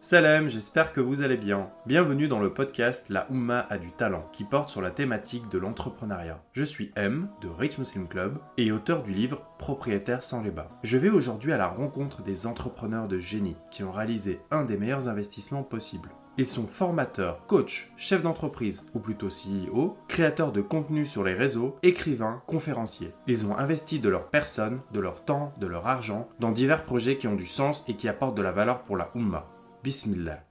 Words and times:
Salam, 0.00 0.48
j'espère 0.48 0.92
que 0.92 1.00
vous 1.00 1.22
allez 1.22 1.36
bien. 1.36 1.70
Bienvenue 1.84 2.28
dans 2.28 2.38
le 2.38 2.54
podcast 2.54 3.08
La 3.08 3.26
Oumma 3.32 3.66
a 3.68 3.78
du 3.78 3.90
talent, 3.90 4.28
qui 4.32 4.44
porte 4.44 4.68
sur 4.68 4.80
la 4.80 4.92
thématique 4.92 5.48
de 5.48 5.58
l'entrepreneuriat. 5.58 6.40
Je 6.52 6.62
suis 6.62 6.92
M, 6.94 7.28
de 7.40 7.48
Rich 7.48 7.78
Muslim 7.78 8.06
Club, 8.06 8.38
et 8.56 8.70
auteur 8.70 9.02
du 9.02 9.12
livre 9.12 9.42
Propriétaire 9.58 10.22
sans 10.22 10.40
les 10.40 10.52
bas. 10.52 10.70
Je 10.84 10.98
vais 10.98 11.10
aujourd'hui 11.10 11.52
à 11.52 11.56
la 11.56 11.66
rencontre 11.66 12.22
des 12.22 12.46
entrepreneurs 12.46 13.08
de 13.08 13.18
génie 13.18 13.56
qui 13.72 13.82
ont 13.82 13.90
réalisé 13.90 14.40
un 14.52 14.64
des 14.64 14.76
meilleurs 14.76 15.08
investissements 15.08 15.64
possibles. 15.64 16.10
Ils 16.36 16.46
sont 16.46 16.68
formateurs, 16.68 17.44
coachs, 17.48 17.90
chefs 17.96 18.22
d'entreprise, 18.22 18.84
ou 18.94 19.00
plutôt 19.00 19.26
CEO, 19.26 19.96
créateurs 20.06 20.52
de 20.52 20.60
contenu 20.60 21.06
sur 21.06 21.24
les 21.24 21.34
réseaux, 21.34 21.76
écrivains, 21.82 22.40
conférenciers. 22.46 23.12
Ils 23.26 23.44
ont 23.46 23.58
investi 23.58 23.98
de 23.98 24.08
leur 24.08 24.28
personne, 24.30 24.80
de 24.92 25.00
leur 25.00 25.24
temps, 25.24 25.52
de 25.58 25.66
leur 25.66 25.88
argent 25.88 26.28
dans 26.38 26.52
divers 26.52 26.84
projets 26.84 27.16
qui 27.16 27.26
ont 27.26 27.34
du 27.34 27.46
sens 27.46 27.84
et 27.88 27.94
qui 27.94 28.08
apportent 28.08 28.36
de 28.36 28.42
la 28.42 28.52
valeur 28.52 28.84
pour 28.84 28.96
la 28.96 29.10
Oumma. 29.16 29.48
Bismillah. 29.84 30.44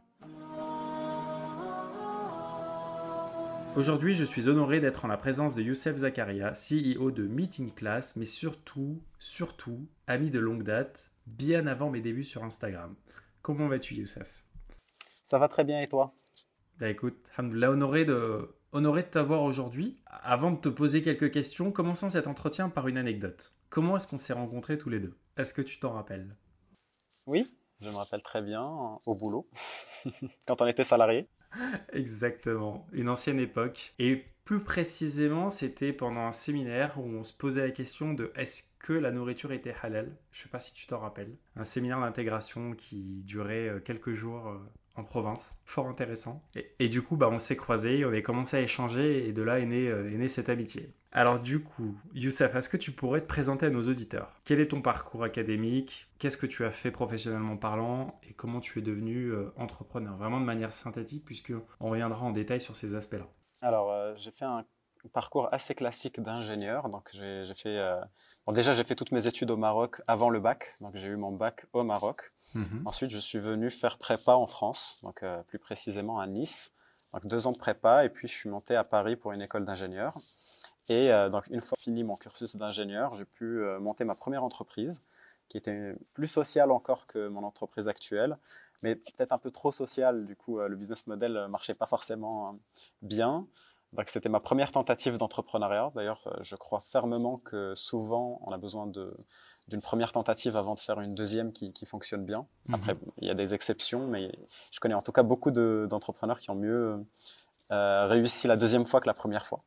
Aujourd'hui, 3.75 4.13
je 4.13 4.23
suis 4.23 4.47
honoré 4.47 4.79
d'être 4.79 5.03
en 5.03 5.09
la 5.09 5.17
présence 5.17 5.53
de 5.53 5.61
Youssef 5.61 5.97
Zakaria, 5.97 6.53
CEO 6.53 7.11
de 7.11 7.27
Meeting 7.27 7.73
Class, 7.73 8.15
mais 8.15 8.25
surtout, 8.25 9.03
surtout, 9.19 9.85
ami 10.07 10.29
de 10.29 10.39
longue 10.39 10.63
date, 10.63 11.11
bien 11.25 11.67
avant 11.67 11.89
mes 11.89 11.99
débuts 11.99 12.23
sur 12.23 12.45
Instagram. 12.45 12.95
Comment 13.41 13.67
vas-tu, 13.67 13.95
Youssef? 13.95 14.45
Ça 15.25 15.37
va 15.37 15.49
très 15.49 15.65
bien 15.65 15.81
et 15.81 15.87
toi? 15.87 16.15
Bah 16.79 16.89
écoute, 16.89 17.29
alhamdoulilah, 17.35 17.71
honoré 17.71 18.05
de, 18.05 18.55
honoré 18.71 19.03
de 19.03 19.07
t'avoir 19.07 19.43
aujourd'hui. 19.43 19.97
Avant 20.05 20.51
de 20.51 20.57
te 20.61 20.69
poser 20.69 21.01
quelques 21.01 21.31
questions, 21.31 21.73
commençons 21.73 22.07
cet 22.07 22.27
entretien 22.27 22.69
par 22.69 22.87
une 22.87 22.97
anecdote. 22.97 23.53
Comment 23.69 23.97
est-ce 23.97 24.07
qu'on 24.07 24.17
s'est 24.17 24.31
rencontrés 24.31 24.77
tous 24.77 24.89
les 24.89 25.01
deux? 25.01 25.17
Est-ce 25.35 25.53
que 25.53 25.61
tu 25.61 25.79
t'en 25.79 25.91
rappelles? 25.91 26.31
Oui, 27.25 27.45
je 27.81 27.89
me 27.89 27.95
rappelle 27.95 28.23
très 28.23 28.41
bien, 28.41 28.63
au 29.05 29.15
boulot, 29.15 29.47
quand 30.45 30.61
on 30.61 30.67
était 30.67 30.83
salarié. 30.83 31.27
Exactement, 31.93 32.87
une 32.91 33.09
ancienne 33.09 33.39
époque. 33.39 33.93
Et 33.99 34.25
plus 34.47 34.63
précisément, 34.63 35.49
c'était 35.49 35.91
pendant 35.91 36.21
un 36.21 36.31
séminaire 36.31 36.97
où 36.97 37.03
on 37.03 37.23
se 37.23 37.33
posait 37.33 37.67
la 37.67 37.71
question 37.71 38.13
de 38.13 38.31
est-ce 38.35 38.63
que 38.79 38.93
la 38.93 39.11
nourriture 39.11 39.51
était 39.51 39.75
halal? 39.83 40.15
Je 40.31 40.39
ne 40.39 40.43
sais 40.43 40.49
pas 40.49 40.59
si 40.59 40.73
tu 40.73 40.87
t'en 40.87 40.99
rappelles. 40.99 41.35
Un 41.55 41.65
séminaire 41.65 41.99
d'intégration 41.99 42.73
qui 42.73 43.23
durait 43.23 43.67
euh, 43.67 43.79
quelques 43.79 44.13
jours 44.13 44.47
euh, 44.47 44.57
en 44.97 45.03
province, 45.03 45.55
fort 45.65 45.87
intéressant. 45.87 46.43
Et, 46.79 46.89
du 46.89 47.01
coup, 47.01 47.15
bah, 47.15 47.29
on 47.31 47.39
s'est 47.39 47.55
croisés, 47.55 48.03
on 48.05 48.11
a 48.11 48.21
commencé 48.21 48.57
à 48.57 48.61
échanger 48.61 49.27
et 49.27 49.31
de 49.31 49.41
là 49.41 49.59
est 49.59 49.65
née, 49.65 49.87
euh, 49.87 50.21
est 50.21 50.27
cette 50.27 50.49
amitié. 50.49 50.93
Alors 51.11 51.39
du 51.39 51.61
coup, 51.61 51.95
Youssef, 52.13 52.53
est-ce 52.55 52.69
que 52.69 52.77
tu 52.77 52.91
pourrais 52.91 53.21
te 53.21 53.27
présenter 53.27 53.65
à 53.65 53.69
nos 53.69 53.81
auditeurs? 53.81 54.33
Quel 54.43 54.59
est 54.59 54.67
ton 54.67 54.81
parcours 54.81 55.23
académique? 55.23 56.07
Qu'est-ce 56.19 56.37
que 56.37 56.45
tu 56.45 56.65
as 56.65 56.71
fait 56.71 56.91
professionnellement 56.91 57.57
parlant? 57.57 58.19
Et 58.29 58.33
comment 58.33 58.59
tu 58.59 58.79
es 58.79 58.81
devenu 58.81 59.31
euh, 59.31 59.51
entrepreneur? 59.55 60.15
Vraiment 60.17 60.39
de 60.39 60.45
manière 60.45 60.73
synthétique, 60.73 61.23
puisque 61.25 61.53
on 61.79 61.89
reviendra 61.89 62.25
en 62.25 62.31
détail 62.31 62.61
sur 62.61 62.75
ces 62.75 62.93
aspects-là. 62.93 63.27
Alors, 63.61 63.91
euh, 63.91 64.13
j'ai 64.17 64.31
fait 64.31 64.45
un 64.45 64.63
parcours 65.07 65.49
assez 65.53 65.75
classique 65.75 66.21
d'ingénieur. 66.21 66.89
Donc, 66.89 67.09
j'ai 67.13 67.53
fait 67.55 67.79
déjà, 68.53 68.73
j'ai 68.73 68.83
fait 68.83 68.95
toutes 68.95 69.11
mes 69.11 69.27
études 69.27 69.51
au 69.51 69.57
Maroc 69.57 70.01
avant 70.07 70.29
le 70.29 70.39
bac. 70.39 70.75
Donc, 70.81 70.95
j'ai 70.95 71.07
eu 71.07 71.15
mon 71.15 71.31
bac 71.31 71.65
au 71.73 71.83
Maroc. 71.83 72.31
Mhm. 72.55 72.83
Ensuite, 72.85 73.11
je 73.11 73.19
suis 73.19 73.39
venu 73.39 73.69
faire 73.69 73.97
prépa 73.97 74.33
en 74.33 74.47
France, 74.47 74.99
donc 75.03 75.23
euh, 75.23 75.41
plus 75.43 75.59
précisément 75.59 76.19
à 76.19 76.27
Nice. 76.27 76.71
Donc, 77.13 77.25
deux 77.25 77.47
ans 77.47 77.51
de 77.51 77.57
prépa. 77.57 78.05
Et 78.05 78.09
puis, 78.09 78.27
je 78.27 78.33
suis 78.33 78.49
monté 78.49 78.75
à 78.75 78.83
Paris 78.83 79.15
pour 79.15 79.31
une 79.31 79.41
école 79.41 79.65
d'ingénieur. 79.65 80.17
Et 80.89 81.11
euh, 81.11 81.29
donc, 81.29 81.47
une 81.47 81.61
fois 81.61 81.77
fini 81.79 82.03
mon 82.03 82.15
cursus 82.15 82.55
d'ingénieur, 82.55 83.15
j'ai 83.15 83.25
pu 83.25 83.43
euh, 83.43 83.79
monter 83.79 84.05
ma 84.05 84.15
première 84.15 84.43
entreprise, 84.43 85.03
qui 85.49 85.57
était 85.57 85.95
plus 86.13 86.27
sociale 86.27 86.71
encore 86.71 87.07
que 87.07 87.27
mon 87.27 87.43
entreprise 87.43 87.87
actuelle, 87.89 88.37
mais 88.83 88.95
peut-être 88.95 89.31
un 89.31 89.37
peu 89.37 89.51
trop 89.51 89.71
sociale. 89.71 90.25
Du 90.25 90.35
coup, 90.35 90.59
le 90.59 90.75
business 90.75 91.07
model 91.07 91.47
marchait 91.49 91.73
pas 91.73 91.87
forcément 91.87 92.59
bien. 93.01 93.47
Donc 93.93 94.09
c'était 94.09 94.29
ma 94.29 94.39
première 94.39 94.71
tentative 94.71 95.17
d'entrepreneuriat. 95.17 95.91
D'ailleurs, 95.95 96.21
euh, 96.27 96.37
je 96.41 96.55
crois 96.55 96.81
fermement 96.81 97.37
que 97.37 97.73
souvent 97.75 98.41
on 98.45 98.51
a 98.51 98.57
besoin 98.57 98.87
d'une 98.87 99.81
première 99.81 100.11
tentative 100.11 100.55
avant 100.55 100.75
de 100.75 100.79
faire 100.79 100.99
une 100.99 101.15
deuxième 101.15 101.53
qui, 101.53 101.73
fonctionne 101.85 102.25
bien. 102.25 102.45
Mhm. 102.67 102.75
Après, 102.75 102.97
il 103.17 103.27
y 103.27 103.31
a 103.31 103.33
des 103.33 103.53
exceptions, 103.53 104.07
mais 104.07 104.31
je 104.71 104.79
connais 104.79 104.93
en 104.93 105.01
tout 105.01 105.11
cas 105.11 105.23
beaucoup 105.23 105.51
d'entrepreneurs 105.51 106.39
qui 106.39 106.49
ont 106.49 106.55
mieux 106.55 107.05
euh, 107.71 108.07
réussi 108.07 108.47
la 108.47 108.57
deuxième 108.57 108.85
fois 108.85 108.99
que 108.99 109.07
la 109.07 109.13
première 109.13 109.47
fois. 109.47 109.63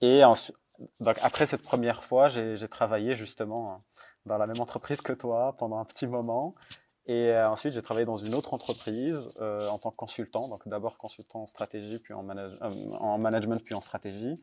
Et 0.00 0.24
ensuite, 0.24 0.56
donc 1.00 1.16
après 1.22 1.46
cette 1.46 1.62
première 1.62 2.04
fois, 2.04 2.28
j'ai 2.28 2.68
travaillé 2.68 3.14
justement 3.14 3.82
dans 4.26 4.38
la 4.38 4.46
même 4.46 4.60
entreprise 4.60 5.00
que 5.00 5.12
toi 5.12 5.54
pendant 5.56 5.78
un 5.78 5.84
petit 5.84 6.06
moment. 6.06 6.54
Et 7.06 7.30
euh, 7.30 7.48
ensuite, 7.48 7.72
j'ai 7.72 7.82
travaillé 7.82 8.04
dans 8.06 8.16
une 8.16 8.34
autre 8.34 8.52
entreprise 8.52 9.28
euh, 9.40 9.68
en 9.68 9.78
tant 9.78 9.90
que 9.90 9.96
consultant. 9.96 10.48
Donc 10.48 10.66
d'abord 10.66 10.98
consultant 10.98 11.42
en 11.42 11.46
stratégie, 11.46 11.98
puis 11.98 12.14
en, 12.14 12.28
euh, 12.30 12.50
en 13.00 13.18
management, 13.18 13.62
puis 13.64 13.74
en 13.74 13.80
stratégie. 13.80 14.34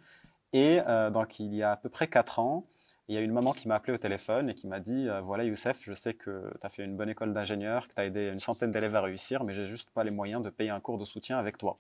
Et 0.54 0.82
donc 1.12 1.40
il 1.40 1.56
y 1.56 1.64
a 1.64 1.72
à 1.72 1.78
peu 1.78 1.90
près 1.90 2.08
quatre 2.08 2.38
ans, 2.38 2.68
il 3.08 3.16
y 3.16 3.18
a 3.18 3.22
une 3.22 3.32
maman 3.32 3.54
qui 3.54 3.68
m'a 3.68 3.74
appelé 3.74 3.92
au 3.92 3.98
téléphone 3.98 4.52
et 4.52 4.54
qui 4.54 4.68
m'a 4.68 4.80
dit 4.80 5.08
voilà 5.24 5.44
Youssef, 5.46 5.82
je 5.84 5.96
sais 5.96 6.14
que 6.14 6.54
tu 6.62 6.68
as 6.68 6.70
fait 6.70 6.84
une 6.84 6.96
bonne 6.96 7.10
école 7.10 7.34
d'ingénieur, 7.34 7.88
que 7.88 7.96
tu 7.96 8.00
as 8.00 8.06
aidé 8.06 8.28
une 8.28 8.38
centaine 8.38 8.70
d'élèves 8.70 8.96
à 8.96 9.02
réussir, 9.02 9.44
mais 9.46 9.54
j'ai 9.54 9.68
juste 9.68 9.90
pas 9.90 10.04
les 10.04 10.12
moyens 10.12 10.44
de 10.44 10.52
payer 10.52 10.70
un 10.70 10.80
cours 10.80 11.00
de 11.00 11.06
soutien 11.06 11.40
avec 11.40 11.58
toi. 11.58 11.76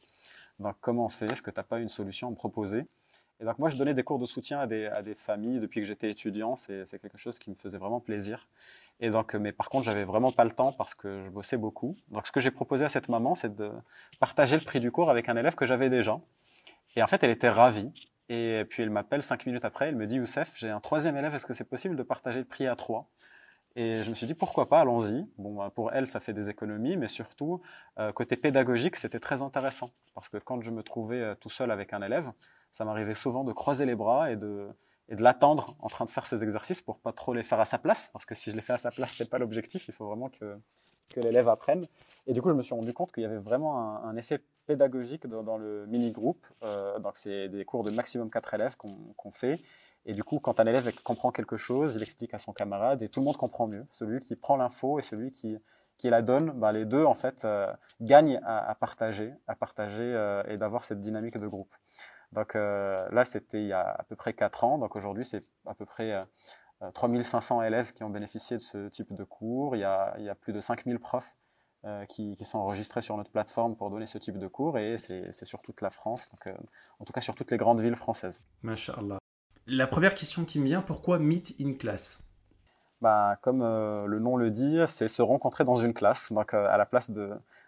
Donc 0.58 0.76
comment 0.82 1.06
on 1.06 1.10
fait? 1.10 1.32
Est-ce 1.32 1.44
que 1.44 1.52
tu 1.52 1.60
n'as 1.60 1.64
pas 1.64 1.78
une 1.78 1.88
solution 1.88 2.30
à 2.30 2.32
me 2.32 2.36
proposer? 2.36 2.88
Et 3.40 3.46
donc 3.46 3.60
moi, 3.60 3.70
je 3.70 3.78
donnais 3.78 3.94
des 3.94 4.04
cours 4.04 4.20
de 4.20 4.26
soutien 4.26 4.60
à 4.60 4.68
des, 4.68 5.16
familles 5.16 5.60
depuis 5.60 5.82
que 5.82 5.88
j'étais 5.88 6.10
étudiant. 6.10 6.56
C'est 6.56 7.00
quelque 7.02 7.18
chose 7.18 7.40
qui 7.40 7.50
me 7.50 7.56
faisait 7.56 7.78
vraiment 7.78 8.00
plaisir. 8.00 8.48
Et 9.00 9.10
donc, 9.10 9.34
mais 9.36 9.52
par 9.52 9.70
contre, 9.70 9.86
j'avais 9.86 10.06
vraiment 10.06 10.32
pas 10.32 10.44
le 10.46 10.52
temps 10.52 10.72
parce 10.72 10.96
que 10.96 11.24
je 11.26 11.30
bossais 11.30 11.58
beaucoup. 11.58 11.96
Donc, 12.10 12.26
ce 12.28 12.32
que 12.32 12.40
j'ai 12.40 12.52
proposé 12.52 12.86
à 12.86 12.90
cette 12.90 13.10
maman, 13.10 13.36
c'est 13.36 13.56
de 13.56 13.72
partager 14.20 14.56
le 14.56 14.64
prix 14.64 14.80
du 14.80 14.92
cours 14.92 15.10
avec 15.10 15.30
un 15.30 15.36
élève 15.36 15.56
que 15.56 15.66
j'avais 15.66 15.90
déjà. 15.90 16.20
Et 16.96 17.04
en 17.04 17.08
fait, 17.08 17.24
elle 17.24 17.32
était 17.32 17.50
ravie. 17.50 17.92
Et 18.30 18.64
puis 18.70 18.84
elle 18.84 18.90
m'appelle 18.90 19.22
cinq 19.22 19.46
minutes 19.46 19.66
après, 19.66 19.90
elle 19.90 19.98
me 19.98 20.08
dit 20.08 20.16
Youssef, 20.16 20.54
j'ai 20.58 20.70
un 20.70 20.80
troisième 20.80 21.18
élève, 21.18 21.36
est-ce 21.36 21.46
que 21.46 21.54
c'est 21.54 21.68
possible 21.68 21.96
de 21.98 22.04
partager 22.04 22.40
le 22.40 22.46
prix 22.46 22.68
à 22.68 22.76
trois? 22.76 23.10
Et 23.76 23.96
je 23.96 24.10
me 24.10 24.16
suis 24.16 24.28
dit 24.28 24.36
pourquoi 24.36 24.68
pas, 24.68 24.82
allons-y. 24.82 25.26
Bon, 25.38 25.56
bah, 25.56 25.72
pour 25.74 25.92
elle, 25.92 26.08
ça 26.08 26.20
fait 26.20 26.34
des 26.34 26.50
économies, 26.50 26.96
mais 26.96 27.08
surtout 27.08 27.62
euh, 28.00 28.12
côté 28.12 28.36
pédagogique, 28.36 28.96
c'était 28.96 29.20
très 29.20 29.42
intéressant 29.42 29.90
parce 30.14 30.30
que 30.30 30.38
quand 30.38 30.62
je 30.62 30.72
me 30.72 30.84
trouvais 30.84 31.20
euh, 31.20 31.36
tout 31.36 31.50
seul 31.50 31.72
avec 31.72 31.92
un 31.92 32.02
élève, 32.02 32.32
ça 32.74 32.84
m'arrivait 32.84 33.16
souvent 33.16 33.46
de 33.46 33.54
croiser 33.54 33.86
les 33.86 33.96
bras 33.96 34.32
et 34.32 34.36
de 34.36 34.68
de 35.10 35.22
l'attendre 35.22 35.76
en 35.80 35.90
train 35.90 36.06
de 36.06 36.10
faire 36.10 36.26
ses 36.26 36.44
exercices 36.44 36.82
pour 36.82 36.98
pas 36.98 37.12
trop 37.12 37.34
les 37.36 37.44
faire 37.44 37.60
à 37.60 37.66
sa 37.66 37.78
place, 37.78 38.10
parce 38.14 38.26
que 38.26 38.34
si 38.34 38.50
je 38.50 38.56
les 38.56 38.64
fais 38.64 38.74
à 38.74 38.78
sa 38.80 38.90
place, 38.90 39.12
c'est 39.12 39.30
pas 39.30 39.38
l'objectif. 39.38 39.88
Il 39.88 39.94
faut 39.94 40.08
vraiment 40.08 40.30
que 40.30 40.58
que 41.14 41.20
l'élève 41.20 41.48
apprenne. 41.48 41.84
Et 42.28 42.34
du 42.34 42.42
coup, 42.42 42.50
je 42.50 42.56
me 42.56 42.62
suis 42.62 42.76
rendu 42.76 42.94
compte 42.94 43.12
qu'il 43.12 43.24
y 43.24 43.26
avait 43.26 43.38
vraiment 43.38 44.04
un, 44.04 44.16
effet 44.18 44.42
pédagogique 44.66 45.28
dans, 45.28 45.58
le 45.58 45.86
mini 45.88 46.12
groupe. 46.12 46.46
Euh, 46.64 47.00
donc, 47.00 47.18
c'est 47.18 47.50
des 47.50 47.66
cours 47.66 47.84
de 47.84 47.92
maximum 47.92 48.30
4 48.30 48.54
élèves 48.56 48.76
qu'on 48.78 49.32
fait. 49.32 49.60
Et 50.06 50.14
du 50.14 50.24
coup, 50.24 50.40
quand 50.40 50.60
un 50.60 50.66
élève 50.66 50.92
comprend 51.04 51.32
quelque 51.32 51.58
chose, 51.58 51.96
il 51.96 52.04
explique 52.04 52.34
à 52.34 52.40
son 52.40 52.52
camarade 52.52 53.02
et 53.04 53.10
tout 53.10 53.20
le 53.20 53.26
monde 53.26 53.38
comprend 53.38 53.68
mieux. 53.68 53.86
Celui 53.90 54.20
qui 54.20 54.36
prend 54.36 54.58
l'info 54.58 55.00
et 55.00 55.02
celui 55.02 55.32
qui, 55.32 55.58
qui 55.98 56.10
la 56.10 56.22
donne, 56.22 56.52
bah, 56.52 56.74
les 56.74 56.86
deux 56.86 57.06
en 57.06 57.14
fait 57.14 57.46
euh, 57.46 57.72
gagnent 58.02 58.40
à, 58.44 58.70
à, 58.70 58.76
partager, 58.76 59.34
à 59.48 59.56
partager 59.56 60.04
euh, 60.04 60.44
et 60.48 60.58
d'avoir 60.58 60.84
cette 60.84 61.00
dynamique 61.00 61.38
de 61.38 61.48
groupe. 61.48 61.74
Donc 62.34 62.56
euh, 62.56 62.98
là, 63.12 63.24
c'était 63.24 63.62
il 63.62 63.68
y 63.68 63.74
a 63.74 63.82
à 63.82 64.04
peu 64.04 64.16
près 64.16 64.34
4 64.34 64.64
ans. 64.64 64.78
Donc 64.78 64.96
aujourd'hui, 64.96 65.26
c'est 65.26 65.42
à 65.66 65.74
peu 65.74 65.86
près 65.86 66.22
3500 66.94 67.64
élèves 67.64 67.94
qui 67.94 68.04
ont 68.04 68.10
bénéficié 68.10 68.58
de 68.58 68.62
ce 68.62 68.90
type 68.90 69.16
de 69.16 69.24
cours. 69.24 69.76
Il 69.76 69.80
y 69.80 69.86
a, 69.86 70.16
il 70.18 70.26
y 70.26 70.30
a 70.30 70.36
plus 70.36 70.54
de 70.54 70.60
5000 70.60 71.00
profs 71.00 71.36
qui, 72.08 72.36
qui, 72.38 72.46
sont 72.46 72.60
enregistrés 72.60 73.02
sur 73.02 73.18
notre 73.18 73.32
plateforme 73.32 73.76
pour 73.76 73.90
donner 73.90 74.06
ce 74.06 74.18
type 74.18 74.38
de 74.38 74.48
cours 74.48 74.78
et 74.78 74.98
c'est 74.98 75.46
sur 75.46 75.62
toute 75.62 75.82
la 75.82 75.90
France, 75.90 76.30
donc, 76.32 76.56
en 77.00 77.04
tout 77.04 77.12
cas 77.12 77.20
sur 77.20 77.36
toutes 77.36 77.52
les 77.52 77.58
grandes 77.58 77.82
villes 77.82 77.98
françaises. 77.98 78.46
Masha'Allah. 78.62 79.18
La 79.66 79.88
première 79.88 80.14
question 80.14 80.44
qui 80.44 80.60
me 80.60 80.66
vient, 80.66 80.82
pourquoi 80.82 81.20
Meet 81.20 81.56
in 81.62 81.74
Class? 81.74 82.22
Bah, 83.00 83.38
Comme 83.42 83.62
euh, 83.62 84.06
le 84.06 84.20
nom 84.20 84.36
le 84.36 84.52
dit, 84.52 84.80
c'est 84.88 85.08
se 85.08 85.22
rencontrer 85.22 85.64
dans 85.64 85.78
une 85.78 85.94
classe. 85.94 86.34
Donc, 86.34 86.54
euh, 86.54 86.66
à 86.68 86.78
la 86.78 86.86
place 86.86 87.12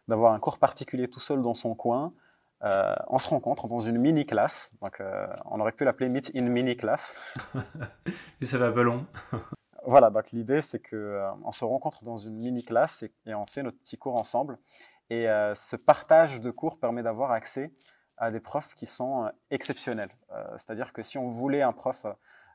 d'avoir 0.08 0.34
un 0.34 0.40
cours 0.40 0.60
particulier 0.60 1.08
tout 1.08 1.22
seul 1.22 1.42
dans 1.42 1.54
son 1.54 1.74
coin, 1.74 2.14
euh, 2.66 2.96
on 3.08 3.18
se 3.18 3.30
rencontre 3.30 3.68
dans 3.68 3.80
une 3.80 3.98
mini 3.98 4.26
classe. 4.26 4.72
Donc, 4.82 5.02
on 5.46 5.60
aurait 5.60 5.72
pu 5.72 5.86
l'appeler 5.86 6.10
Meet 6.10 6.32
in 6.36 6.44
Mini 6.44 6.76
Class. 6.76 7.36
et 8.42 8.46
ça 8.46 8.58
va 8.58 8.72
pas 8.72 8.84
long. 8.84 9.06
voilà, 9.86 10.10
donc 10.10 10.32
l'idée 10.32 10.62
c'est 10.62 10.80
que 10.80 11.22
on 11.44 11.52
se 11.52 11.64
rencontre 11.64 12.04
dans 12.04 12.18
une 12.18 12.36
mini 12.36 12.64
classe 12.64 13.04
et, 13.04 13.14
et, 13.26 13.36
on 13.36 13.44
fait 13.46 13.64
notre 13.64 13.78
petit 13.78 13.98
cours 13.98 14.18
ensemble. 14.18 14.58
Et 15.10 15.28
ce 15.54 15.76
partage 15.76 16.42
de 16.42 16.50
cours 16.50 16.80
permet 16.80 17.04
d'avoir 17.04 17.32
accès 17.32 17.72
à 18.18 18.32
des 18.32 18.40
profs 18.40 18.76
qui 18.76 18.86
sont 18.86 19.26
euh, 19.26 19.30
exceptionnels. 19.52 20.10
Euh, 20.32 20.44
c'est-à-dire 20.54 20.94
que 20.94 21.04
si 21.04 21.18
on 21.18 21.28
voulait 21.28 21.62
un 21.62 21.74
prof 21.74 22.06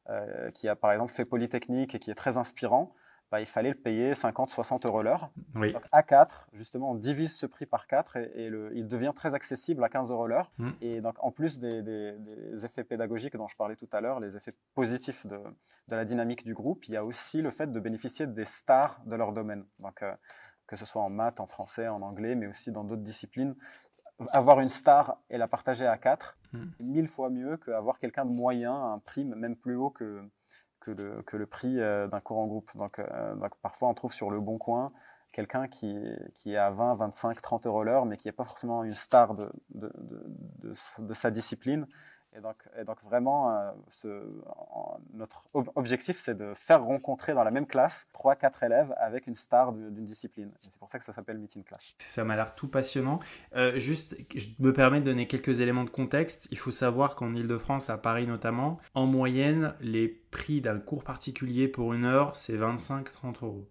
euh, 0.09 0.51
qui 0.53 0.69
a 0.69 0.77
par 0.77 0.93
exemple 0.93 1.13
fait 1.13 1.25
Polytechnique 1.25 1.95
et 1.95 1.99
qui 1.99 2.11
est 2.11 2.15
très 2.15 2.37
inspirant, 2.37 2.95
bah, 3.31 3.41
il 3.41 3.47
fallait 3.47 3.71
le 3.71 3.77
payer 3.77 4.15
50, 4.15 4.49
60 4.49 4.87
euros 4.87 5.03
l'heure. 5.03 5.31
Oui. 5.55 5.73
Donc 5.73 5.85
à 5.93 6.03
4, 6.03 6.49
justement, 6.53 6.91
on 6.91 6.95
divise 6.95 7.37
ce 7.37 7.47
prix 7.47 7.67
par 7.67 7.87
4 7.87 8.17
et, 8.17 8.49
le, 8.49 8.73
il 8.75 8.89
devient 8.89 9.13
très 9.15 9.35
accessible 9.35 9.85
à 9.85 9.89
15 9.89 10.11
euros 10.11 10.27
l'heure. 10.27 10.51
Mm. 10.59 10.71
Et 10.81 11.01
donc, 11.01 11.15
en 11.21 11.31
plus 11.31 11.61
des, 11.61 11.83
des, 11.83 12.19
des, 12.19 12.65
effets 12.67 12.85
pédagogiques 12.85 13.37
dont 13.37 13.47
je 13.47 13.57
parlais 13.57 13.77
tout 13.77 13.89
à 13.93 14.01
l'heure, 14.01 14.19
les 14.19 14.37
effets 14.37 14.55
positifs 14.75 15.27
de, 15.27 15.39
de, 15.89 15.97
la 15.97 16.05
dynamique 16.05 16.45
du 16.45 16.55
groupe, 16.55 16.87
il 16.89 16.95
y 16.95 16.97
a 16.97 17.05
aussi 17.05 17.41
le 17.41 17.51
fait 17.51 17.71
de 17.71 17.81
bénéficier 17.81 18.27
des 18.27 18.45
stars 18.45 19.01
de 19.07 19.15
leur 19.15 19.33
domaine. 19.33 19.65
Donc, 19.79 20.03
que 20.71 20.77
ce 20.77 20.87
soit 20.87 21.03
en 21.03 21.11
maths, 21.11 21.41
en 21.41 21.47
français, 21.47 21.89
en 21.89 22.01
anglais, 22.01 22.37
mais 22.37 22.47
aussi 22.47 22.71
dans 22.71 22.85
d'autres 22.85 23.03
disciplines. 23.03 23.57
Avoir 24.33 24.61
une 24.61 24.69
star 24.69 25.17
et 25.29 25.37
la 25.37 25.49
partager 25.49 25.87
à 25.87 25.99
quatre, 25.99 26.39
hmm. 26.53 26.67
mille 26.79 27.09
fois 27.09 27.29
mieux 27.29 27.57
qu'avoir 27.57 27.99
quelqu'un 27.99 28.25
de 28.25 28.31
moyen, 28.31 28.75
un 28.75 28.99
prix 29.01 29.25
même 29.25 29.57
plus 29.57 29.75
haut 29.75 29.91
que, 29.91 30.23
que, 30.81 31.37
le, 31.37 31.47
prix 31.47 31.79
euh, 31.79 32.07
d'un 32.09 32.21
cours 32.21 32.39
en 32.39 32.47
groupe. 32.47 32.71
Donc, 32.77 33.01
donc, 33.37 33.55
parfois, 33.63 33.89
on 33.89 33.95
trouve 33.95 34.13
sur 34.13 34.31
le 34.31 34.41
bon 34.41 34.59
coin 34.59 34.93
quelqu'un 35.33 35.69
qui, 35.69 35.97
qui 36.35 36.55
est 36.55 36.57
à 36.57 36.71
20, 36.71 36.95
25, 36.95 37.41
30 37.41 37.67
euros 37.67 37.85
l'heure, 37.85 38.07
mais 38.07 38.17
qui 38.17 38.29
n'est 38.29 38.33
pas 38.33 38.45
forcément 38.45 38.83
une 38.85 38.93
star 38.93 39.35
de, 39.35 39.51
de, 39.71 41.15
sa 41.15 41.31
discipline. 41.31 41.87
Et 42.37 42.41
donc, 42.85 43.03
vraiment, 43.05 43.51
euh, 43.51 44.23
notre 45.15 45.49
objectif, 45.53 46.17
c'est 46.17 46.37
de 46.37 46.53
faire 46.55 46.83
rencontrer 46.83 47.35
dans 47.35 47.43
la 47.43 47.51
même 47.51 47.67
classe 47.67 48.07
3-4 48.15 48.65
élèves 48.65 48.95
avec 48.99 49.27
une 49.27 49.35
star 49.35 49.73
d'une 49.73 50.05
discipline. 50.05 50.53
C'est 50.61 50.79
pour 50.79 50.89
ça 50.89 50.99
que 50.99 51.05
ça 51.05 51.13
s'appelle 51.13 51.39
Meeting 51.39 51.65
Class. 51.65 51.95
Ça 51.99 52.25
m'a 52.25 52.37
l'air 52.37 52.55
tout 52.55 52.69
passionnant. 52.69 53.19
Euh, 53.57 53.79
juste, 53.79 54.17
je 54.35 54.49
me 54.61 54.73
permets 54.73 55.01
de 55.01 55.07
donner 55.07 55.27
quelques 55.27 55.61
éléments 55.61 55.85
de 55.85 55.91
contexte. 55.91 56.47
Il 56.53 56.59
faut 56.59 56.71
savoir 56.71 57.17
qu'en 57.17 57.35
Ile-de-France, 57.35 57.91
à 57.91 57.99
Paris 57.99 58.27
notamment, 58.27 58.79
en 58.95 59.07
moyenne, 59.07 59.75
les 59.81 60.09
prix 60.09 60.61
d'un 60.61 60.79
cours 60.79 61.03
particulier 61.03 61.67
pour 61.67 61.95
une 61.95 62.05
heure, 62.05 62.37
c'est 62.37 62.57
25-30 62.57 63.45
euros. 63.45 63.69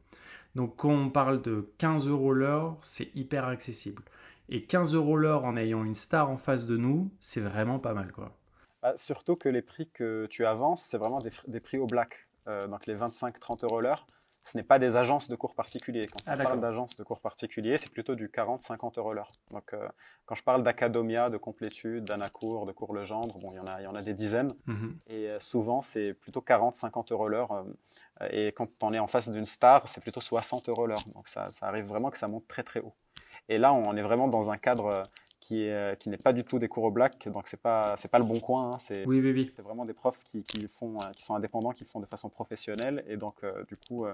Donc 0.55 0.75
quand 0.75 0.89
on 0.89 1.09
parle 1.09 1.41
de 1.41 1.71
15 1.77 2.07
euros 2.09 2.33
l'heure, 2.33 2.77
c'est 2.81 3.15
hyper 3.15 3.45
accessible. 3.45 4.03
Et 4.49 4.63
15 4.63 4.95
euros 4.95 5.15
l'heure 5.15 5.45
en 5.45 5.55
ayant 5.55 5.85
une 5.85 5.95
star 5.95 6.29
en 6.29 6.37
face 6.37 6.65
de 6.65 6.75
nous, 6.75 7.11
c'est 7.19 7.39
vraiment 7.39 7.79
pas 7.79 7.93
mal. 7.93 8.11
quoi. 8.11 8.38
Bah, 8.81 8.93
surtout 8.95 9.35
que 9.35 9.49
les 9.49 9.61
prix 9.61 9.89
que 9.89 10.25
tu 10.27 10.45
avances, 10.45 10.81
c'est 10.81 10.97
vraiment 10.97 11.19
des, 11.19 11.59
prix 11.59 11.77
au 11.77 11.85
black. 11.85 12.27
Euh, 12.47 12.67
donc 12.67 12.85
les 12.85 12.95
25-30 12.95 13.65
euros 13.65 13.81
l'heure, 13.81 14.07
ce 14.43 14.57
n'est 14.57 14.63
pas 14.63 14.79
des 14.79 14.95
agences 14.95 15.27
de 15.27 15.35
cours 15.35 15.53
particuliers. 15.53 16.05
Quand 16.05 16.19
ah, 16.25 16.35
on 16.39 16.43
parle 16.43 16.61
d'agences 16.61 16.95
de 16.95 17.03
cours 17.03 17.19
particuliers, 17.19 17.77
c'est 17.77 17.91
plutôt 17.91 18.15
du 18.15 18.29
40-50 18.29 18.97
euros 18.97 19.13
l'heure. 19.13 19.27
Donc, 19.51 19.73
euh, 19.73 19.87
quand 20.25 20.35
je 20.35 20.43
parle 20.43 20.63
d'academia, 20.63 21.29
de 21.29 21.37
complétude, 21.37 22.05
d'anacours, 22.05 22.65
de 22.65 22.71
cours 22.71 22.93
Legendre, 22.93 23.37
bon, 23.37 23.49
il 23.51 23.57
y 23.57 23.59
en 23.59 23.67
a, 23.67 23.81
il 23.81 23.83
y 23.83 23.87
en 23.87 23.95
a 23.95 24.01
des 24.01 24.13
dizaines. 24.13 24.51
Mhm. 24.65 24.97
Et 25.07 25.29
euh, 25.29 25.39
souvent, 25.41 25.81
c'est 25.81 26.13
plutôt 26.13 26.39
40-50 26.39 27.11
euros 27.11 27.27
l'heure. 27.27 27.65
Et 28.31 28.47
quand 28.53 28.69
on 28.81 28.93
est 28.93 28.99
en 28.99 29.07
face 29.07 29.29
d'une 29.29 29.45
star, 29.45 29.87
c'est 29.87 30.01
plutôt 30.01 30.21
60 30.21 30.69
euros 30.69 30.87
l'heure. 30.87 31.03
Donc, 31.13 31.27
ça, 31.27 31.51
ça, 31.51 31.67
arrive 31.67 31.85
vraiment 31.85 32.09
que 32.09 32.17
ça 32.17 32.29
monte 32.29 32.47
très, 32.47 32.63
très 32.63 32.79
haut. 32.79 32.93
Et 33.49 33.57
là, 33.57 33.73
on 33.73 33.95
est 33.97 34.01
vraiment 34.01 34.29
dans 34.29 34.51
un 34.51 34.57
cadre 34.57 35.03
qui 35.39 35.63
est 35.63 35.73
euh, 35.73 35.95
qui 35.95 36.09
n'est 36.09 36.17
pas 36.17 36.33
du 36.33 36.43
tout 36.43 36.59
des 36.59 36.67
cours 36.67 36.83
au 36.83 36.91
black 36.91 37.27
donc 37.29 37.47
c'est 37.47 37.61
pas 37.61 37.95
c'est 37.97 38.11
pas 38.11 38.19
le 38.19 38.25
bon 38.25 38.39
coin 38.39 38.71
hein, 38.71 38.77
c'est 38.77 39.05
oui, 39.05 39.19
oui, 39.21 39.31
oui. 39.31 39.51
c'est 39.55 39.61
vraiment 39.61 39.85
des 39.85 39.93
profs 39.93 40.23
qui, 40.23 40.43
qui 40.43 40.67
font 40.67 40.95
euh, 40.95 41.05
qui 41.15 41.23
sont 41.23 41.35
indépendants 41.35 41.71
qui 41.71 41.83
le 41.83 41.89
font 41.89 41.99
de 41.99 42.05
façon 42.05 42.29
professionnelle 42.29 43.03
et 43.07 43.17
donc 43.17 43.35
euh, 43.43 43.63
du 43.67 43.75
coup 43.75 44.05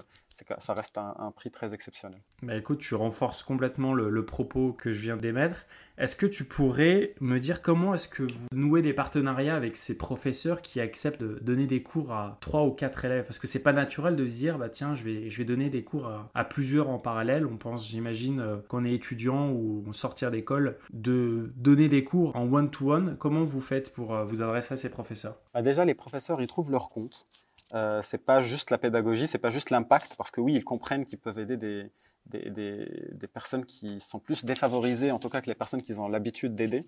ça 0.58 0.74
reste 0.74 0.98
un, 0.98 1.14
un, 1.18 1.30
prix 1.30 1.50
très 1.50 1.74
exceptionnel 1.74 2.20
bah 2.42 2.54
écoute 2.54 2.78
tu 2.78 2.94
renforces 2.94 3.42
complètement 3.42 3.92
le, 3.92 4.10
le 4.10 4.24
propos 4.24 4.72
que 4.72 4.92
je 4.92 5.00
viens 5.00 5.16
d'émettre 5.16 5.66
est-ce 5.98 6.14
que 6.14 6.26
tu 6.26 6.44
pourrais 6.44 7.14
me 7.20 7.38
dire 7.38 7.62
comment 7.62 7.94
est-ce 7.94 8.08
que 8.08 8.22
vous 8.22 8.46
nouez 8.52 8.82
des 8.82 8.92
partenariats 8.92 9.56
avec 9.56 9.76
ces 9.76 9.96
professeurs 9.96 10.60
qui 10.60 10.80
acceptent 10.80 11.22
de 11.22 11.38
donner 11.40 11.66
des 11.66 11.82
cours 11.82 12.12
à 12.12 12.36
trois 12.40 12.64
ou 12.64 12.70
quatre 12.70 13.04
élèves? 13.04 13.24
Parce 13.24 13.38
que 13.38 13.46
c'est 13.46 13.62
pas 13.62 13.72
naturel 13.72 14.14
de 14.14 14.26
se 14.26 14.32
dire, 14.32 14.58
bah 14.58 14.68
tiens, 14.68 14.94
je 14.94 15.04
vais, 15.04 15.30
je 15.30 15.38
vais 15.38 15.44
donner 15.44 15.70
des 15.70 15.84
cours 15.84 16.10
à, 16.34 16.44
plusieurs 16.44 16.90
en 16.90 16.98
parallèle. 16.98 17.46
On 17.46 17.56
pense, 17.56 17.88
j'imagine, 17.88 18.40
euh, 18.40 18.56
qu'on 18.68 18.84
est 18.84 18.92
étudiant 18.92 19.50
ou 19.50 19.84
sortir 19.92 20.30
d'école, 20.30 20.76
de 20.92 21.52
donner 21.56 21.88
des 21.88 22.04
cours 22.04 22.36
en 22.36 22.52
one-to-one. 22.52 23.16
Comment 23.18 23.44
vous 23.44 23.60
faites 23.60 23.92
pour 23.92 24.14
euh, 24.14 24.24
vous 24.24 24.42
adresser 24.42 24.74
à 24.74 24.76
ces 24.76 24.90
professeurs? 24.90 25.38
Bah, 25.54 25.62
Déjà, 25.62 25.84
les 25.84 25.94
professeurs, 25.94 26.40
ils 26.42 26.46
trouvent 26.46 26.70
leur 26.70 26.90
compte. 26.90 27.26
Euh, 27.74 28.00
c'est 28.02 28.24
pas 28.24 28.42
juste 28.42 28.70
la 28.70 28.78
pédagogie, 28.78 29.26
c'est 29.26 29.38
pas 29.38 29.50
juste 29.50 29.70
l'impact, 29.70 30.14
parce 30.16 30.30
que 30.30 30.40
oui, 30.40 30.54
ils 30.54 30.64
comprennent 30.64 31.04
qu'ils 31.04 31.18
peuvent 31.18 31.38
aider 31.38 31.56
des, 31.56 31.90
des, 32.26 32.50
des, 32.50 32.88
des, 33.12 33.26
personnes 33.26 33.64
qui 33.64 34.00
sont 34.00 34.18
plus 34.18 34.44
défavorisées, 34.44 35.12
en 35.12 35.18
tout 35.18 35.28
cas 35.28 35.40
que 35.40 35.46
les 35.46 35.54
personnes 35.54 35.82
qui 35.82 35.92
ont 35.94 36.08
l'habitude 36.08 36.54
d'aider. 36.54 36.84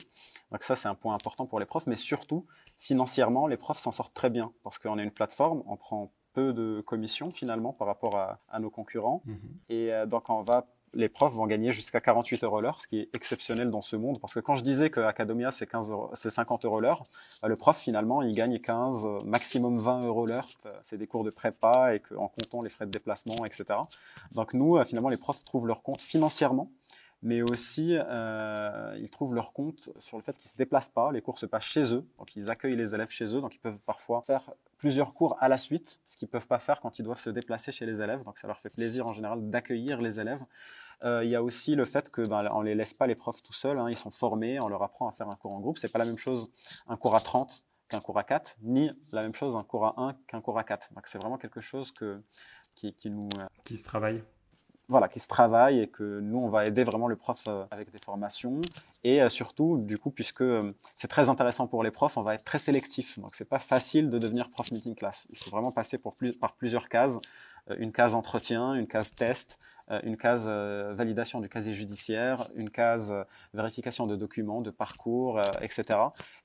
Donc 0.51 0.63
ça, 0.63 0.77
c'est 0.77 0.89
un 0.89 0.95
point 0.95 1.15
important 1.15 1.47
pour 1.47 1.61
les 1.61 1.67
profs, 1.67 1.87
mais 1.87 1.97
surtout, 1.97 2.47
financièrement, 2.79 3.47
les 3.47 3.57
profs 3.57 3.79
s'en 3.79 3.93
sortent 3.93 4.15
très 4.15 4.31
bien, 4.31 4.53
parce 4.63 4.79
qu'on 4.79 4.99
est 4.99 5.05
une 5.05 5.11
plateforme, 5.11 5.63
on 5.67 5.77
prend 5.77 6.13
peu 6.33 6.53
de 6.53 6.81
commissions 6.81 7.31
finalement 7.31 7.73
par 7.73 7.87
rapport 7.87 8.17
à, 8.17 8.41
à 8.49 8.61
nos 8.61 8.71
concurrents, 8.71 9.23
mmh 9.25 9.35
et 9.71 9.93
euh, 9.93 10.07
donc 10.07 10.29
on 10.31 10.43
va 10.43 10.67
les 10.95 11.09
profs 11.09 11.35
vont 11.35 11.47
gagner 11.47 11.73
jusqu'à 11.73 12.01
48 12.01 12.45
euros 12.45 12.61
l'heure, 12.61 12.81
ce 12.81 12.89
qui 12.89 13.01
est 13.01 13.09
exceptionnel 13.15 13.71
dans 13.71 13.83
ce 13.83 13.97
monde. 13.97 14.21
Parce 14.21 14.35
que 14.35 14.41
quand 14.41 14.57
je 14.57 14.63
disais 14.63 14.91
que 14.91 15.01
Academia, 15.01 15.51
c'est 15.51 15.67
15 15.67 15.93
c'est 16.15 16.31
50 16.31 16.65
euros 16.65 16.81
l'heure, 16.81 17.05
bah, 17.43 17.49
le 17.49 17.57
prof, 17.57 17.79
finalement, 17.79 18.23
il 18.23 18.35
gagne 18.35 18.59
15, 18.59 19.07
maximum 19.25 19.79
20 19.79 20.07
euros 20.07 20.27
l'heure. 20.27 20.47
C'est 20.85 20.99
des 20.99 21.07
cours 21.07 21.25
de 21.25 21.31
prépa 21.31 21.95
et 21.95 22.01
qu'en 22.01 22.29
comptant 22.29 22.63
les 22.63 22.71
frais 22.71 22.87
de 22.87 22.91
déplacement, 22.91 23.45
etc. 23.45 23.65
Donc 24.33 24.55
nous, 24.55 24.77
euh, 24.77 24.85
finalement, 24.85 25.09
les 25.09 25.17
profs 25.17 25.43
trouvent 25.43 25.67
leur 25.67 25.83
compte 25.83 26.01
financièrement 26.01 26.71
mais 27.23 27.43
aussi 27.43 27.97
euh, 27.99 28.97
ils 29.01 29.11
trouvent 29.11 29.35
leur 29.35 29.53
compte 29.53 29.91
sur 29.99 30.17
le 30.17 30.23
fait 30.23 30.37
qu'ils 30.39 30.51
se 30.51 30.57
déplacent 30.57 30.89
pas, 30.89 31.11
les 31.11 31.21
cours 31.21 31.39
se 31.39 31.47
passent 31.47 31.65
chez 31.65 31.95
eux, 31.95 32.07
donc 32.19 32.37
ils 32.37 32.49
accueillent 32.51 32.77
les 32.77 32.95
élèves 32.95 33.11
chez 33.11 33.25
eux, 33.37 33.41
donc 33.41 33.55
ils 33.55 33.61
peuvent 33.61 33.81
parfois 33.87 34.23
faire 34.23 34.51
plusieurs 34.77 35.15
cours 35.15 35.37
à 35.41 35.49
la 35.49 35.57
suite, 35.57 36.01
ce 36.07 36.17
qu'ils 36.17 36.29
peuvent 36.29 36.47
pas 36.47 36.61
faire 36.61 36.81
quand 36.81 36.99
ils 36.99 37.03
doivent 37.03 37.21
se 37.21 37.31
déplacer 37.31 37.73
chez 37.73 37.87
les 37.87 38.01
élèves, 38.01 38.23
donc 38.23 38.39
ça 38.39 38.47
leur 38.47 38.61
fait 38.61 38.73
plaisir 38.73 39.07
en 39.07 39.15
général 39.15 39.51
d'accueillir 39.51 40.01
les 40.01 40.21
élèves. 40.21 40.45
Euh, 41.05 41.25
il 41.25 41.31
y 41.31 41.37
a 41.37 41.43
aussi 41.43 41.75
le 41.75 41.85
fait 41.85 42.11
que 42.11 42.23
ben, 42.23 42.63
les 42.63 42.75
laisse 42.75 42.95
pas 42.95 43.07
les 43.07 43.15
profs 43.15 43.43
tout 43.43 43.53
seuls, 43.53 43.79
hein, 43.79 43.89
ils 43.89 43.97
sont 43.97 44.11
formés, 44.11 44.61
on 44.61 44.69
leur 44.69 44.83
apprend 44.83 45.09
à 45.09 45.13
faire 45.13 45.29
un 45.29 45.37
cours 45.37 45.53
en 45.53 45.61
groupe, 45.61 45.79
c'est 45.79 45.93
pas 45.93 45.99
la 45.99 46.05
même 46.05 46.19
chose 46.19 46.51
un 46.87 46.97
cours 46.97 47.15
à 47.15 47.21
30 47.21 47.65
qu'un 47.89 48.01
cours 48.01 48.19
à 48.19 48.25
4, 48.25 48.59
ni 48.63 48.91
la 49.13 49.23
même 49.23 49.35
chose 49.35 49.57
un 49.57 49.65
cours 49.65 49.87
à 49.87 49.95
1 49.97 50.15
qu'un 50.27 50.41
cours 50.41 50.59
à 50.59 50.65
4. 50.65 50.93
Donc 50.95 51.07
c'est 51.07 51.19
vraiment 51.19 51.39
quelque 51.39 51.61
chose 51.61 51.93
qui 51.93 53.11
nous... 53.11 53.29
Euh, 53.39 53.47
qui 53.65 53.77
se 53.77 53.85
travaille 53.85 54.23
voilà, 54.89 55.09
qui 55.09 55.21
se 55.21 55.29
travaille 55.29 55.81
et 55.81 55.89
que 55.89 56.21
nous, 56.21 56.39
on 56.39 56.49
va 56.49 56.67
aider 56.67 56.83
vraiment 56.83 57.09
le 57.09 57.17
prof 57.17 57.45
euh, 57.47 57.65
avec 57.71 57.91
des 57.91 57.99
formations. 58.03 58.61
Et 59.05 59.21
euh, 59.21 59.29
surtout, 59.29 59.79
du 59.79 59.99
coup, 59.99 60.11
puisque 60.11 60.41
euh, 60.41 60.73
c'est 60.97 61.09
très 61.09 61.29
intéressant 61.29 61.67
pour 61.67 61.83
les 61.83 61.91
profs, 61.91 62.17
on 62.17 62.23
va 62.23 62.35
être 62.35 62.45
très 62.45 62.59
sélectif. 62.59 63.19
Donc, 63.19 63.35
c'est 63.35 63.49
pas 63.49 63.59
facile 63.59 64.09
de 64.09 64.19
devenir 64.19 64.49
prof 64.51 64.71
meeting 64.73 64.95
class. 64.95 65.27
Il 65.31 65.39
faut 65.39 65.51
vraiment 65.51 65.73
passer 65.73 65.99
par 66.41 66.55
plusieurs 66.55 66.89
cases. 66.89 67.19
Une 67.79 67.93
case 67.93 68.15
entretien, 68.15 68.73
une 68.73 68.87
case 68.87 69.15
test, 69.15 69.59
une 70.03 70.17
case 70.17 70.49
validation 70.49 71.39
du 71.41 71.51
casier 71.51 71.75
judiciaire, 71.75 72.43
une 72.55 72.71
case 72.71 73.15
vérification 73.53 74.07
de 74.07 74.17
documents, 74.17 74.63
de 74.63 74.71
parcours, 74.71 75.39
etc. 75.61 75.85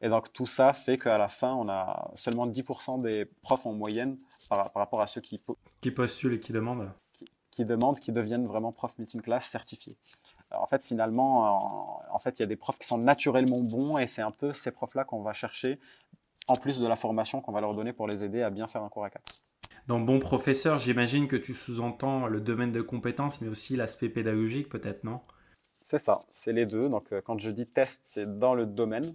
Et 0.02 0.10
donc, 0.10 0.34
tout 0.34 0.46
ça 0.46 0.74
fait 0.74 0.98
qu'à 0.98 1.18
la 1.18 1.30
fin, 1.30 1.54
on 1.54 1.70
a 1.70 2.12
seulement 2.16 2.46
10% 2.46 3.02
des 3.02 3.24
profs 3.42 3.66
en 3.66 3.72
moyenne 3.72 4.18
par, 4.50 4.70
rapport 4.76 5.00
à 5.00 5.08
ceux. 5.08 5.22
Qui 5.22 5.92
postulent 5.92 6.34
et 6.34 6.40
qui 6.42 6.52
demandent 6.52 6.92
qui 7.54 7.66
demandent 7.66 8.00
qu'ils 8.00 8.14
deviennent 8.14 8.48
vraiment 8.48 8.72
prof 8.72 8.98
meeting 8.98 9.22
class 9.22 9.46
certifiés. 9.46 9.98
En 10.52 10.66
fait, 10.66 10.84
finalement, 10.84 11.58
en, 12.12 12.20
fait, 12.20 12.40
il 12.40 12.42
y 12.42 12.46
a 12.46 12.48
des 12.48 12.56
profs 12.56 12.80
qui 12.80 12.88
sont 12.88 12.98
naturellement 12.98 13.60
bons 13.60 13.98
et 13.98 14.08
c'est 14.08 14.22
un 14.22 14.32
peu 14.32 14.54
ces 14.54 14.72
profs-là 14.72 15.04
qu'on 15.04 15.22
va 15.22 15.34
chercher, 15.34 15.80
en 16.48 16.56
plus 16.56 16.80
de 16.80 16.88
la 16.88 16.96
formation 16.96 17.42
qu'on 17.42 17.52
va 17.52 17.62
leur 17.62 17.74
donner 17.74 17.94
pour 17.94 18.08
les 18.08 18.24
aider 18.24 18.42
à 18.42 18.50
bien 18.50 18.68
faire 18.68 18.84
un 18.84 18.90
cours 18.90 19.06
à 19.06 19.10
4. 19.10 19.24
Dans 19.88 20.00
bon 20.00 20.20
professeur, 20.20 20.80
j'imagine 20.80 21.28
que 21.28 21.36
tu 21.36 21.54
sous-entends 21.54 22.28
le 22.28 22.40
domaine 22.40 22.72
de 22.72 22.82
compétences, 22.82 23.42
mais 23.42 23.50
aussi 23.50 23.76
l'aspect 23.76 24.10
pédagogique, 24.10 24.70
peut-être, 24.70 25.04
non? 25.04 25.20
C'est 25.84 26.00
ça, 26.00 26.22
c'est 26.34 26.54
les 26.54 26.66
deux. 26.66 26.88
Donc, 26.88 27.12
euh, 27.12 27.22
quand 27.22 27.38
je 27.38 27.52
dis 27.52 27.68
test, 27.68 28.02
c'est 28.06 28.40
dans 28.40 28.56
le 28.56 28.66
domaine. 28.66 29.06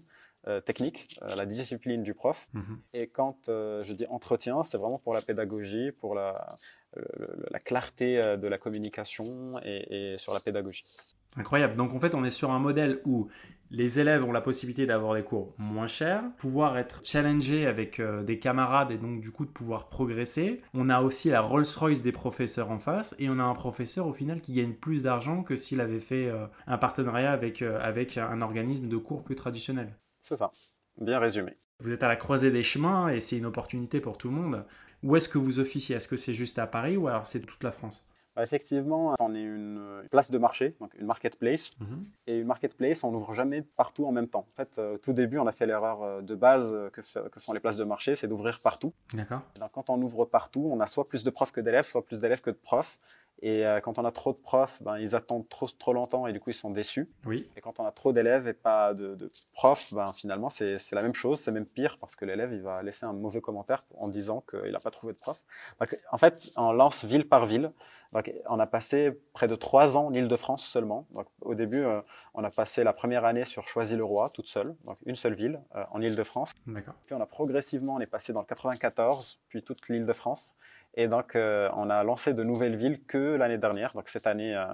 Euh, 0.46 0.60
technique, 0.60 1.18
euh, 1.22 1.34
la 1.36 1.44
discipline 1.44 2.04
du 2.04 2.14
prof. 2.14 2.48
Mhm. 2.54 2.78
Et 2.94 3.08
quand 3.08 3.48
euh, 3.48 3.82
je 3.82 3.92
dis 3.92 4.06
entretien, 4.08 4.62
c'est 4.62 4.78
vraiment 4.78 4.96
pour 4.96 5.12
la 5.12 5.20
pédagogie, 5.20 5.90
pour 5.90 6.14
la, 6.14 6.54
la 7.50 7.58
clarté 7.58 8.16
de 8.36 8.48
la 8.48 8.56
communication 8.56 9.58
et, 9.64 10.14
sur 10.16 10.32
la 10.32 10.40
pédagogie. 10.40 10.84
Incroyable. 11.36 11.76
Donc 11.76 11.92
en 11.92 12.00
fait, 12.00 12.14
on 12.14 12.24
est 12.24 12.30
sur 12.30 12.50
un 12.50 12.58
modèle 12.58 13.00
où 13.04 13.28
les 13.70 14.00
élèves 14.00 14.24
ont 14.24 14.32
la 14.32 14.40
possibilité 14.40 14.86
d'avoir 14.86 15.14
des 15.14 15.22
cours 15.22 15.54
moins 15.58 15.86
chers, 15.86 16.22
pouvoir 16.38 16.78
être 16.78 17.00
challengés 17.04 17.66
avec 17.66 18.00
des 18.00 18.38
camarades 18.38 18.90
et 18.90 18.96
donc 18.96 19.20
du 19.20 19.30
coup 19.30 19.44
de 19.44 19.50
pouvoir 19.50 19.88
progresser. 19.90 20.62
On 20.72 20.88
a 20.88 21.02
aussi 21.02 21.28
la 21.28 21.42
Rolls-Royce 21.42 22.02
des 22.02 22.12
professeurs 22.12 22.70
en 22.70 22.78
face 22.78 23.14
et 23.18 23.28
on 23.28 23.38
a 23.38 23.44
un 23.44 23.54
professeur 23.54 24.06
au 24.06 24.14
final 24.14 24.40
qui 24.40 24.54
gagne 24.54 24.72
plus 24.72 25.02
d'argent 25.02 25.42
que 25.42 25.56
s'il 25.56 25.80
avait 25.80 26.00
fait 26.00 26.32
un 26.66 26.78
partenariat 26.78 27.32
avec, 27.32 27.60
avec 27.60 28.16
un 28.16 28.40
organisme 28.40 28.88
de 28.88 28.96
cours 28.96 29.22
plus 29.22 29.36
traditionnel. 29.36 29.94
C'est 30.28 30.36
ça, 30.36 30.52
bien 31.00 31.18
résumé. 31.18 31.56
Vous 31.80 31.90
êtes 31.90 32.02
à 32.02 32.08
la 32.08 32.16
croisée 32.16 32.50
des 32.50 32.62
chemins 32.62 33.08
et 33.08 33.20
c'est 33.20 33.38
une 33.38 33.46
opportunité 33.46 33.98
pour 33.98 34.18
tout 34.18 34.28
le 34.28 34.34
monde. 34.34 34.64
Où 35.02 35.16
est-ce 35.16 35.28
que 35.28 35.38
vous 35.38 35.58
officiez? 35.58 35.96
Est-ce 35.96 36.06
que 36.06 36.16
c'est 36.16 36.34
juste 36.34 36.58
à 36.58 36.66
Paris 36.66 36.98
ou 36.98 37.08
alors 37.08 37.26
c'est 37.26 37.40
toute 37.40 37.62
la 37.64 37.72
France? 37.72 38.06
Bah, 38.36 38.42
Effectivement, 38.42 39.14
on 39.20 39.34
est 39.34 39.42
une 39.42 40.02
place 40.10 40.30
de 40.30 40.36
marché, 40.36 40.76
donc 40.80 40.92
une 40.98 41.06
marketplace. 41.06 41.80
Mhm. 41.80 42.02
Et 42.26 42.38
une 42.40 42.46
marketplace, 42.46 43.04
on 43.04 43.12
n'ouvre 43.12 43.32
jamais 43.32 43.62
partout 43.62 44.04
en 44.04 44.12
même 44.12 44.28
temps. 44.28 44.44
En 44.46 44.54
fait, 44.54 44.78
euh, 44.78 44.98
tout 44.98 45.14
début, 45.14 45.38
on 45.38 45.46
a 45.46 45.52
fait 45.52 45.64
l'erreur 45.64 46.02
euh, 46.02 46.20
de 46.20 46.34
base 46.34 46.76
que, 46.92 47.00
que, 47.00 47.40
font 47.40 47.54
les 47.54 47.60
places 47.60 47.78
de 47.78 47.84
marché, 47.84 48.14
c'est 48.14 48.28
d'ouvrir 48.28 48.60
partout. 48.60 48.92
D'accord. 49.14 49.40
quand 49.72 49.88
on 49.88 50.02
ouvre 50.02 50.26
partout, 50.26 50.68
on 50.70 50.78
a 50.80 50.86
soit 50.86 51.08
plus 51.08 51.24
de 51.24 51.30
profs 51.30 51.52
que 51.52 51.62
d'élèves, 51.62 51.86
soit 51.86 52.04
plus 52.04 52.20
d'élèves 52.20 52.42
que 52.42 52.50
de 52.50 52.56
profs. 52.56 52.98
Et 53.40 53.64
euh, 53.64 53.80
quand 53.80 53.98
on 53.98 54.04
a 54.04 54.10
trop 54.10 54.32
de 54.32 54.38
profs, 54.38 54.82
ben, 54.82 54.98
ils 54.98 55.14
attendent 55.14 55.48
trop, 55.48 55.66
trop 55.66 55.92
longtemps 55.92 56.26
et 56.26 56.32
du 56.32 56.40
coup, 56.40 56.50
ils 56.50 56.54
sont 56.54 56.70
déçus. 56.70 57.08
Oui. 57.24 57.48
Et 57.56 57.60
quand 57.60 57.78
on 57.78 57.84
a 57.84 57.92
trop 57.92 58.12
d'élèves 58.12 58.48
et 58.48 58.52
pas 58.52 58.94
de, 58.94 59.14
de 59.14 59.30
profs, 59.52 59.94
ben, 59.94 60.12
finalement, 60.12 60.48
c'est 60.48 60.92
la 60.92 61.02
même 61.02 61.14
chose, 61.14 61.40
c'est 61.40 61.52
même 61.52 61.66
pire 61.66 61.98
parce 62.00 62.16
que 62.16 62.24
l'élève, 62.24 62.52
il 62.52 62.62
va 62.62 62.82
laisser 62.82 63.06
un 63.06 63.12
mauvais 63.12 63.40
commentaire 63.40 63.84
en 63.96 64.08
disant 64.08 64.44
qu'il 64.48 64.72
n'a 64.72 64.80
pas 64.80 64.90
trouvé 64.90 65.12
de 65.12 65.18
prof. 65.18 65.44
Donc, 65.80 65.96
en 66.10 66.18
fait, 66.18 66.50
on 66.56 66.72
lance 66.72 67.04
ville 67.04 67.28
par 67.28 67.46
ville. 67.46 67.72
Donc, 68.12 68.32
on 68.46 68.58
a 68.58 68.66
passé 68.66 69.12
près 69.34 69.48
de 69.48 69.54
trois 69.54 69.96
ans 69.96 70.06
en 70.06 70.14
Ile-de-France 70.14 70.64
seulement. 70.64 71.06
Donc, 71.10 71.26
au 71.42 71.54
début, 71.54 71.82
euh, 71.82 72.00
on 72.34 72.42
a 72.42 72.50
passé 72.50 72.82
la 72.82 72.92
première 72.92 73.24
année 73.24 73.44
sur 73.44 73.68
Choisy-le-Roi, 73.68 74.30
toute 74.30 74.48
seule, 74.48 74.74
donc 74.84 74.98
une 75.04 75.16
seule 75.16 75.34
ville 75.34 75.60
euh, 75.76 75.84
en 75.90 76.00
Ile-de-France. 76.00 76.52
D'accord. 76.66 76.94
Puis 77.06 77.14
on 77.14 77.20
a 77.20 77.26
progressivement, 77.26 77.94
on 77.94 78.00
est 78.00 78.06
passé 78.06 78.32
dans 78.32 78.40
le 78.40 78.46
94, 78.46 79.38
puis 79.48 79.62
toute 79.62 79.88
l'Île-de-France. 79.88 80.56
Et 81.00 81.06
donc, 81.06 81.36
euh, 81.36 81.70
on 81.76 81.90
a 81.90 82.02
lancé 82.02 82.34
de 82.34 82.42
nouvelles 82.42 82.74
villes 82.74 83.00
que 83.06 83.36
l'année 83.36 83.56
dernière, 83.56 83.92
donc 83.94 84.08
cette 84.08 84.26
année 84.26 84.56
euh, 84.56 84.66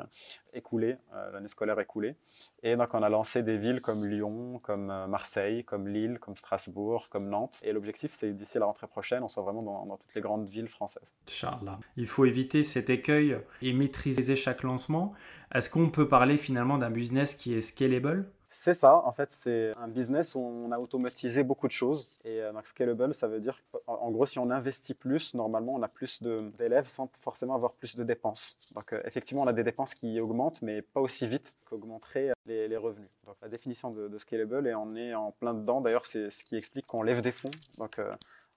écoulée, 0.55 0.97
euh, 1.13 1.33
l'année 1.33 1.49
scolaire 1.49 1.79
écoulée. 1.79 2.17
Et 2.63 2.77
donc, 2.77 2.95
on 2.95 3.03
a 3.03 3.11
lancé 3.11 3.43
des 3.43 3.59
villes 3.59 3.83
comme 3.83 4.07
Lyon, 4.07 4.59
comme 4.63 4.87
Marseille, 4.87 5.65
comme 5.65 5.87
Lille, 5.87 6.19
comme 6.19 6.35
Strasbourg, 6.35 7.11
comme 7.11 7.29
Nantes. 7.29 7.61
Et 7.63 7.73
l'objectif, 7.73 8.13
c'est 8.15 8.33
d'ici 8.33 8.59
la 8.59 8.65
rentrée 8.65 8.87
prochaine, 8.87 9.23
on 9.23 9.29
soit 9.29 9.43
vraiment 9.43 9.61
dans, 9.61 9.85
dans 9.85 9.99
toutes 9.99 10.15
les 10.15 10.23
grandes 10.23 10.49
villes 10.49 10.69
françaises. 10.69 11.13
Inch'Allah. 11.29 11.79
Il 11.99 12.07
faut 12.07 12.25
éviter 12.25 12.63
cet 12.63 12.89
écueil 12.89 13.37
et 13.61 13.75
maîtriser 13.75 14.35
chaque 14.35 14.63
lancement. 14.63 15.13
Est-ce 15.55 15.69
qu'on 15.69 15.91
peut 15.91 16.09
parler 16.09 16.39
finalement 16.39 16.79
d'un 16.79 16.91
business 16.91 17.35
qui 17.35 17.53
est 17.53 17.61
scalable? 17.61 18.31
C'est 18.57 18.75
ça, 18.75 18.97
en 19.05 19.11
fait, 19.11 19.31
c'est 19.33 19.75
un 19.77 19.89
business 19.89 20.37
où 20.37 20.39
on 20.39 20.71
a 20.71 20.79
automatisé 20.79 21.43
beaucoup 21.43 21.67
de 21.67 21.73
choses. 21.73 22.07
Et 22.25 22.41
euh, 22.41 22.53
scalable, 22.63 23.13
ça 23.13 23.27
veut 23.27 23.41
dire 23.41 23.61
qu'en 23.73 24.11
gros, 24.13 24.27
si 24.27 24.39
on 24.39 24.49
investit 24.49 24.95
plus, 24.95 25.35
normalement, 25.35 25.75
on 25.75 25.83
a 25.83 25.89
plus 25.89 26.23
d'élèves 26.23 26.87
sans 26.87 27.11
forcément 27.19 27.57
avoir 27.57 27.73
plus 27.73 27.97
de 27.97 28.05
dépenses. 28.05 28.57
Donc, 28.75 28.93
euh, 28.93 29.03
effectivement, 29.05 29.43
on 29.43 29.49
a 29.49 29.53
des 29.53 29.65
dépenses 29.65 29.95
qui 29.95 30.21
augmentent, 30.21 30.63
mais 30.63 30.83
pas 30.83 31.01
aussi 31.01 31.27
vite 31.27 31.57
qu'augmenteraient 31.69 32.31
les, 32.47 32.69
les, 32.69 32.77
revenus. 32.77 33.11
Donc, 33.27 33.35
la 33.43 33.49
définition 33.49 33.91
de, 33.91 34.17
scalable, 34.19 34.69
et 34.69 34.75
on 34.75 34.91
est 34.95 35.15
en 35.15 35.33
plein 35.33 35.53
dedans. 35.53 35.81
D'ailleurs, 35.81 36.07
c'est 36.07 36.31
ce 36.31 36.45
qui 36.45 36.57
explique 36.57 36.87
qu'on 36.87 37.03
lève 37.03 37.23
des 37.23 37.33
fonds. 37.33 37.51
Euh, 37.99 38.15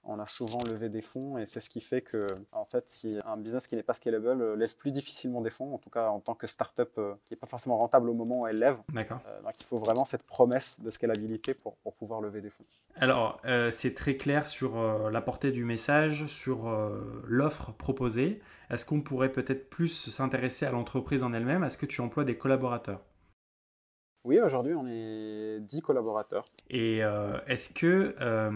on 0.07 0.19
a 0.19 0.25
souvent 0.25 0.59
levé 0.69 0.89
des 0.89 1.01
fonds 1.01 1.37
et 1.37 1.45
c'est 1.45 1.59
ce 1.59 1.69
qui 1.69 1.81
fait 1.81 2.01
que, 2.01 2.25
en 2.51 2.65
fait, 2.65 2.85
si 2.87 3.19
un 3.25 3.37
business 3.37 3.67
qui 3.67 3.75
n'est 3.75 3.83
pas 3.83 3.93
scalable 3.93 4.41
euh, 4.41 4.55
lève 4.55 4.75
plus 4.77 4.91
difficilement 4.91 5.41
des 5.41 5.49
fonds, 5.49 5.73
en 5.73 5.77
tout 5.77 5.89
cas 5.89 6.07
en 6.07 6.19
tant 6.19 6.33
que 6.33 6.47
startup 6.47 6.89
euh, 6.97 7.13
qui 7.25 7.33
n'est 7.33 7.37
pas 7.37 7.47
forcément 7.47 7.77
rentable 7.77 8.09
au 8.09 8.13
moment 8.13 8.41
où 8.41 8.47
elle 8.47 8.57
lève. 8.57 8.79
D'accord. 8.93 9.19
Euh, 9.27 9.41
donc 9.41 9.53
il 9.59 9.65
faut 9.65 9.79
vraiment 9.79 10.05
cette 10.05 10.23
promesse 10.23 10.79
de 10.81 10.89
scalabilité 10.89 11.53
pour, 11.53 11.75
pouvoir 11.97 12.21
lever 12.21 12.41
des 12.41 12.49
fonds. 12.49 12.63
Alors, 12.95 13.41
c'est 13.71 13.95
très 13.95 14.17
clair 14.17 14.45
sur 14.45 14.77
la 15.09 15.21
portée 15.21 15.51
du 15.51 15.65
message, 15.65 16.27
sur 16.27 16.69
l'offre 17.25 17.71
proposée. 17.71 18.39
Est-ce 18.69 18.85
qu'on 18.85 19.01
pourrait 19.01 19.31
peut-être 19.31 19.69
plus 19.69 20.09
s'intéresser 20.09 20.65
à 20.65 20.71
l'entreprise 20.71 21.23
en 21.23 21.33
elle-même? 21.33 21.63
Est-ce 21.63 21.77
que 21.77 21.85
tu 21.87 22.01
emploies 22.01 22.23
des 22.23 22.37
collaborateurs? 22.37 23.01
Oui, 24.23 24.39
aujourd'hui, 24.39 24.73
on 24.73 24.85
est 24.87 25.59
10 25.61 25.81
collaborateurs. 25.81 26.43
Et 26.69 27.03
euh, 27.03 27.37
est-ce 27.47 27.73
que 27.73 28.13
euh, 28.19 28.51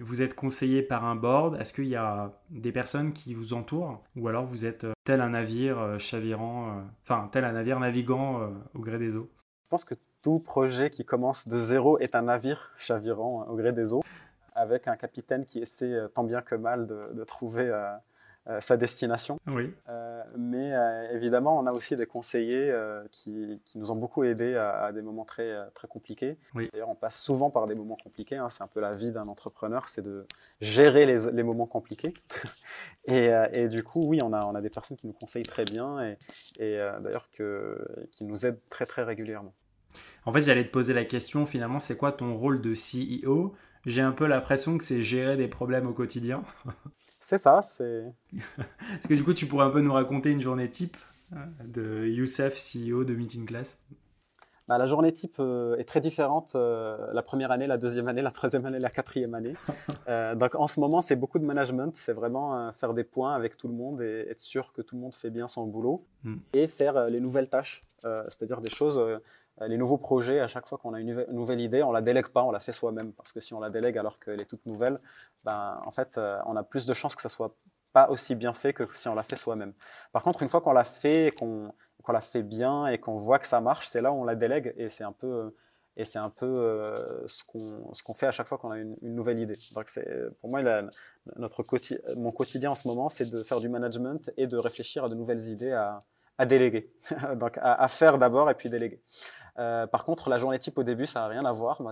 vous 0.00 0.22
êtes 0.22 0.34
conseillé 0.34 0.82
par 0.82 1.04
un 1.04 1.16
board? 1.16 1.60
Est-ce 1.60 1.74
qu'il 1.74 1.88
y 1.88 1.96
a 1.96 2.32
des 2.48 2.72
personnes 2.72 3.12
qui 3.12 3.34
vous 3.34 3.52
entourent? 3.52 4.02
Ou 4.16 4.28
alors 4.28 4.46
vous 4.46 4.64
êtes 4.64 4.84
euh, 4.84 4.92
tel 5.04 5.20
un 5.20 5.30
navire 5.30 5.96
chavirant, 5.98 6.82
enfin, 7.02 7.28
tel 7.30 7.44
un 7.44 7.52
navire 7.52 7.78
naviguant 7.78 8.52
au 8.74 8.78
gré 8.78 8.98
des 8.98 9.16
eaux? 9.16 9.28
Je 9.64 9.68
pense 9.68 9.84
que 9.84 9.94
tout 10.22 10.38
projet 10.38 10.88
qui 10.88 11.04
commence 11.04 11.46
de 11.46 11.60
zéro 11.60 11.98
est 11.98 12.14
un 12.14 12.22
navire 12.22 12.70
chavirant 12.78 13.46
au 13.48 13.56
gré 13.56 13.72
des 13.72 13.92
eaux, 13.92 14.02
avec 14.54 14.88
un 14.88 14.96
capitaine 14.96 15.44
qui 15.44 15.58
essaie 15.58 15.94
tant 16.14 16.24
bien 16.24 16.40
que 16.40 16.54
mal 16.54 16.86
de, 16.86 17.12
de 17.12 17.24
trouver 17.24 17.70
sa 18.60 18.76
destination. 18.76 19.38
Oui. 19.46 19.72
Euh, 19.88 20.22
mais 20.36 20.72
euh, 20.72 21.16
évidemment, 21.16 21.58
on 21.58 21.66
a 21.66 21.72
aussi 21.72 21.94
des 21.94 22.06
conseillers 22.06 22.74
qui, 23.10 23.60
qui, 23.64 23.78
nous 23.78 23.90
ont 23.90 23.96
beaucoup 23.96 24.24
aidés 24.24 24.56
à, 24.56 24.90
des 24.92 25.02
moments 25.02 25.24
très, 25.24 25.54
très 25.74 25.88
compliqués. 25.88 26.36
Oui. 26.54 26.68
D'ailleurs, 26.72 26.88
on 26.88 26.94
passe 26.94 27.20
souvent 27.20 27.50
par 27.50 27.66
des 27.66 27.74
moments 27.74 27.96
compliqués. 28.02 28.36
Hein. 28.36 28.48
C'est 28.48 28.62
un 28.62 28.68
peu 28.68 28.80
la 28.80 28.92
vie 28.92 29.12
d'un 29.12 29.26
entrepreneur, 29.26 29.86
c'est 29.88 30.02
de 30.02 30.26
gérer 30.60 31.06
les, 31.06 31.30
les 31.30 31.42
moments 31.42 31.66
compliqués. 31.66 32.14
et, 33.04 33.30
et, 33.52 33.68
du 33.68 33.82
coup, 33.82 34.02
oui, 34.06 34.18
on 34.22 34.32
a, 34.32 34.44
on 34.46 34.54
a 34.54 34.60
des 34.60 34.70
personnes 34.70 34.96
qui 34.96 35.06
nous 35.06 35.12
conseillent 35.12 35.42
très 35.44 35.64
bien 35.64 36.00
et, 36.00 36.16
et 36.58 36.78
d'ailleurs 37.00 37.28
qui 37.30 38.24
nous 38.24 38.46
aident 38.46 38.60
très 38.68 38.86
très 38.86 39.02
régulièrement. 39.02 39.54
En 40.24 40.32
fait, 40.32 40.42
j'allais 40.42 40.64
te 40.64 40.70
poser 40.70 40.92
la 40.94 41.04
question, 41.04 41.46
finalement, 41.46 41.80
c'est 41.80 41.96
quoi 41.96 42.12
ton 42.12 42.36
rôle 42.36 42.60
de 42.60 42.74
CEO 42.74 43.54
J'ai 43.86 44.02
un 44.02 44.12
peu 44.12 44.26
l'impression 44.26 44.78
que 44.78 44.84
c'est 44.84 45.02
gérer 45.02 45.36
des 45.36 45.48
problèmes 45.48 45.86
au 45.86 45.92
quotidien. 45.92 46.44
C'est 47.32 47.38
ça, 47.38 47.62
c'est. 47.62 48.12
Est-ce 48.34 49.08
que 49.08 49.14
du 49.14 49.24
coup, 49.24 49.32
tu 49.32 49.46
pourrais 49.46 49.64
un 49.64 49.70
peu 49.70 49.80
nous 49.80 49.94
raconter 49.94 50.28
une 50.30 50.42
journée 50.42 50.68
type 50.68 50.98
euh, 51.32 51.36
de 51.64 52.06
Youssef, 52.06 52.58
CEO 52.58 53.04
de 53.04 53.14
Meeting 53.14 53.46
Class? 53.46 53.80
Bah, 54.68 54.76
La 54.76 54.86
journée 54.86 55.12
type 55.12 55.36
euh, 55.38 55.78
est 55.78 55.84
très 55.84 56.02
différente 56.02 56.54
euh, 56.56 57.10
la 57.14 57.22
première 57.22 57.50
année, 57.50 57.66
la 57.66 57.78
deuxième 57.78 58.06
année, 58.06 58.20
la 58.20 58.32
troisième 58.32 58.66
année, 58.66 58.78
la 58.78 58.90
quatrième 58.90 59.32
année. 59.32 59.54
donc 60.36 60.54
en 60.56 60.66
ce 60.66 60.78
moment, 60.78 61.00
c'est 61.00 61.16
beaucoup 61.16 61.38
de 61.38 61.46
management. 61.46 61.96
C'est 61.96 62.12
vraiment 62.12 62.70
faire 62.74 62.92
des 62.92 63.04
points 63.04 63.34
avec 63.34 63.56
tout 63.56 63.68
le 63.68 63.74
monde 63.74 64.02
et 64.02 64.26
être 64.28 64.40
sûr 64.40 64.74
que 64.74 64.82
tout 64.82 64.94
le 64.96 65.00
monde 65.00 65.14
fait 65.14 65.30
bien 65.30 65.48
son 65.48 65.66
boulot 65.66 66.04
hmm. 66.24 66.36
et 66.52 66.68
faire 66.68 67.08
les 67.08 67.20
nouvelles 67.20 67.48
tâches, 67.48 67.80
c'est-à-dire 68.02 68.60
des 68.60 68.68
choses 68.68 69.00
les 69.60 69.76
nouveaux 69.76 69.98
projets, 69.98 70.40
à 70.40 70.48
chaque 70.48 70.66
fois 70.66 70.78
qu'on 70.78 70.94
a 70.94 71.00
une 71.00 71.26
nouvelle 71.30 71.60
idée, 71.60 71.82
on 71.82 71.92
la 71.92 72.00
délègue 72.00 72.28
pas, 72.28 72.42
on 72.42 72.50
la 72.50 72.60
fait 72.60 72.72
soi-même. 72.72 73.12
Parce 73.12 73.32
que 73.32 73.40
si 73.40 73.54
on 73.54 73.60
la 73.60 73.70
délègue 73.70 73.98
alors 73.98 74.18
qu'elle 74.18 74.40
est 74.40 74.46
toute 74.46 74.64
nouvelle, 74.66 74.98
ben, 75.44 75.80
en 75.84 75.90
fait, 75.90 76.16
euh, 76.18 76.38
on 76.46 76.56
a 76.56 76.62
plus 76.62 76.86
de 76.86 76.94
chances 76.94 77.14
que 77.14 77.22
ça 77.22 77.28
soit 77.28 77.54
pas 77.92 78.08
aussi 78.08 78.34
bien 78.34 78.54
fait 78.54 78.72
que 78.72 78.84
si 78.94 79.08
on 79.08 79.14
l'a 79.14 79.22
fait 79.22 79.36
soi-même. 79.36 79.74
Par 80.12 80.22
contre, 80.22 80.42
une 80.42 80.48
fois 80.48 80.62
qu'on 80.62 80.72
l'a 80.72 80.84
fait, 80.84 81.34
qu'on 81.38 81.72
l'a 82.08 82.20
fait 82.22 82.42
bien 82.42 82.86
et 82.86 82.98
qu'on 82.98 83.16
voit 83.16 83.38
que 83.38 83.46
ça 83.46 83.60
marche, 83.60 83.88
c'est 83.88 84.00
là 84.00 84.10
où 84.12 84.16
on 84.16 84.24
la 84.24 84.34
délègue 84.34 84.72
et 84.78 84.88
c'est 84.88 85.04
un 85.04 85.12
peu 85.12 85.54
et 85.94 86.06
c'est 86.06 86.18
un 86.18 86.30
peu 86.30 86.46
euh, 86.46 87.26
ce 87.26 87.42
qu'on 87.44 88.14
fait 88.14 88.26
à 88.26 88.30
chaque 88.30 88.48
fois 88.48 88.56
qu'on 88.56 88.70
a 88.70 88.78
une, 88.78 88.96
nouvelle 89.02 89.38
idée. 89.38 89.58
Donc 89.74 89.90
pour 90.40 90.48
moi 90.48 90.62
notre 91.36 91.62
mon 92.16 92.32
quotidien 92.32 92.70
en 92.70 92.74
ce 92.74 92.88
moment, 92.88 93.10
c'est 93.10 93.28
de 93.28 93.42
faire 93.42 93.60
du 93.60 93.68
management 93.68 94.30
et 94.38 94.46
de 94.46 94.56
réfléchir 94.56 95.04
à 95.04 95.10
de 95.10 95.14
nouvelles 95.14 95.46
idées 95.48 95.72
à 95.72 96.02
à 96.38 96.46
déléguer. 96.46 96.90
Donc 97.36 97.58
à, 97.58 97.74
à 97.74 97.88
faire 97.88 98.16
d'abord 98.16 98.50
et 98.50 98.54
puis 98.54 98.70
déléguer. 98.70 99.02
Euh, 99.58 99.86
par 99.86 100.04
contre, 100.04 100.30
la 100.30 100.38
journée 100.38 100.58
type 100.58 100.78
au 100.78 100.82
début, 100.82 101.04
ça 101.04 101.20
n'a 101.20 101.28
rien 101.28 101.44
à 101.44 101.52
voir. 101.52 101.82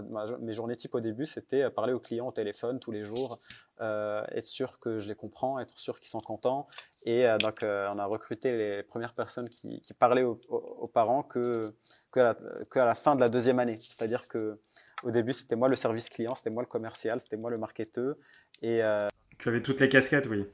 mes 0.40 0.54
journées 0.54 0.76
type 0.76 0.94
au 0.94 1.00
début, 1.00 1.26
c'était 1.26 1.62
euh, 1.62 1.70
parler 1.70 1.92
aux 1.92 2.00
clients 2.00 2.28
au 2.28 2.32
téléphone 2.32 2.80
tous 2.80 2.90
les 2.90 3.04
jours, 3.04 3.38
euh, 3.80 4.24
être 4.30 4.46
sûr 4.46 4.78
que 4.78 4.98
je 4.98 5.08
les 5.08 5.14
comprends, 5.14 5.58
être 5.58 5.76
sûr 5.78 6.00
qu'ils 6.00 6.08
sont 6.08 6.20
contents. 6.20 6.66
Et 7.04 7.26
euh, 7.26 7.36
donc, 7.38 7.58
on 7.62 7.98
a 7.98 8.06
recruté 8.06 8.56
les 8.56 8.82
premières 8.82 9.14
personnes 9.14 9.48
qui, 9.48 9.80
qui 9.80 9.92
parlaient 9.92 10.22
aux, 10.22 10.40
aux, 10.48 10.88
parents 10.88 11.22
que, 11.22 11.70
que, 12.10 12.20
à 12.20 12.22
la, 12.22 12.34
que 12.64 12.78
à 12.78 12.86
la 12.86 12.94
fin 12.94 13.14
de 13.14 13.20
la 13.20 13.28
deuxième 13.28 13.58
année. 13.58 13.78
C'est-à-dire 13.78 14.26
que 14.26 14.58
au 15.02 15.10
début, 15.10 15.32
c'était 15.32 15.56
moi 15.56 15.68
le 15.68 15.76
service 15.76 16.08
client, 16.08 16.34
c'était 16.34 16.50
moi 16.50 16.62
le 16.62 16.68
commercial, 16.68 17.20
c'était 17.20 17.36
moi 17.36 17.50
le 17.50 17.58
marketeur. 17.58 18.16
Et 18.62 18.82
tu 19.38 19.48
avais 19.48 19.62
toutes 19.62 19.80
les 19.80 19.88
casquettes, 19.88 20.26
oui. 20.26 20.46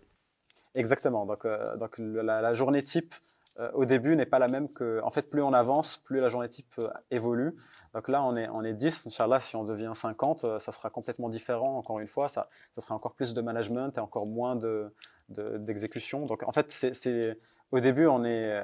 Exactement. 0.75 1.25
Donc, 1.25 1.47
donc 1.79 1.99
la, 1.99 2.41
la 2.41 2.53
journée 2.53 2.83
type 2.83 3.15
euh, 3.59 3.71
au 3.73 3.87
début 3.87 4.17
n'est 4.17 4.27
pas 4.27 4.39
la 4.39 4.49
même 4.49 4.69
que. 4.69 5.01
En 5.03 5.11
fait, 5.11 5.31
plus 5.31 5.43
on 5.43 5.53
avance, 5.53 5.97
plus 5.97 6.21
la 6.21 6.29
journée 6.29 6.49
type 6.49 6.75
euh, 6.79 6.89
évolue. 7.11 7.55
Donc 7.95 8.09
là, 8.09 8.23
on 8.23 8.37
est, 8.37 8.49
on 8.51 8.63
est 8.63 8.75
10. 8.75 9.07
Inch'Allah, 9.07 9.41
si 9.41 9.57
on 9.57 9.65
devient 9.65 9.93
50, 9.95 10.45
euh, 10.45 10.59
ça 10.59 10.73
sera 10.73 10.91
complètement 10.91 11.29
différent. 11.29 11.79
Encore 11.79 11.99
une 12.01 12.09
fois, 12.09 12.29
ça, 12.29 12.49
ça 12.73 12.81
sera 12.81 12.95
encore 12.95 13.15
plus 13.15 13.33
de 13.33 13.41
management 13.41 13.97
et 13.97 14.01
encore 14.01 14.27
moins 14.27 14.57
de, 14.57 14.93
d'exécution. 15.29 16.27
Donc 16.27 16.43
en 16.43 16.53
fait, 16.53 16.71
c'est 16.71 17.39
au 17.73 17.81
début, 17.81 18.07
on 18.07 18.25
est 18.25 18.63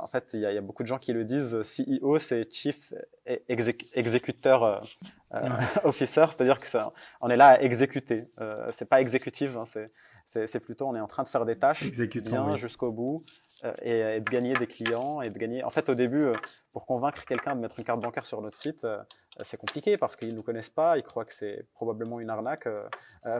en, 0.00 0.06
fait, 0.06 0.30
il 0.34 0.40
y, 0.40 0.46
a 0.46 0.60
beaucoup 0.60 0.82
de 0.82 0.88
gens 0.88 0.98
qui 0.98 1.12
le 1.12 1.24
disent. 1.24 1.56
CEO, 1.62 2.18
c'est 2.18 2.52
Chief 2.52 2.92
Executor 3.26 4.64
euh, 4.64 4.78
euh 5.34 5.48
Officer, 5.84 6.26
c'est-à-dire 6.28 6.58
que 6.58 6.66
ça, 6.66 6.92
on 7.20 7.30
est 7.30 7.36
là 7.36 7.48
à 7.48 7.60
exécuter. 7.60 8.28
Euh, 8.40 8.68
c'est 8.70 8.88
pas 8.88 9.00
exécutif, 9.00 9.56
hein, 9.56 9.64
c'est 10.26 10.60
plutôt 10.60 10.86
on 10.86 10.94
est 10.94 11.00
en 11.00 11.06
train 11.06 11.22
de 11.22 11.28
faire 11.28 11.44
des 11.44 11.58
tâches 11.58 11.84
bien 11.90 12.56
jusqu'au 12.56 12.92
bout 12.92 13.22
euh, 13.64 13.72
et, 13.82 14.20
de 14.20 14.30
gagner 14.30 14.52
des 14.54 14.66
clients 14.66 15.22
et 15.22 15.30
de 15.30 15.38
gagner. 15.38 15.64
En 15.64 15.70
fait, 15.70 15.88
au 15.88 15.94
début, 15.94 16.24
euh, 16.24 16.34
pour 16.72 16.86
convaincre 16.86 17.24
quelqu'un 17.24 17.56
de 17.56 17.60
mettre 17.60 17.78
une 17.78 17.84
carte 17.84 18.00
bancaire 18.00 18.26
sur 18.26 18.40
notre 18.40 18.56
site, 18.56 18.86
c'est 19.42 19.56
compliqué 19.56 19.96
parce 19.96 20.16
qu'ils 20.16 20.34
nous 20.34 20.42
connaissent 20.42 20.70
pas, 20.70 20.98
ils 20.98 21.02
croient 21.02 21.24
que 21.24 21.34
c'est 21.34 21.66
probablement 21.74 22.20
une 22.20 22.30
arnaque. 22.30 22.68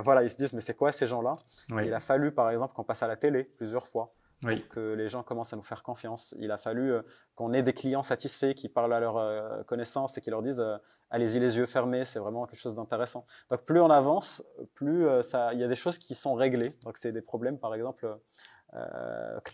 voilà, 0.02 0.22
ils 0.22 0.30
se 0.30 0.36
disent 0.36 0.52
mais 0.52 0.60
c'est 0.60 0.76
quoi 0.76 0.92
ces 0.92 1.06
gens-là? 1.06 1.36
Il 1.70 1.92
a 1.92 2.00
fallu, 2.00 2.32
par 2.32 2.50
exemple, 2.50 2.74
qu'on 2.74 2.84
passe 2.84 3.02
à 3.02 3.06
la 3.06 3.16
télé 3.16 3.44
plusieurs 3.44 3.86
fois. 3.86 4.12
Pour 4.40 4.68
que 4.68 4.94
les 4.94 5.08
gens 5.08 5.24
commencent 5.24 5.52
à 5.52 5.56
nous 5.56 5.64
faire 5.64 5.82
confiance. 5.82 6.34
Il 6.38 6.52
a 6.52 6.58
fallu 6.58 6.92
euh, 6.92 7.02
qu'on 7.34 7.52
ait 7.52 7.62
des 7.64 7.72
clients 7.72 8.04
satisfaits 8.04 8.54
qui 8.54 8.68
parlent 8.68 8.92
à 8.92 9.00
leur 9.00 9.16
euh, 9.16 9.62
connaissance 9.64 10.16
et 10.16 10.20
qui 10.20 10.30
leur 10.30 10.42
disent 10.42 10.60
euh, 10.60 10.76
allez-y 11.10 11.40
les 11.40 11.56
yeux 11.56 11.66
fermés, 11.66 12.04
c'est 12.04 12.20
vraiment 12.20 12.46
quelque 12.46 12.60
chose 12.60 12.74
d'intéressant. 12.74 13.26
Donc 13.50 13.62
plus 13.62 13.80
on 13.80 13.90
avance, 13.90 14.44
plus 14.74 15.06
ça, 15.22 15.52
il 15.54 15.58
y 15.58 15.64
a 15.64 15.68
des 15.68 15.74
choses 15.74 15.98
qui 15.98 16.14
sont 16.14 16.34
réglées. 16.34 16.70
Donc 16.84 16.98
c'est 16.98 17.12
des 17.12 17.22
problèmes, 17.22 17.58
par 17.58 17.74
exemple, 17.74 18.06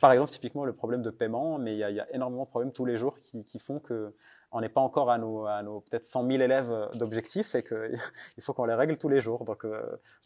par 0.00 0.10
exemple 0.10 0.32
typiquement 0.32 0.64
le 0.64 0.72
problème 0.74 1.00
de 1.00 1.10
paiement, 1.10 1.58
mais 1.58 1.74
il 1.74 1.76
y 1.76 1.94
y 1.94 2.00
a 2.00 2.12
énormément 2.12 2.44
de 2.44 2.48
problèmes 2.48 2.72
tous 2.72 2.84
les 2.84 2.96
jours 2.96 3.20
qui, 3.20 3.44
qui 3.44 3.60
font 3.60 3.78
que 3.78 4.14
on 4.50 4.60
n'est 4.60 4.68
pas 4.68 4.80
encore 4.80 5.10
à 5.10 5.18
nos, 5.18 5.46
à 5.46 5.62
nos 5.62 5.80
peut-être 5.80 6.04
100 6.04 6.26
000 6.26 6.42
élèves 6.42 6.88
d'objectifs 6.98 7.54
et 7.54 7.62
qu'il 7.62 7.98
faut 8.40 8.52
qu'on 8.52 8.66
les 8.66 8.74
règle 8.74 8.96
tous 8.98 9.08
les 9.08 9.20
jours. 9.20 9.44
Donc, 9.44 9.64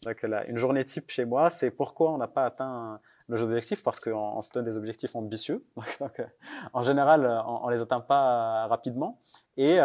donc 0.03 0.21
là, 0.23 0.45
une 0.47 0.57
journée 0.57 0.83
type 0.83 1.11
chez 1.11 1.25
moi, 1.25 1.51
c'est 1.51 1.71
pourquoi 1.71 2.11
on 2.11 2.17
n'a 2.17 2.27
pas 2.27 2.45
atteint 2.45 2.99
nos 3.29 3.41
objectifs 3.41 3.83
parce 3.83 3.99
qu'on 3.99 4.41
se 4.41 4.51
donne 4.51 4.65
des 4.65 4.77
objectifs 4.77 5.15
ambitieux. 5.15 5.65
Donc, 5.99 6.21
en 6.73 6.81
général, 6.81 7.25
on, 7.47 7.67
ne 7.67 7.73
les 7.73 7.81
atteint 7.81 8.01
pas 8.01 8.67
rapidement. 8.67 9.21
Et 9.55 9.79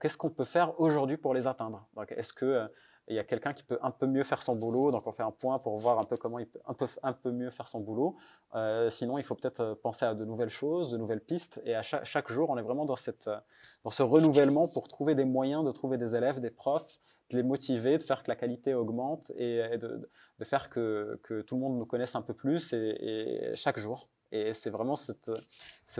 qu'est-ce 0.00 0.16
qu'on 0.16 0.30
peut 0.30 0.44
faire 0.44 0.78
aujourd'hui 0.80 1.16
pour 1.16 1.34
les 1.34 1.46
atteindre? 1.46 1.86
Donc, 1.94 2.12
est-ce 2.12 2.32
que 2.32 2.68
y 3.14 3.18
a 3.18 3.24
quelqu'un 3.24 3.52
qui 3.52 3.62
peut 3.62 3.78
un 3.82 3.90
peu 3.90 4.06
mieux 4.06 4.24
faire 4.24 4.42
son 4.42 4.56
boulot, 4.56 4.90
donc 4.90 5.06
on 5.06 5.12
fait 5.12 5.22
un 5.22 5.30
point 5.30 5.58
pour 5.58 5.76
voir 5.76 5.98
un 6.00 6.04
peu 6.04 6.16
comment 6.16 6.38
il 6.38 6.46
peut 6.46 6.60
un 7.02 7.12
peu, 7.12 7.30
mieux 7.30 7.50
faire 7.50 7.68
son 7.68 7.80
boulot. 7.80 8.16
Euh, 8.54 8.90
sinon, 8.90 9.18
il 9.18 9.24
faut 9.24 9.34
peut-être 9.34 9.60
euh, 9.60 9.74
penser 9.74 10.04
à 10.04 10.14
de 10.14 10.24
nouvelles 10.24 10.50
choses, 10.50 10.90
de 10.90 10.96
nouvelles 10.96 11.20
pistes, 11.20 11.60
et 11.64 11.74
à 11.74 11.82
chaque, 11.82 12.04
chaque, 12.04 12.30
jour, 12.30 12.50
on 12.50 12.58
est 12.58 12.62
vraiment 12.62 12.84
dans, 12.84 12.96
cette, 12.96 13.28
euh, 13.28 13.38
dans 13.84 13.90
ce 13.90 14.02
renouvellement 14.02 14.66
pour 14.66 14.88
trouver 14.88 15.14
des 15.14 15.24
moyens 15.24 15.64
de 15.64 15.70
trouver 15.70 15.98
des 15.98 16.16
élèves, 16.16 16.40
des 16.40 16.50
profs, 16.50 17.00
de 17.30 17.36
les 17.36 17.42
motiver, 17.42 17.98
de 17.98 18.02
faire 18.02 18.22
que 18.22 18.30
la 18.30 18.36
qualité 18.36 18.74
augmente 18.74 19.30
et, 19.36 19.78
de, 19.78 20.08
faire 20.44 20.70
que, 20.70 21.20
tout 21.46 21.54
le 21.56 21.60
monde 21.60 21.78
nous 21.78 21.86
connaisse 21.86 22.14
un 22.14 22.22
peu 22.22 22.34
plus 22.34 22.72
et 22.72 23.50
chaque 23.54 23.78
jour. 23.78 24.08
Et 24.32 24.54
c'est 24.54 24.70
vraiment 24.70 24.96
cette, 24.96 25.30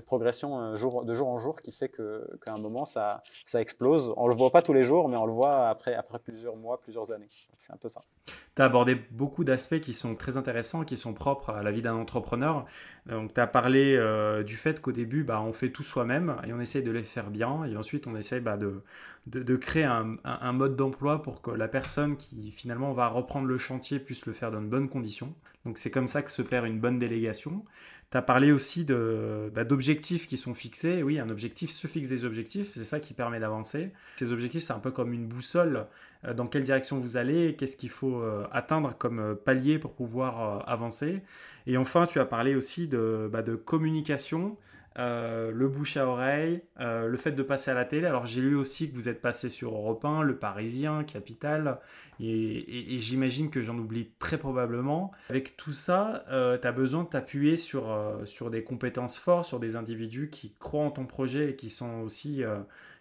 progression 0.04 0.60
euh, 0.60 0.72
de 0.72 1.14
jour 1.14 1.28
en 1.28 1.38
jour 1.38 1.62
qui 1.62 1.72
fait 1.72 1.88
qu'à 1.88 2.52
un 2.52 2.60
moment, 2.60 2.84
ça, 2.84 3.22
ça 3.46 3.60
explose. 3.60 4.12
On 4.16 4.24
ne 4.24 4.30
le 4.30 4.36
voit 4.36 4.50
pas 4.50 4.62
tous 4.62 4.72
les 4.72 4.84
jours, 4.84 5.08
mais 5.08 5.16
on 5.16 5.26
le 5.26 5.32
voit 5.32 5.66
après, 5.66 5.94
après 5.94 6.18
plusieurs 6.18 6.56
mois, 6.56 6.80
plusieurs 6.80 7.12
années. 7.12 7.28
C'est 7.58 7.72
un 7.72 7.76
peu 7.76 7.88
ça. 7.88 8.00
Tu 8.26 8.62
as 8.62 8.64
abordé 8.64 8.94
beaucoup 9.10 9.44
d'aspects 9.44 9.80
qui 9.80 9.92
sont 9.92 10.14
très 10.14 10.36
intéressants, 10.36 10.84
qui 10.84 10.96
sont 10.96 11.14
propres 11.14 11.50
à 11.50 11.62
la 11.62 11.70
vie 11.70 11.82
d'un 11.82 11.94
entrepreneur. 11.94 12.66
Donc, 13.06 13.32
tu 13.32 13.40
as 13.40 13.46
parlé 13.46 13.96
euh, 13.96 14.42
du 14.42 14.56
fait 14.56 14.80
qu'au 14.80 14.92
début, 14.92 15.22
bah, 15.22 15.40
on 15.40 15.52
fait 15.52 15.70
tout 15.70 15.84
soi-même 15.84 16.36
et 16.46 16.52
on 16.52 16.60
essaye 16.60 16.82
de 16.82 16.90
les 16.90 17.04
faire 17.04 17.30
bien. 17.30 17.64
Et 17.64 17.76
ensuite, 17.76 18.06
on 18.06 18.16
essaye 18.16 18.40
bah, 18.40 18.56
de, 18.56 18.82
de, 19.26 19.56
créer 19.56 19.84
un, 19.84 20.16
un, 20.24 20.52
mode 20.52 20.76
d'emploi 20.76 21.22
pour 21.22 21.40
que 21.40 21.50
la 21.50 21.68
personne 21.68 22.16
qui 22.16 22.50
finalement 22.50 22.92
va 22.92 23.08
reprendre 23.08 23.46
le 23.46 23.58
chantier 23.58 24.00
puisse 24.00 24.26
le 24.26 24.32
faire 24.32 24.50
dans 24.50 24.60
de 24.60 24.66
bonnes 24.66 24.88
conditions. 24.88 25.32
Donc, 25.64 25.78
c'est 25.78 25.90
comme 25.90 26.08
ça 26.08 26.22
que 26.22 26.30
se 26.30 26.42
perd 26.42 26.66
une 26.66 26.80
bonne 26.80 26.98
délégation. 26.98 27.64
Tu 28.10 28.16
as 28.16 28.22
parlé 28.22 28.52
aussi 28.52 28.84
bah, 28.84 29.64
d'objectifs 29.64 30.28
qui 30.28 30.36
sont 30.36 30.54
fixés. 30.54 31.02
Oui, 31.02 31.18
un 31.18 31.28
objectif 31.28 31.70
se 31.70 31.86
fixe 31.86 32.08
des 32.08 32.24
objectifs, 32.24 32.72
c'est 32.74 32.84
ça 32.84 33.00
qui 33.00 33.14
permet 33.14 33.40
d'avancer. 33.40 33.90
Ces 34.16 34.32
objectifs, 34.32 34.62
c'est 34.62 34.72
un 34.72 34.78
peu 34.78 34.92
comme 34.92 35.12
une 35.12 35.26
boussole. 35.26 35.86
Euh, 36.24 36.34
dans 36.34 36.46
quelle 36.46 36.62
direction 36.62 36.98
vous 36.98 37.16
allez, 37.16 37.56
qu'est-ce 37.56 37.76
qu'il 37.76 37.90
faut 37.90 38.20
euh, 38.20 38.46
atteindre 38.52 38.96
comme 38.96 39.18
euh, 39.18 39.34
palier 39.34 39.78
pour 39.78 39.92
pouvoir 39.92 40.68
avancer. 40.68 41.22
Et 41.66 41.76
enfin, 41.76 42.06
tu 42.06 42.20
as 42.20 42.24
parlé 42.24 42.54
aussi 42.54 42.88
de, 42.88 43.28
bah, 43.32 43.42
de 43.42 43.56
communication. 43.56 44.56
Euh, 44.98 45.50
le 45.52 45.68
bouche 45.68 45.98
à 45.98 46.06
oreille, 46.06 46.62
euh, 46.80 47.06
le 47.06 47.16
fait 47.18 47.32
de 47.32 47.42
passer 47.42 47.70
à 47.70 47.74
la 47.74 47.84
télé. 47.84 48.06
Alors 48.06 48.24
j'ai 48.24 48.40
lu 48.40 48.54
aussi 48.54 48.90
que 48.90 48.94
vous 48.94 49.08
êtes 49.08 49.20
passé 49.20 49.48
sur 49.50 49.74
Europe 49.74 50.04
1, 50.04 50.22
Le 50.22 50.36
Parisien, 50.36 51.04
Capital, 51.04 51.80
et, 52.18 52.96
j'imagine 52.98 53.50
que 53.50 53.60
j'en 53.60 53.76
oublie 53.76 54.10
très 54.18 54.38
probablement. 54.38 55.12
Avec 55.28 55.56
tout 55.58 55.72
ça, 55.72 56.24
euh, 56.30 56.56
tu 56.56 56.66
as 56.66 56.72
besoin 56.72 57.04
de 57.04 57.08
t'appuyer 57.08 57.56
sur, 57.58 57.94
sur 58.24 58.50
des 58.50 58.64
compétences 58.64 59.18
fortes, 59.18 59.46
sur 59.46 59.60
des 59.60 59.76
individus 59.76 60.30
qui 60.30 60.54
croient 60.54 60.84
en 60.84 60.90
ton 60.90 61.04
projet 61.04 61.50
et 61.50 61.56
qui 61.56 61.68
sont 61.68 62.00
aussi, 62.00 62.42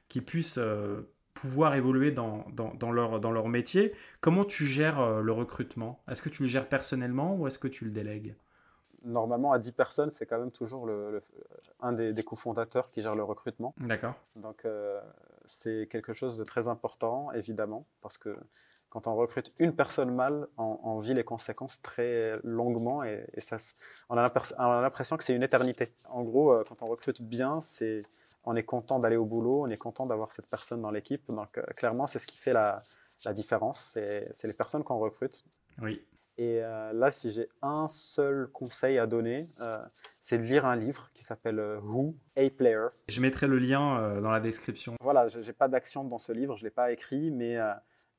qui 0.10 0.20
puissent 0.20 0.60
pouvoir 1.34 1.76
évoluer 1.76 2.12
dans, 2.12 2.46
dans, 2.52 2.92
leur, 2.92 3.22
dans 3.22 3.32
leur 3.32 3.48
métier. 3.48 3.94
Comment 4.20 4.44
tu 4.44 4.66
gères 4.66 5.22
le 5.22 5.32
recrutement? 5.32 6.04
Est-ce 6.10 6.22
que 6.22 6.30
tu 6.30 6.44
le 6.44 6.50
gères 6.50 6.68
personnellement 6.68 7.38
ou 7.38 7.48
est-ce 7.48 7.60
que 7.60 7.70
tu 7.70 7.86
le 7.86 7.92
délègues? 7.92 8.36
Normalement, 9.06 9.52
à 9.52 9.60
10 9.60 9.72
personnes, 9.72 10.12
c'est 10.12 10.26
quand 10.26 10.40
même 10.40 10.52
toujours 10.52 10.86
le, 10.86 11.24
un 11.82 11.94
des, 11.94 12.24
cofondateurs 12.24 12.90
qui 12.90 13.02
gère 13.02 13.16
le 13.16 13.24
recrutement. 13.24 13.74
D'accord. 13.78 14.16
Donc, 14.36 14.66
euh, 14.66 15.00
c'est 15.46 15.88
quelque 15.90 16.14
chose 16.14 16.38
de 16.38 16.44
très 16.44 16.68
important, 16.68 17.32
évidemment, 17.32 17.86
parce 18.02 18.18
que 18.18 18.36
quand 18.90 19.08
on 19.08 19.16
recrute 19.16 19.54
une 19.60 19.76
personne 19.76 20.14
mal, 20.14 20.48
on, 20.58 21.00
vit 21.00 21.14
les 21.14 21.26
conséquences 21.26 21.82
très 21.82 22.40
longuement 22.44 23.04
et, 23.04 23.26
ça, 23.40 23.58
on 24.10 24.18
a 24.18 24.82
l'impression 24.82 25.18
que 25.18 25.24
c'est 25.24 25.36
une 25.36 25.44
éternité. 25.44 25.94
En 26.10 26.24
gros, 26.24 26.54
euh, 26.54 26.64
quand 26.68 26.82
on 26.82 26.86
recrute 26.86 27.22
bien, 27.22 27.60
c'est 27.62 28.04
on 28.46 28.56
est 28.56 28.64
content 28.64 29.00
d'aller 29.00 29.18
au 29.18 29.26
boulot, 29.26 29.64
on 29.64 29.70
est 29.70 29.78
content 29.78 30.06
d'avoir 30.06 30.32
cette 30.32 30.48
personne 30.48 30.82
dans 30.82 30.92
l'équipe. 30.92 31.30
Donc, 31.30 31.58
euh, 31.58 31.64
clairement, 31.76 32.08
c'est 32.08 32.20
ce 32.20 32.28
qui 32.28 32.38
fait 32.38 32.54
la, 32.54 32.84
la 33.26 33.34
différence. 33.34 33.98
C'est 34.34 34.44
les 34.44 34.54
personnes 34.54 34.84
qu'on 34.84 35.00
recrute. 35.00 35.44
Oui. 35.82 36.02
Et 36.38 36.60
euh, 36.62 36.92
là, 36.94 37.12
si 37.12 37.32
j'ai 37.32 37.48
un 37.62 37.88
seul 37.88 38.48
conseil 38.48 38.98
à 38.98 39.08
donner, 39.08 39.48
euh, 39.62 39.84
c'est 40.20 40.38
de 40.38 40.44
lire 40.44 40.66
un 40.66 40.76
livre 40.76 41.10
qui 41.14 41.24
s'appelle 41.24 41.60
euh, 41.60 41.80
Who, 41.80 42.16
A 42.36 42.50
Player. 42.50 42.88
Je 43.08 43.22
mettrai 43.22 43.48
le 43.48 43.58
lien 43.58 44.20
dans 44.22 44.32
la 44.32 44.42
description. 44.42 44.96
Voilà, 45.02 45.28
je 45.30 45.40
n'ai 45.40 45.54
pas 45.54 45.68
d'action 45.68 46.04
dans 46.04 46.18
ce 46.18 46.34
livre, 46.34 46.58
je 46.58 46.64
ne 46.64 46.68
l'ai 46.68 46.74
pas 46.74 46.92
écrit, 46.92 47.32
mais, 47.32 47.58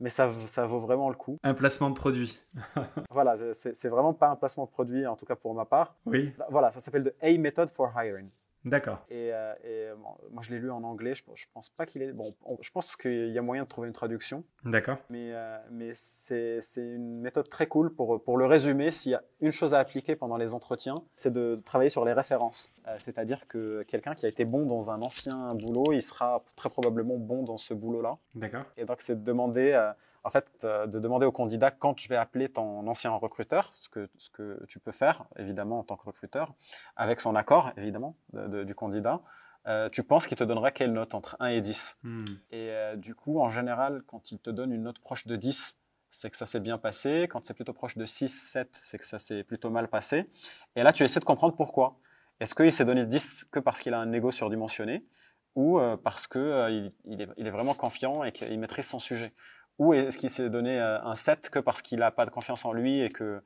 mais 0.01 0.09
ça, 0.09 0.31
ça 0.47 0.65
vaut 0.65 0.79
vraiment 0.79 1.11
le 1.11 1.15
coup. 1.15 1.39
Un 1.43 1.53
placement 1.53 1.91
de 1.91 1.95
produit. 1.95 2.41
voilà, 3.11 3.37
c'est 3.53 3.89
vraiment 3.89 4.15
pas 4.15 4.29
un 4.29 4.37
placement 4.37 4.65
de 4.65 4.71
produit, 4.71 5.07
en 5.07 5.17
tout 5.17 5.27
cas 5.27 5.37
pour 5.37 5.55
ma 5.55 5.67
part. 5.67 5.97
Oui. 6.07 6.33
Voilà, 6.49 6.71
ça 6.71 6.81
s'appelle 6.81 7.03
The 7.03 7.15
A 7.23 7.37
Method 7.37 7.69
for 7.69 7.93
Hiring. 7.95 8.31
D'accord. 8.67 8.99
Et, 9.11 9.33
euh, 9.33 9.55
euh, 9.65 9.95
moi, 10.33 10.43
je 10.43 10.53
l'ai 10.53 10.59
lu 10.59 10.71
en 10.71 10.83
anglais. 10.83 11.15
Je, 11.15 11.23
je 11.35 11.47
pense 11.55 11.69
pas 11.71 11.87
qu'il 11.87 12.03
est. 12.03 12.13
Bon, 12.13 12.35
je 12.61 12.71
pense 12.71 12.97
qu'il 12.97 13.29
y 13.29 13.39
a 13.39 13.43
moyen 13.43 13.63
de 13.63 13.69
trouver 13.69 13.87
une 13.87 13.95
traduction. 13.95 14.45
D'accord. 14.65 14.99
Mais, 15.09 15.31
euh, 15.33 15.57
mais 15.71 15.93
c'est 15.95 16.61
une 16.77 17.21
méthode 17.21 17.49
très 17.49 17.69
cool 17.69 17.95
pour, 17.95 18.23
pour 18.23 18.37
le 18.37 18.45
résumer. 18.45 18.91
S'il 18.91 19.13
y 19.13 19.15
a 19.15 19.23
une 19.41 19.53
chose 19.53 19.73
à 19.73 19.79
appliquer 19.79 20.17
pendant 20.17 20.37
les 20.37 20.53
entretiens, 20.53 20.97
c'est 21.15 21.33
de 21.33 21.63
travailler 21.65 21.91
sur 21.91 22.05
les 22.05 22.13
références. 22.13 22.75
C'est-à-dire 22.99 23.47
que 23.47 23.85
quelqu'un 23.85 24.15
qui 24.15 24.27
a 24.27 24.29
été 24.29 24.45
bon 24.45 24.67
dans 24.67 24.91
un 24.91 25.01
ancien 25.01 25.55
boulot, 25.55 25.93
il 25.93 26.03
sera 26.03 26.43
très 26.57 26.69
probablement 26.69 27.19
bon 27.19 27.45
dans 27.45 27.59
ce 27.59 27.73
boulot-là. 27.73 28.19
D'accord. 28.35 28.65
Et 28.77 28.85
donc, 28.85 29.01
c'est 29.01 29.15
de 29.15 29.25
demander 29.25 29.93
en 30.27 30.31
fait, 30.31 30.45
euh, 30.65 30.89
de 30.89 30.99
demander 30.99 31.25
au 31.25 31.31
candidat 31.31 31.71
quand 31.71 32.01
je 32.01 32.09
vais 32.09 32.17
appeler 32.17 32.49
ton 32.49 32.85
ancien 32.89 33.13
recruteur, 33.13 33.71
ce 33.75 33.89
que, 33.89 34.11
ce 34.19 34.29
que 34.29 34.61
tu 34.67 34.81
peux 34.81 34.91
faire, 34.91 35.25
évidemment, 35.39 35.79
en 35.79 35.85
tant 35.85 35.97
que 35.97 36.05
recruteur, 36.05 36.53
avec 36.97 37.21
son 37.21 37.37
accord, 37.37 37.71
évidemment, 37.77 38.17
du 38.33 38.75
candidat. 38.75 39.21
Euh, 39.69 39.89
tu 39.89 40.03
penses 40.03 40.27
qu'il 40.27 40.37
te 40.37 40.43
donnerait 40.43 40.73
quelle 40.73 40.93
note 40.93 41.15
entre 41.15 41.37
1 41.39 41.47
et 41.47 41.61
10 41.61 41.99
hmm. 42.03 42.25
Et 42.51 42.71
euh, 42.71 42.97
du 42.97 43.15
coup, 43.15 43.39
en 43.39 43.49
général, 43.49 44.03
quand 44.09 44.33
il 44.33 44.41
te 44.41 44.51
donne 44.51 44.73
une 44.73 44.83
note 44.83 44.99
proche 44.99 45.29
de 45.29 45.37
10, 45.37 45.81
c'est 46.11 46.29
que 46.29 46.37
ça 46.37 46.47
s'est 46.47 46.61
bien 46.61 46.77
passé. 46.77 47.29
Quand 47.31 47.45
c'est 47.45 47.55
plutôt 47.55 47.73
proche 47.73 47.97
de 47.97 48.05
6, 48.05 48.29
7, 48.29 48.69
c'est 48.83 48.99
que 48.99 49.05
ça 49.05 49.21
s'est 49.21 49.45
plutôt 49.45 49.71
mal 49.71 49.87
passé. 49.87 50.29
Et 50.75 50.83
là, 50.83 50.93
tu 50.93 51.05
essaies 51.05 51.21
de 51.21 51.25
comprendre 51.25 51.55
pourquoi. 51.55 52.01
Est-ce 52.41 52.57
qu'il 52.57 52.73
s'est 52.73 52.85
donné 52.85 53.07
10 53.07 53.45
que 53.53 53.61
parce 53.61 53.79
qu'il 53.79 53.95
a 53.95 54.01
un 54.01 54.13
ego 54.13 54.33
surdimensionné 54.33 55.07
ou 55.55 55.81
parce 56.05 56.27
qu'il 56.27 56.93
il 57.07 57.23
est, 57.23 57.29
il 57.39 57.47
est 57.47 57.51
vraiment 57.51 57.73
confiant 57.73 58.25
et 58.25 58.33
qu'il 58.33 58.59
maîtrise 58.59 58.87
son 58.87 58.99
sujet? 58.99 59.33
Ou 59.79 59.93
est-ce 59.93 60.17
qu'il 60.17 60.31
s'est 60.31 60.51
donné 60.51 60.81
euh, 60.81 61.01
un 61.03 61.15
7 61.15 61.51
que 61.51 61.59
parce 61.59 61.83
qu'il 61.83 61.99
n'a 61.99 62.11
pas 62.11 62.25
de 62.25 62.31
confiance 62.31 62.65
en 62.65 62.73
lui 62.73 63.01
et 63.01 63.09
que 63.09 63.43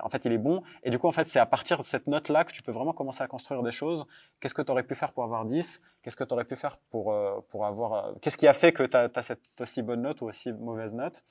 en 0.00 0.08
fait 0.08 0.24
il 0.24 0.32
est 0.32 0.38
bon? 0.38 0.62
Et 0.82 0.90
du 0.90 0.98
coup 0.98 1.08
en 1.08 1.12
fait 1.12 1.26
c'est 1.26 1.38
à 1.38 1.46
partir 1.46 1.78
de 1.78 1.82
cette 1.82 2.06
note 2.06 2.28
là 2.28 2.44
que 2.44 2.52
tu 2.52 2.62
peux 2.62 2.72
vraiment 2.72 2.92
commencer 2.92 3.22
à 3.22 3.26
construire 3.26 3.62
des 3.62 3.70
choses. 3.70 4.06
Qu'est-ce 4.40 4.54
que 4.54 4.62
tu 4.62 4.72
aurais 4.72 4.82
pu 4.82 4.94
faire 4.94 5.12
pour 5.12 5.24
avoir 5.24 5.44
10 5.44 5.82
qu'est-ce 6.02 6.16
que 6.16 6.24
tu 6.24 6.44
pu 6.44 6.56
faire 6.56 6.76
pour 6.90 7.12
euh, 7.12 7.40
pour 7.48 7.64
avoir 7.64 7.92
euh, 7.92 8.12
qu'est-ce 8.20 8.36
qui 8.36 8.46
a 8.46 8.52
fait 8.52 8.72
que 8.72 8.82
tu 8.82 8.96
as, 8.96 9.22
cette 9.22 9.60
aussi 9.60 9.82
bonne 9.82 10.02
note 10.02 10.20
ou 10.22 10.26
aussi 10.26 10.52
mauvaise 10.52 10.94
note? 10.94 11.22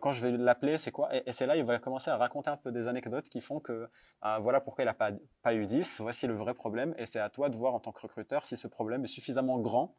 Quand 0.00 0.12
je 0.12 0.26
vais 0.26 0.36
l'appeler 0.36 0.76
c'est 0.78 0.90
quoi? 0.90 1.08
Et, 1.14 1.32
c'est 1.32 1.46
là 1.46 1.56
il 1.56 1.64
va 1.64 1.78
commencer 1.78 2.10
à 2.10 2.16
raconter 2.16 2.50
un 2.50 2.56
peu 2.56 2.72
des 2.72 2.88
anecdotes 2.88 3.28
qui 3.28 3.40
font 3.40 3.60
que 3.60 3.88
ah, 4.22 4.38
voilà 4.40 4.60
pourquoi 4.60 4.84
il 4.84 4.86
n'a 4.86 4.94
pas 4.94 5.10
pas 5.42 5.54
eu 5.54 5.66
10 5.66 6.00
voici 6.00 6.26
le 6.26 6.34
vrai 6.34 6.54
problème 6.54 6.94
et 6.98 7.06
c'est 7.06 7.20
à 7.20 7.30
toi 7.30 7.48
de 7.48 7.56
voir 7.56 7.74
en 7.74 7.80
tant 7.80 7.92
que 7.92 8.00
recruteur 8.00 8.44
si 8.44 8.56
ce 8.56 8.68
problème 8.68 9.04
est 9.04 9.08
suffisamment 9.08 9.58
grand 9.58 9.94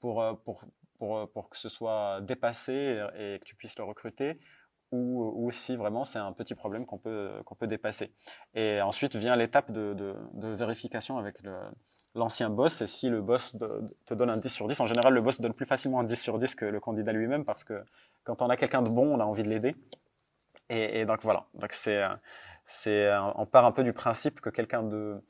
pour, 0.00 0.24
pour, 0.44 0.64
pour, 0.98 1.30
pour 1.30 1.48
que 1.48 1.56
ce 1.56 1.68
soit 1.68 2.20
dépassé 2.22 3.02
et, 3.16 3.38
que 3.38 3.44
tu 3.44 3.54
puisses 3.54 3.78
le 3.78 3.84
recruter, 3.84 4.38
ou, 4.92 5.32
ou 5.36 5.50
si 5.50 5.76
vraiment 5.76 6.04
c'est 6.04 6.18
un 6.18 6.32
petit 6.32 6.54
problème 6.54 6.84
qu'on 6.86 6.98
peut, 6.98 7.30
qu'on 7.44 7.54
peut 7.54 7.66
dépasser. 7.66 8.12
Et 8.54 8.80
ensuite 8.80 9.16
vient 9.16 9.36
l'étape 9.36 9.70
de, 9.70 9.94
de, 9.94 10.48
vérification 10.48 11.18
avec 11.18 11.38
l'ancien 12.14 12.50
boss, 12.50 12.82
et 12.82 12.86
si 12.86 13.08
le 13.08 13.22
boss 13.22 13.56
te 14.06 14.14
donne 14.14 14.30
un 14.30 14.36
10 14.36 14.48
sur 14.48 14.66
10, 14.68 14.80
en 14.80 14.86
général 14.86 15.14
le 15.14 15.22
boss 15.22 15.40
donne 15.40 15.54
plus 15.54 15.66
facilement 15.66 16.00
un 16.00 16.04
10 16.04 16.16
sur 16.16 16.38
10 16.38 16.54
que 16.54 16.64
le 16.64 16.80
candidat 16.80 17.12
lui-même, 17.12 17.44
parce 17.44 17.64
que 17.64 17.84
quand 18.24 18.42
on 18.42 18.48
a 18.48 18.56
quelqu'un 18.56 18.82
de 18.82 18.90
bon, 18.90 19.14
on 19.14 19.20
a 19.20 19.24
envie 19.24 19.42
de 19.42 19.48
l'aider. 19.48 19.76
Et, 20.68 21.00
et, 21.00 21.04
donc 21.04 21.22
voilà, 21.22 21.46
donc 21.54 21.72
c'est, 21.72 22.04
on 23.34 23.46
part 23.46 23.64
un 23.64 23.72
peu 23.72 23.82
du 23.82 23.92
principe 23.92 24.40
que 24.40 24.50
quelqu'un 24.50 24.84
de, 24.84 24.96
euh, 24.96 25.20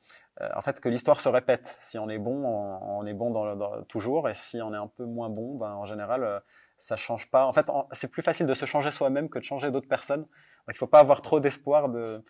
en 0.55 0.61
fait, 0.61 0.79
que 0.79 0.89
l'histoire 0.89 1.19
se 1.19 1.29
répète. 1.29 1.77
Si 1.81 1.97
on 1.97 2.09
est 2.09 2.17
bon, 2.17 2.45
on, 2.45 3.05
est 3.05 3.13
bon 3.13 3.31
dans, 3.31 3.83
toujours, 3.83 4.29
et 4.29 4.33
si 4.33 4.61
on 4.61 4.73
est 4.73 4.77
un 4.77 4.87
peu 4.87 5.05
moins 5.05 5.29
bon, 5.29 5.57
ben, 5.57 5.73
en 5.73 5.85
général, 5.85 6.23
euh, 6.23 6.39
ça 6.77 6.95
change 6.95 7.29
pas. 7.29 7.45
En 7.45 7.53
fait, 7.53 7.69
c'est 7.91 8.09
plus 8.09 8.21
facile 8.21 8.47
de 8.47 8.53
se 8.53 8.65
changer 8.65 8.91
soi-même 8.91 9.29
que 9.29 9.39
de 9.39 9.43
changer 9.43 9.71
d'autres 9.71 9.87
personnes. 9.87 10.21
Donc, 10.21 10.69
il 10.69 10.77
faut 10.77 10.87
pas 10.87 10.99
avoir 10.99 11.21
trop 11.21 11.39
d'espoir 11.39 11.89
de, 11.89 12.23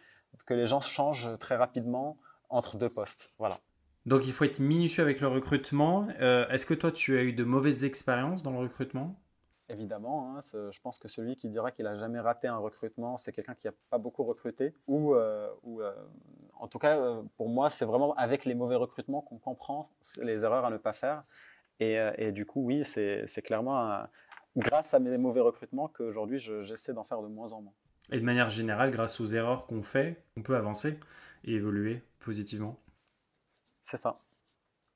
que 0.45 0.54
les 0.54 0.65
gens 0.65 0.82
changent 0.82 1.30
très 1.39 1.56
rapidement 1.56 2.17
entre 2.50 2.78
deux 2.78 2.89
postes. 2.89 3.34
Voilà. 3.39 3.56
Donc, 4.06 4.26
il 4.26 4.34
faut 4.34 4.45
être 4.45 4.60
minutieux 4.60 5.04
avec 5.04 5.21
le 5.21 5.28
recrutement. 5.28 6.08
Euh, 6.19 6.47
est-ce 6.50 6.65
que 6.65 6.74
toi, 6.74 6.91
tu 6.91 7.17
as 7.17 7.21
eu 7.21 7.34
de 7.34 7.43
mauvaises 7.43 7.84
expériences 7.84 8.43
dans 8.43 8.52
le 8.52 8.60
recrutement? 8.60 9.19
Évidemment. 9.71 10.38
Hein, 10.38 10.41
je 10.53 10.79
pense 10.81 10.99
que 10.99 11.07
celui 11.07 11.36
qui 11.36 11.49
dira 11.49 11.71
qu'il 11.71 11.88
a 11.88 11.97
jamais 11.97 12.19
raté 12.19 12.47
un 12.47 12.57
recrutement, 12.57 13.17
c'est 13.17 13.31
quelqu'un 13.31 13.55
qui 13.55 13.67
n'a 13.67 13.73
pas 13.89 13.97
beaucoup 13.97 14.23
recruté. 14.23 14.73
Ou, 14.88 15.15
euh, 15.15 15.49
ou 15.63 15.81
euh, 15.81 15.93
en 16.60 16.67
tout 16.67 16.79
cas, 16.79 16.97
euh, 16.97 17.23
pour 17.38 17.49
moi, 17.49 17.69
c'est 17.69 17.86
vraiment 17.86 18.13
avec 18.15 18.45
les 18.45 18.55
mauvais 18.55 18.75
recrutements 18.75 19.21
qu'on 19.21 19.38
comprend 19.38 19.89
les 20.21 20.43
erreurs 20.43 20.65
à 20.65 20.69
ne 20.69 20.77
pas 20.77 20.93
faire. 20.93 21.23
Et, 21.79 21.97
et 22.17 22.31
du 22.31 22.45
coup, 22.45 22.63
oui, 22.63 22.84
c'est 22.86 23.41
clairement 23.43 24.03
grâce 24.55 24.93
à 24.93 24.99
mes 24.99 25.17
mauvais 25.17 25.41
recrutements 25.41 25.88
qu'aujourd'hui, 25.88 26.38
j'essaie 26.38 26.93
d'en 26.93 27.03
faire 27.03 27.23
de 27.23 27.27
moins 27.27 27.53
en 27.53 27.62
moins. 27.62 27.73
Et 28.12 28.19
de 28.19 28.25
manière 28.25 28.49
générale, 28.49 28.91
grâce 28.91 29.19
aux 29.19 29.25
erreurs 29.25 29.65
qu'on 29.65 29.81
fait, 29.81 30.23
on 30.38 30.43
peut 30.43 30.55
avancer. 30.55 30.99
et 31.43 31.53
évoluer 31.53 32.03
positivement. 32.19 32.77
C'est 33.86 33.97
ça. 33.97 34.15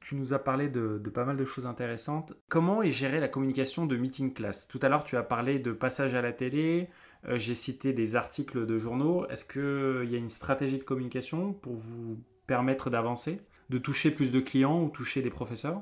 Tu 0.05 0.13
nous 0.13 0.33
as 0.33 0.39
parlé 0.39 0.69
de, 0.69 0.99
pas 1.09 1.25
mal 1.25 1.35
de 1.35 1.45
choses 1.45 1.65
intéressantes. 1.65 2.31
Comment 2.47 2.83
est 2.83 2.91
gérée 2.91 3.19
la 3.19 3.27
communication 3.27 3.87
de 3.87 3.97
meeting 3.97 4.35
class? 4.35 4.67
Tout 4.67 4.79
à 4.83 4.87
l'heure, 4.87 5.03
tu 5.03 5.17
as 5.17 5.23
parlé 5.23 5.57
de 5.57 5.71
passage 5.71 6.13
à 6.13 6.21
la 6.21 6.31
télé, 6.31 6.91
euh, 7.27 7.39
j'ai 7.39 7.55
cité 7.55 7.91
des 7.91 8.15
articles 8.15 8.67
de 8.67 8.77
journaux. 8.77 9.27
Est-ce 9.29 9.43
qu'il 9.45 10.07
y 10.11 10.13
a 10.13 10.19
une 10.19 10.29
stratégie 10.29 10.77
de 10.77 10.83
communication 10.83 11.53
pour 11.53 11.73
vous 11.73 12.19
permettre 12.45 12.91
d'avancer, 12.91 13.41
de 13.71 13.79
toucher 13.79 14.11
plus 14.11 14.31
de 14.31 14.39
clients 14.39 14.79
ou 14.79 14.89
toucher 14.89 15.23
des 15.23 15.31
professeurs? 15.31 15.81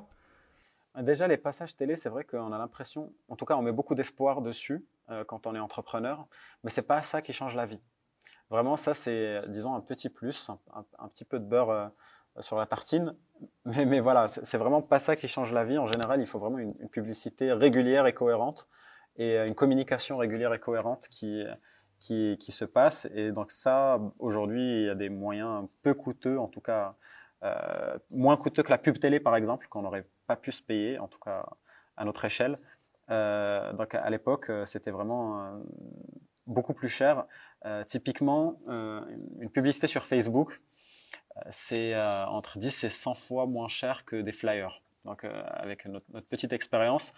Déjà, 1.01 1.27
les 1.27 1.35
passages 1.35 1.75
télé, 1.75 1.97
c'est 1.97 2.07
vrai 2.07 2.23
qu'on 2.23 2.53
a 2.53 2.57
l'impression, 2.57 3.11
en 3.27 3.35
tout 3.35 3.43
cas, 3.43 3.57
on 3.57 3.61
met 3.61 3.73
beaucoup 3.73 3.93
d'espoir 3.93 4.41
dessus 4.41 4.85
euh, 5.09 5.25
quand 5.25 5.47
on 5.47 5.53
est 5.53 5.59
entrepreneur, 5.59 6.27
mais 6.63 6.69
c'est 6.69 6.87
pas 6.87 7.01
ça 7.01 7.21
qui 7.21 7.33
change 7.33 7.57
la 7.57 7.65
vie. 7.65 7.81
Vraiment, 8.49 8.77
ça, 8.77 8.93
c'est, 8.93 9.41
disons, 9.49 9.75
un 9.75 9.81
petit 9.81 10.07
plus, 10.07 10.49
un, 10.71 11.07
petit 11.09 11.25
peu 11.25 11.39
de 11.39 11.45
beurre 11.45 11.71
euh, 11.71 11.87
sur 12.39 12.57
la 12.57 12.65
tartine, 12.65 13.15
mais, 13.65 13.99
voilà, 13.99 14.27
c'est 14.27 14.57
vraiment 14.57 14.81
pas 14.81 14.99
ça 14.99 15.15
qui 15.15 15.27
change 15.27 15.53
la 15.53 15.63
vie. 15.63 15.77
En 15.77 15.87
général, 15.87 16.21
il 16.21 16.27
faut 16.27 16.39
vraiment 16.39 16.59
une, 16.59 16.73
publicité 16.89 17.51
régulière 17.53 18.07
et 18.07 18.13
cohérente 18.13 18.67
et 19.17 19.37
euh, 19.37 19.47
une 19.47 19.55
communication 19.55 20.17
régulière 20.17 20.53
et 20.53 20.59
cohérente 20.59 21.07
qui, 21.09 21.43
qui, 21.99 22.51
se 22.51 22.65
passe. 22.65 23.07
Et 23.13 23.31
donc 23.31 23.51
ça, 23.51 23.99
aujourd'hui, 24.19 24.81
il 24.81 24.85
y 24.85 24.89
a 24.89 24.95
des 24.95 25.09
moyens 25.09 25.67
peu 25.81 25.93
coûteux, 25.93 26.37
en 26.37 26.47
tout 26.47 26.61
cas 26.61 26.95
euh, 27.43 27.97
moins 28.09 28.37
coûteux 28.37 28.63
que 28.63 28.69
la 28.69 28.77
pub 28.77 28.99
télé, 28.99 29.19
par 29.19 29.35
exemple, 29.35 29.67
qu'on 29.69 29.81
n'aurait 29.81 30.07
pas 30.27 30.35
pu 30.35 30.51
se 30.51 30.61
payer, 30.61 30.99
en 30.99 31.07
tout 31.07 31.19
cas 31.19 31.45
à 31.97 32.05
notre 32.05 32.25
échelle. 32.25 32.55
Euh, 33.09 33.73
donc 33.73 33.95
à 33.95 34.09
l'époque, 34.09 34.51
c'était 34.65 34.91
vraiment 34.91 35.61
beaucoup 36.47 36.73
plus 36.73 36.89
cher. 36.89 37.25
typiquement, 37.87 38.59
une 38.67 39.49
publicité 39.49 39.87
sur 39.87 40.03
Facebook, 40.03 40.61
c'est 41.49 41.95
entre 42.27 42.59
10 42.59 42.83
et 42.83 42.89
100 42.89 43.13
fois 43.15 43.45
moins 43.45 43.67
cher 43.67 44.05
que 44.05 44.17
des 44.17 44.31
flyers. 44.31 44.81
Donc, 45.05 45.25
avec 45.25 45.85
notre, 45.85 46.05
petite 46.29 46.53
expérience, 46.53 47.13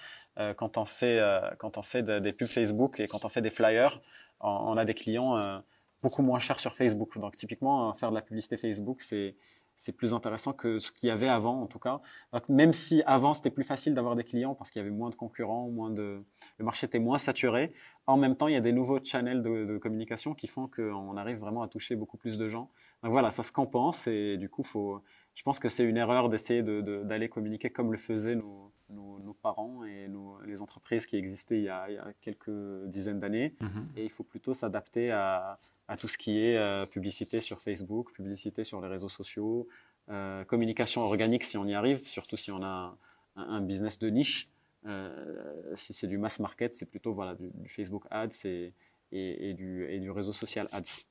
quand 0.58 0.78
on 0.78 0.86
fait, 0.86 1.22
quand 1.60 1.78
on 1.78 1.82
fait 1.82 2.02
des 2.04 2.34
pubs 2.34 2.48
Facebook 2.48 3.00
et 3.00 3.08
quand 3.08 3.26
on 3.26 3.30
fait 3.30 3.42
des 3.42 3.50
flyers, 3.50 4.02
on, 4.40 4.78
a 4.78 4.86
des 4.86 4.96
clients 4.96 5.62
beaucoup 6.02 6.22
moins 6.22 6.40
chers 6.40 6.60
sur 6.60 6.76
Facebook. 6.76 7.18
Donc, 7.20 7.36
typiquement, 7.36 7.94
faire 7.94 8.10
de 8.10 8.16
la 8.16 8.22
publicité 8.22 8.58
Facebook, 8.58 9.02
c'est 9.02 9.36
c'est 9.78 9.92
plus 9.92 10.14
intéressant 10.14 10.54
que 10.54 10.80
ce 10.80 10.92
qu'il 10.92 11.08
y 11.08 11.12
avait 11.12 11.28
avant, 11.28 11.62
en 11.62 11.68
tout 11.68 11.80
cas. 11.80 12.00
Donc, 12.32 12.48
même 12.50 12.74
si 12.74 13.04
avant 13.06 13.34
c'était 13.34 13.50
plus 13.50 13.64
facile 13.64 13.94
d'avoir 13.94 14.16
des 14.16 14.24
clients 14.24 14.56
parce 14.56 14.72
qu'il 14.72 14.82
y 14.82 14.86
avait 14.86 14.96
moins 14.96 15.10
de 15.10 15.16
concurrents, 15.16 15.70
moins 15.70 15.90
de, 15.90 16.24
le 16.58 16.66
marché 16.66 16.88
était 16.88 17.00
moins 17.00 17.18
saturé. 17.18 17.74
En 18.08 18.18
même 18.18 18.36
temps, 18.36 18.48
il 18.48 18.54
y 18.54 18.58
a 18.58 18.62
des 18.62 18.72
nouveaux 18.72 19.00
channels 19.04 19.42
de, 19.42 19.66
de 19.66 19.78
communication 19.78 20.34
qui 20.34 20.48
font 20.48 20.68
qu'on 20.68 21.18
arrive 21.18 21.38
vraiment 21.38 21.62
à 21.62 21.68
toucher 21.68 21.96
beaucoup 21.96 22.18
plus 22.18 22.38
de 22.38 22.48
gens. 22.48 22.70
Donc 23.06 23.12
voilà, 23.12 23.30
ça 23.30 23.44
se 23.44 23.52
compense 23.52 24.08
et 24.08 24.36
du 24.36 24.50
coup, 24.50 24.64
faut, 24.64 25.00
je 25.36 25.44
pense 25.44 25.60
que 25.60 25.70
c'est 25.70 25.84
une 25.84 25.96
erreur 25.96 26.28
d'essayer 26.28 26.64
d'aller 26.64 27.30
communiquer 27.30 27.70
comme 27.70 27.92
le 27.92 28.00
faisaient 28.00 28.34
nos, 28.34 28.72
nos, 28.90 29.34
parents 29.44 29.84
et 29.86 30.10
les 30.48 30.64
entreprises 30.64 31.06
qui 31.06 31.16
existaient 31.16 31.60
il 31.60 31.66
y 31.66 31.70
a, 31.70 31.88
quelques 32.22 32.50
dizaines 32.88 33.20
d'années. 33.20 33.54
Mhm. 33.62 33.90
Et 33.96 34.06
il 34.06 34.10
faut 34.10 34.24
plutôt 34.24 34.56
s'adapter 34.56 35.12
à, 35.12 35.56
tout 36.00 36.08
ce 36.08 36.18
qui 36.18 36.44
est 36.44 36.58
euh, 36.58 36.88
publicité 36.88 37.42
sur 37.42 37.62
Facebook, 37.62 38.12
publicité 38.12 38.64
sur 38.64 38.82
les 38.82 38.88
réseaux 38.88 39.10
sociaux, 39.10 39.68
euh, 40.10 40.44
communication 40.46 41.02
organique 41.02 41.44
si 41.44 41.60
on 41.60 41.66
y 41.68 41.76
arrive, 41.76 42.00
surtout 42.00 42.38
si 42.38 42.52
on 42.52 42.64
a 42.64 42.98
un, 43.36 43.62
business 43.62 44.00
de 44.00 44.10
niche. 44.10 44.50
Euh, 44.88 45.72
si 45.76 45.94
c'est 45.94 46.08
du 46.08 46.18
mass 46.18 46.40
market, 46.40 46.74
c'est 46.74 46.90
plutôt 46.90 47.14
voilà, 47.14 47.36
du, 47.36 47.52
Facebook 47.70 48.06
Ads 48.10 48.46
et, 48.46 48.74
et, 49.12 49.54
du, 49.54 49.86
et, 49.90 50.00
du, 50.00 50.12
réseau 50.12 50.34
social 50.34 50.68
Ads. 50.74 51.06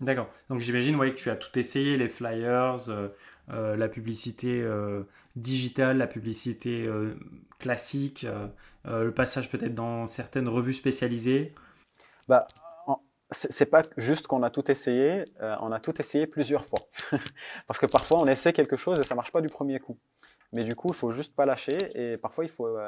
D'accord. 0.00 0.28
Donc 0.48 0.60
j'imagine 0.60 0.98
que 0.98 1.08
tu 1.10 1.30
as 1.30 1.36
tout 1.36 1.56
essayé, 1.58 1.96
les 1.96 2.08
flyers, 2.08 2.78
la 3.48 3.88
publicité 3.88 4.64
digitale, 5.36 5.98
la 5.98 6.06
publicité 6.06 6.84
euh, 6.86 7.14
classique, 7.58 8.24
euh, 8.24 8.46
euh, 8.86 9.04
le 9.04 9.12
passage 9.12 9.50
peut-être 9.50 9.74
dans 9.74 10.06
certaines 10.06 10.48
revues 10.48 10.72
spécialisées 10.72 11.54
bah, 12.28 12.46
c'est 13.30 13.66
pas 13.66 13.82
juste 13.96 14.28
qu'on 14.28 14.42
a 14.44 14.50
tout 14.50 14.70
essayé, 14.70 15.24
on 15.40 15.72
a 15.72 15.80
tout 15.80 15.98
essayé 16.00 16.26
plusieurs 16.26 16.64
fois. 16.64 16.78
Parce 17.66 17.80
que 17.80 17.86
parfois 17.86 18.20
on 18.20 18.26
essaie 18.26 18.52
quelque 18.52 18.76
chose 18.76 19.00
et 19.00 19.02
ça 19.02 19.16
marche 19.16 19.32
pas 19.32 19.40
du 19.40 19.48
premier 19.48 19.80
coup. 19.80 19.98
Mais 20.52 20.62
du 20.62 20.76
coup, 20.76 20.88
il 20.88 20.94
faut 20.94 21.10
juste 21.10 21.34
pas 21.34 21.44
lâcher 21.44 21.76
et 21.94 22.16
parfois 22.16 22.44
il 22.44 22.50
faut 22.50 22.78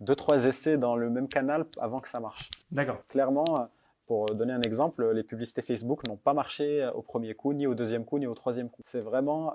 deux 0.00 0.14
trois 0.14 0.44
essais 0.44 0.76
dans 0.76 0.94
le 0.94 1.08
même 1.08 1.26
canal 1.26 1.64
avant 1.78 2.00
que 2.00 2.08
ça 2.08 2.20
marche. 2.20 2.50
D'accord. 2.70 3.02
Clairement, 3.06 3.70
pour 4.06 4.26
donner 4.26 4.52
un 4.52 4.62
exemple, 4.62 5.10
les 5.12 5.22
publicités 5.22 5.62
Facebook 5.62 6.06
n'ont 6.06 6.16
pas 6.16 6.34
marché 6.34 6.88
au 6.94 7.02
premier 7.02 7.34
coup, 7.34 7.52
ni 7.52 7.66
au 7.66 7.74
deuxième 7.74 8.04
coup, 8.04 8.18
ni 8.18 8.26
au 8.26 8.34
troisième 8.34 8.68
coup. 8.68 8.82
C'est 8.84 9.00
vraiment 9.00 9.54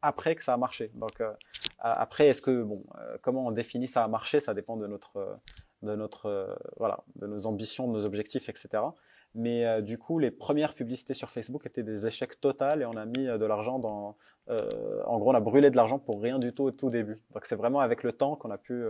après 0.00 0.34
que 0.34 0.44
ça 0.44 0.54
a 0.54 0.56
marché. 0.56 0.90
Donc 0.94 1.20
après, 1.82 2.28
est-ce 2.28 2.40
que 2.40 2.62
bon, 2.62 2.84
euh, 2.96 3.16
comment 3.22 3.46
on 3.46 3.50
définit 3.50 3.88
ça 3.88 4.04
a 4.04 4.08
marché? 4.08 4.38
Ça 4.38 4.54
dépend 4.54 4.76
de 4.76 4.86
notre, 4.86 5.34
de 5.82 5.96
notre, 5.96 6.26
euh, 6.26 6.54
voilà, 6.78 7.00
de 7.16 7.26
nos 7.26 7.46
ambitions, 7.46 7.88
de 7.88 7.92
nos 7.92 8.04
objectifs, 8.04 8.48
etc. 8.48 8.84
Mais 9.34 9.66
euh, 9.66 9.80
du 9.80 9.98
coup, 9.98 10.20
les 10.20 10.30
premières 10.30 10.74
publicités 10.74 11.14
sur 11.14 11.30
Facebook 11.30 11.66
étaient 11.66 11.82
des 11.82 12.06
échecs 12.06 12.40
totaux 12.40 12.78
et 12.78 12.84
on 12.84 12.92
a 12.92 13.04
mis 13.04 13.24
de 13.24 13.44
l'argent 13.44 13.78
dans. 13.78 14.16
En 14.48 15.18
gros, 15.18 15.30
on 15.30 15.34
a 15.34 15.40
brûlé 15.40 15.70
de 15.70 15.76
l'argent 15.76 15.98
pour 15.98 16.20
rien 16.20 16.38
du 16.38 16.52
tout 16.52 16.64
au 16.64 16.70
tout 16.70 16.90
début. 16.90 17.16
Donc 17.32 17.46
c'est 17.46 17.56
vraiment 17.56 17.80
avec 17.80 18.02
le 18.02 18.12
temps 18.12 18.36
qu'on 18.36 18.50
a 18.50 18.58
pu 18.58 18.84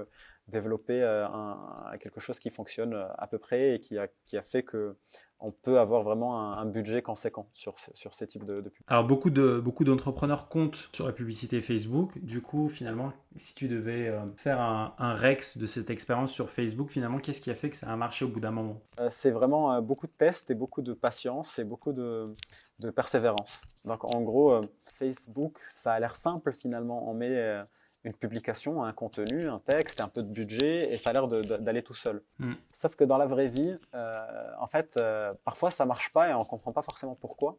développer 0.48 1.02
un, 1.02 1.56
quelque 2.00 2.20
chose 2.20 2.38
qui 2.38 2.50
fonctionne 2.50 2.94
à 3.16 3.26
peu 3.26 3.38
près 3.38 3.74
et 3.74 3.80
qui 3.80 3.98
a, 3.98 4.08
qui 4.26 4.36
a 4.36 4.42
fait 4.42 4.62
que 4.62 4.96
on 5.42 5.50
peut 5.50 5.78
avoir 5.78 6.02
vraiment 6.02 6.52
un, 6.56 6.64
budget 6.64 7.02
conséquent 7.02 7.48
sur, 7.52 7.74
sur 7.76 8.14
ces 8.14 8.26
types 8.26 8.44
de, 8.44 8.54
de. 8.54 8.72
Alors 8.86 9.04
beaucoup 9.04 9.28
de 9.28 9.58
beaucoup 9.58 9.82
d'entrepreneurs 9.84 10.48
comptent 10.48 10.88
sur 10.94 11.06
la 11.06 11.12
publicité 11.12 11.60
Facebook. 11.60 12.18
Du 12.20 12.40
coup, 12.40 12.68
finalement, 12.68 13.12
si 13.36 13.54
tu 13.54 13.68
devais 13.68 14.08
euh, 14.08 14.20
faire 14.36 14.60
un, 14.60 15.14
rex 15.14 15.58
de 15.58 15.66
cette 15.66 15.90
expérience 15.90 16.32
sur 16.32 16.48
Facebook, 16.48 16.90
finalement, 16.90 17.18
qu'est-ce 17.18 17.40
qui 17.40 17.50
a 17.50 17.54
fait 17.54 17.70
que 17.70 17.76
ça 17.76 17.90
a 17.90 17.96
marché 17.96 18.24
au 18.24 18.28
bout 18.28 18.40
d'un 18.40 18.52
moment? 18.52 18.80
Euh, 19.00 19.08
C'est 19.10 19.32
vraiment 19.32 19.72
euh, 19.74 19.80
beaucoup 19.80 20.06
de 20.06 20.12
tests 20.12 20.50
et 20.50 20.54
beaucoup 20.54 20.80
de 20.80 20.94
patience 20.94 21.58
et 21.58 21.64
beaucoup 21.64 21.92
de, 21.92 22.32
de 22.78 22.90
persévérance. 22.90 23.60
Donc 23.84 24.04
en 24.14 24.20
gros, 24.22 24.60
Facebook, 24.92 25.58
ça 25.70 25.94
a 25.94 26.00
l'air 26.00 26.16
simple 26.16 26.52
finalement. 26.52 27.08
On 27.10 27.14
met 27.14 27.64
une 28.04 28.14
publication, 28.14 28.82
un 28.82 28.92
contenu, 28.92 29.48
un 29.48 29.60
texte, 29.60 30.00
un 30.00 30.08
peu 30.08 30.22
de 30.22 30.32
budget, 30.32 30.92
et 30.92 30.96
ça 30.96 31.10
a 31.10 31.12
l'air 31.12 31.28
d'aller 31.28 31.82
tout 31.82 31.94
seul. 31.94 32.22
Mm. 32.38 32.54
Sauf 32.72 32.96
que 32.96 33.04
dans 33.04 33.16
la 33.16 33.26
vraie 33.26 33.48
vie, 33.48 33.78
euh, 33.94 34.50
en 34.58 34.66
fait, 34.66 34.96
euh, 34.96 35.32
parfois 35.44 35.70
ça 35.70 35.86
marche 35.86 36.12
pas 36.12 36.28
et 36.28 36.34
on 36.34 36.40
comprend 36.40 36.72
pas 36.72 36.82
forcément 36.82 37.14
pourquoi. 37.14 37.58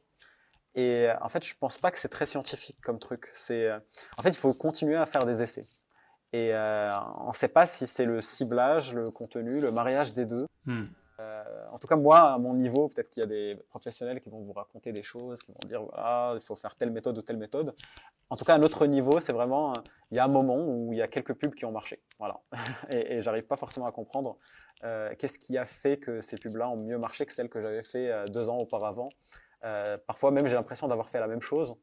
Et 0.76 1.08
en 1.22 1.30
fait, 1.30 1.46
je 1.46 1.54
pense 1.58 1.78
pas 1.78 1.92
que 1.92 2.00
c'est 2.00 2.10
très 2.10 2.26
scientifique 2.26 2.82
comme 2.82 3.00
truc. 3.00 3.30
C'est, 3.34 3.68
euh, 3.68 3.80
en 4.18 4.24
fait, 4.24 4.30
il 4.30 4.38
faut 4.38 4.54
continuer 4.54 4.96
à 4.96 5.06
faire 5.06 5.24
des 5.26 5.44
essais. 5.44 5.66
Et 6.34 6.52
on 6.52 7.28
ne 7.28 7.34
sait 7.34 7.48
pas 7.48 7.68
si 7.68 7.86
c'est 7.86 8.06
le 8.06 8.20
ciblage, 8.20 8.96
le 8.96 9.06
contenu, 9.06 9.60
le 9.60 9.72
mariage 9.72 10.14
des 10.14 10.26
deux. 10.26 10.48
Mm. 10.66 10.86
Euh, 11.74 11.76
en 11.76 11.80
tout 11.80 11.88
cas, 11.88 11.96
moi, 11.96 12.34
à 12.34 12.38
mon 12.38 12.54
niveau, 12.54 12.88
peut-être 12.88 13.10
qu'il 13.10 13.22
y 13.22 13.24
a 13.24 13.30
des 13.30 13.56
professionnels 13.70 14.22
qui 14.22 14.30
vont 14.30 14.42
vous 14.42 14.54
raconter 14.54 14.92
des 14.92 15.04
choses, 15.04 15.42
qui 15.42 15.52
vont 15.52 15.68
dire 15.68 15.84
voilà, 15.84 16.34
il 16.36 16.42
faut 16.42 16.56
faire 16.56 16.76
telle 16.76 16.92
méthode 16.92 17.18
ou 17.18 17.22
telle 17.22 17.38
méthode. 17.38 17.74
En 18.30 18.36
tout 18.36 18.46
cas, 18.46 18.56
à 18.56 18.58
notre 18.58 18.86
niveau, 18.88 19.20
c'est 19.20 19.34
vraiment, 19.34 19.74
il 20.12 20.18
y 20.18 20.20
a 20.20 20.26
un 20.26 20.30
moment 20.30 20.58
où 20.58 20.92
il 20.92 20.98
y 20.98 21.02
a 21.02 21.08
quelques 21.08 21.34
pubs 21.34 21.54
qui 21.54 21.66
ont 21.66 21.72
marché. 21.72 22.02
Voilà. 22.20 22.40
et, 22.94 23.16
et 23.16 23.22
j'arrive 23.22 23.46
pas 23.46 23.58
forcément 23.58 23.86
à 23.86 23.92
comprendre 23.92 24.38
euh, 24.84 25.14
qu'est-ce 25.18 25.40
qui 25.40 25.58
a 25.58 25.66
fait 25.66 25.98
que 25.98 26.20
ces 26.20 26.38
pubs-là 26.38 26.70
ont 26.70 26.82
mieux 26.82 26.98
marché 26.98 27.26
que 27.26 27.32
celles 27.32 27.50
que 27.50 27.62
j'avais 27.62 27.84
fait 27.84 28.10
euh, 28.10 28.26
deux 28.26 28.50
ans 28.50 28.58
auparavant. 28.58 29.10
parfois 30.08 30.32
même, 30.32 30.48
j'ai 30.48 30.56
l'impression 30.56 30.88
d'avoir 30.88 31.10
fait 31.10 31.20
la 31.20 31.28
même 31.28 31.42
chose. 31.42 31.76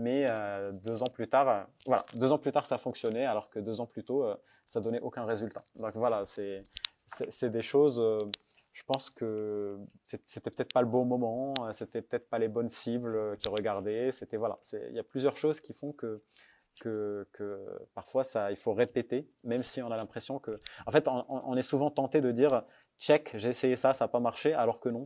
mais 0.00 0.26
deux 0.72 1.02
ans 1.02 1.10
plus 1.12 1.28
tard, 1.28 1.66
voilà, 1.86 2.02
deux 2.14 2.32
ans 2.32 2.38
plus 2.38 2.52
tard, 2.52 2.64
ça 2.64 2.78
fonctionnait, 2.78 3.26
alors 3.26 3.50
que 3.50 3.58
deux 3.58 3.80
ans 3.80 3.86
plus 3.86 4.04
tôt, 4.04 4.24
ça 4.64 4.80
donnait 4.80 5.00
aucun 5.00 5.24
résultat. 5.24 5.64
Donc 5.76 5.94
voilà, 5.96 6.24
c'est 6.26 7.50
des 7.50 7.62
choses, 7.62 8.00
euh, 8.00 8.18
je 8.78 8.84
pense 8.84 9.10
que 9.10 9.76
c'était 10.04 10.50
peut-être 10.50 10.72
pas 10.72 10.82
le 10.82 10.86
bon 10.86 11.04
moment, 11.04 11.52
euh, 11.66 11.72
c'était 11.72 12.00
peut-être 12.00 12.28
pas 12.28 12.38
les 12.38 12.46
bonnes 12.46 12.70
cibles 12.70 13.16
euh, 13.16 13.34
qui 13.34 13.48
regardaient. 13.48 14.12
C'était 14.12 14.36
voilà, 14.36 14.56
il 14.72 14.94
y 14.94 15.00
a 15.00 15.02
plusieurs 15.02 15.36
choses 15.36 15.60
qui 15.60 15.72
font 15.72 15.92
que 15.92 16.22
parfois 17.92 18.22
ça, 18.22 18.52
il 18.52 18.56
faut 18.56 18.72
répéter, 18.72 19.28
même 19.42 19.64
si 19.64 19.82
on 19.82 19.90
a 19.90 19.96
l'impression 19.96 20.38
que, 20.38 20.52
en 20.86 20.92
fait, 20.92 21.08
on, 21.08 21.56
est 21.56 21.62
souvent 21.62 21.90
tenté 21.90 22.20
de 22.20 22.30
dire 22.30 22.62
check, 23.00 23.32
j'ai 23.36 23.48
essayé 23.48 23.74
ça, 23.74 23.94
ça 23.94 24.04
n'a 24.04 24.08
pas 24.08 24.20
marché, 24.20 24.54
alors 24.54 24.78
que 24.78 24.88
non. 24.88 25.02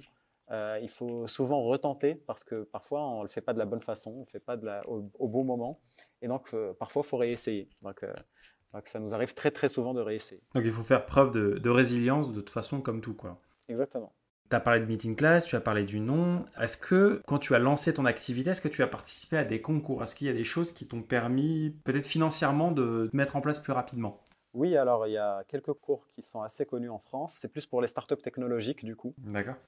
il 0.83 0.91
faut 0.91 1.27
souvent 1.27 1.63
retenter 1.63 2.15
parce 2.15 2.45
que 2.45 2.65
parfois 2.65 3.09
on 3.09 3.23
le 3.23 3.29
fait 3.29 3.41
pas 3.41 3.55
de 3.55 3.59
la 3.59 3.65
bonne 3.65 3.81
façon, 3.81 4.11
on 4.19 4.21
le 4.21 4.27
fait 4.27 4.45
pas 4.45 4.59
de 4.59 4.69
au, 4.87 5.29
bon 5.29 5.45
moment, 5.45 5.81
et 6.21 6.29
donc 6.29 6.55
parfois 6.79 7.01
il 7.03 7.09
faut 7.09 7.17
réessayer. 7.17 7.71
Donc 7.83 8.87
ça 8.87 9.01
nous 9.01 9.15
arrive 9.15 9.33
très 9.33 9.51
très 9.51 9.69
souvent 9.69 9.95
de 9.95 10.03
réessayer. 10.03 10.43
Donc 10.55 10.65
il 10.67 10.73
faut 10.73 10.83
faire 10.83 11.07
preuve 11.07 11.31
de, 11.31 11.71
résilience 11.71 12.33
de 12.33 12.43
toute 12.43 12.51
façon 12.51 12.83
comme 12.83 13.01
tout 13.01 13.15
quoi. 13.15 13.41
Exactement. 13.69 14.15
Tu 14.51 14.55
as 14.57 14.61
parlé 14.61 14.79
de 14.81 14.85
meeting 14.87 15.17
class, 15.17 15.45
tu 15.45 15.57
as 15.57 15.61
parlé 15.61 15.83
du 15.85 15.99
nom. 15.99 16.45
Est-ce 16.61 16.77
que 16.77 17.21
quand 17.27 17.39
tu 17.41 17.55
as 17.57 17.59
lancé 17.59 17.93
ton 17.95 18.05
activité, 18.05 18.51
est-ce 18.51 18.61
que 18.61 18.69
tu 18.69 18.83
as 18.83 18.87
participé 18.87 19.37
à 19.39 19.45
des 19.45 19.61
concours? 19.63 20.03
Est-ce 20.03 20.15
qu'il 20.15 20.27
y 20.29 20.31
a 20.31 20.33
des 20.35 20.45
choses 20.45 20.73
qui 20.73 20.87
t'ont 20.87 21.03
permis 21.03 21.81
peut-être 21.85 22.07
financièrement 22.07 22.71
de 22.71 23.09
mettre 23.15 23.35
en 23.37 23.41
place 23.41 23.59
plus 23.61 23.73
rapidement? 23.73 24.22
Oui, 24.55 24.77
alors 24.77 25.07
il 25.07 25.13
y 25.13 25.19
a 25.19 25.45
quelques 25.49 25.73
cours 25.73 26.07
qui 26.11 26.21
sont 26.21 26.43
assez 26.43 26.67
connus 26.67 26.91
en 26.91 26.99
France. 26.99 27.33
C'est 27.35 27.51
plus 27.51 27.67
pour 27.67 27.81
les 27.81 27.87
startups 27.87 28.21
technologiques, 28.23 28.85
du 28.85 28.97
coup, 28.97 29.15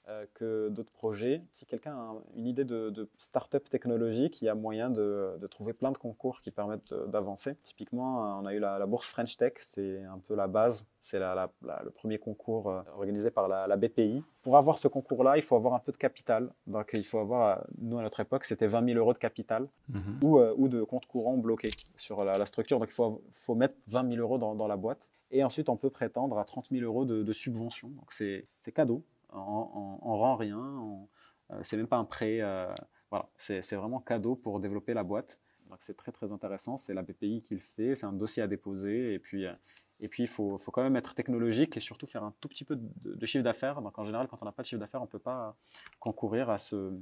euh, 0.09 0.27
que 0.35 0.69
d'autres 0.69 0.93
projets. 0.93 1.43
Si 1.51 1.65
quelqu'un 1.65 1.95
a 1.95 2.15
une 2.37 2.47
idée 2.47 2.65
de, 2.65 2.91
de 2.91 3.09
startup 3.17 3.69
technologique, 3.71 4.43
il 4.43 4.45
y 4.45 4.49
a 4.49 4.55
moyen 4.55 4.91
de, 4.91 5.39
trouver 5.51 5.73
plein 5.73 5.93
de 5.93 5.99
concours 5.99 6.41
qui 6.41 6.51
permettent 6.51 6.93
euh, 6.93 7.07
d'avancer. 7.07 7.57
Typiquement, 7.63 8.41
on 8.41 8.47
a 8.47 8.55
eu 8.55 8.59
la, 8.59 8.85
bourse 8.87 9.09
French 9.09 9.37
Tech, 9.37 9.55
c'est 9.59 10.03
un 10.05 10.19
peu 10.19 10.35
la 10.35 10.49
base. 10.49 10.87
C'est 11.01 11.19
le 11.19 11.91
premier 11.91 12.19
concours 12.19 12.71
euh, 12.71 12.83
organisé 12.95 13.31
par 13.31 13.49
la, 13.49 13.77
BPI. 13.77 14.23
Pour 14.43 14.57
avoir 14.59 14.79
ce 14.79 14.89
concours-là, 14.89 15.37
il 15.37 15.43
faut 15.43 15.57
avoir 15.57 15.75
un 15.75 15.79
peu 15.79 15.93
de 15.93 15.97
capital. 15.97 16.51
Donc, 16.67 16.91
il 16.93 17.05
faut 17.05 17.19
avoir, 17.19 17.65
nous 17.79 17.99
à 17.99 18.03
notre 18.03 18.21
époque, 18.21 18.45
c'était 18.45 18.67
20 18.67 18.87
000 18.87 18.99
euros 18.99 19.13
de 19.13 19.19
capital 19.19 19.69
mhm. 19.89 20.19
ou, 20.23 20.39
ou, 20.39 20.69
de 20.69 20.83
compte 20.83 21.07
courant 21.07 21.37
bloqué 21.37 21.69
sur 21.97 22.25
la, 22.25 22.45
structure. 22.45 22.79
Donc, 22.79 22.89
il 22.91 22.95
faut, 22.95 23.23
faut 23.31 23.55
mettre 23.55 23.75
20 23.89 24.11
000 24.15 24.21
euros 24.21 24.39
dans, 24.39 24.55
dans 24.55 24.67
la 24.67 24.74
boîte. 24.77 25.11
Et 25.31 25.43
ensuite, 25.43 25.69
on 25.69 25.77
peut 25.77 25.91
prétendre 25.91 26.39
à 26.39 26.45
30 26.45 26.69
000 26.71 26.85
euros 26.85 27.05
de, 27.05 27.33
subvention. 27.33 27.89
Donc, 27.89 28.13
c'est 28.13 28.47
cadeau. 28.73 29.05
On, 29.33 30.17
rend 30.17 30.37
rien. 30.37 31.09
Euh, 31.51 31.59
c'est 31.63 31.77
même 31.77 31.89
pas 31.89 31.97
un 31.97 32.05
prêt. 32.05 32.39
Euh, 32.41 32.73
voilà, 33.11 33.29
c'est 33.37 33.75
vraiment 33.75 34.01
cadeau 34.01 34.37
pour 34.37 34.61
développer 34.61 34.95
la 34.95 35.03
boîte. 35.03 35.41
Donc, 35.71 35.79
c'est 35.81 35.97
très, 35.97 36.13
très 36.13 36.31
intéressant. 36.31 36.77
C'est 36.77 36.95
la 36.95 37.03
BPI 37.03 37.43
qui 37.43 37.55
le 37.55 37.61
fait. 37.61 37.97
C'est 37.97 38.07
un 38.07 38.13
dossier 38.13 38.45
à 38.45 38.47
déposer. 38.47 39.15
Et 39.15 39.19
puis, 39.19 39.47
euh, 39.47 39.53
et 40.01 40.09
il 40.19 40.29
faut, 40.29 40.57
faut, 40.59 40.71
quand 40.71 40.83
même 40.83 40.97
être 40.97 41.15
technologique 41.15 41.77
et 41.77 41.81
surtout 41.81 42.07
faire 42.07 42.23
un 42.23 42.33
tout 42.41 42.49
petit 42.49 42.65
peu 42.65 42.77
de, 42.77 43.27
chiffre 43.27 43.45
d'affaires. 43.45 43.83
Donc, 43.83 43.99
en 43.99 44.05
général, 44.05 44.29
quand 44.29 44.39
on 44.41 44.45
n'a 44.45 44.53
pas 44.53 44.63
de 44.63 44.69
chiffre 44.69 44.81
d'affaires, 44.81 45.01
on 45.01 45.07
ne 45.07 45.11
peut 45.11 45.19
pas 45.19 45.57
concourir 45.99 46.49
à 46.49 46.59
ce, 46.59 46.93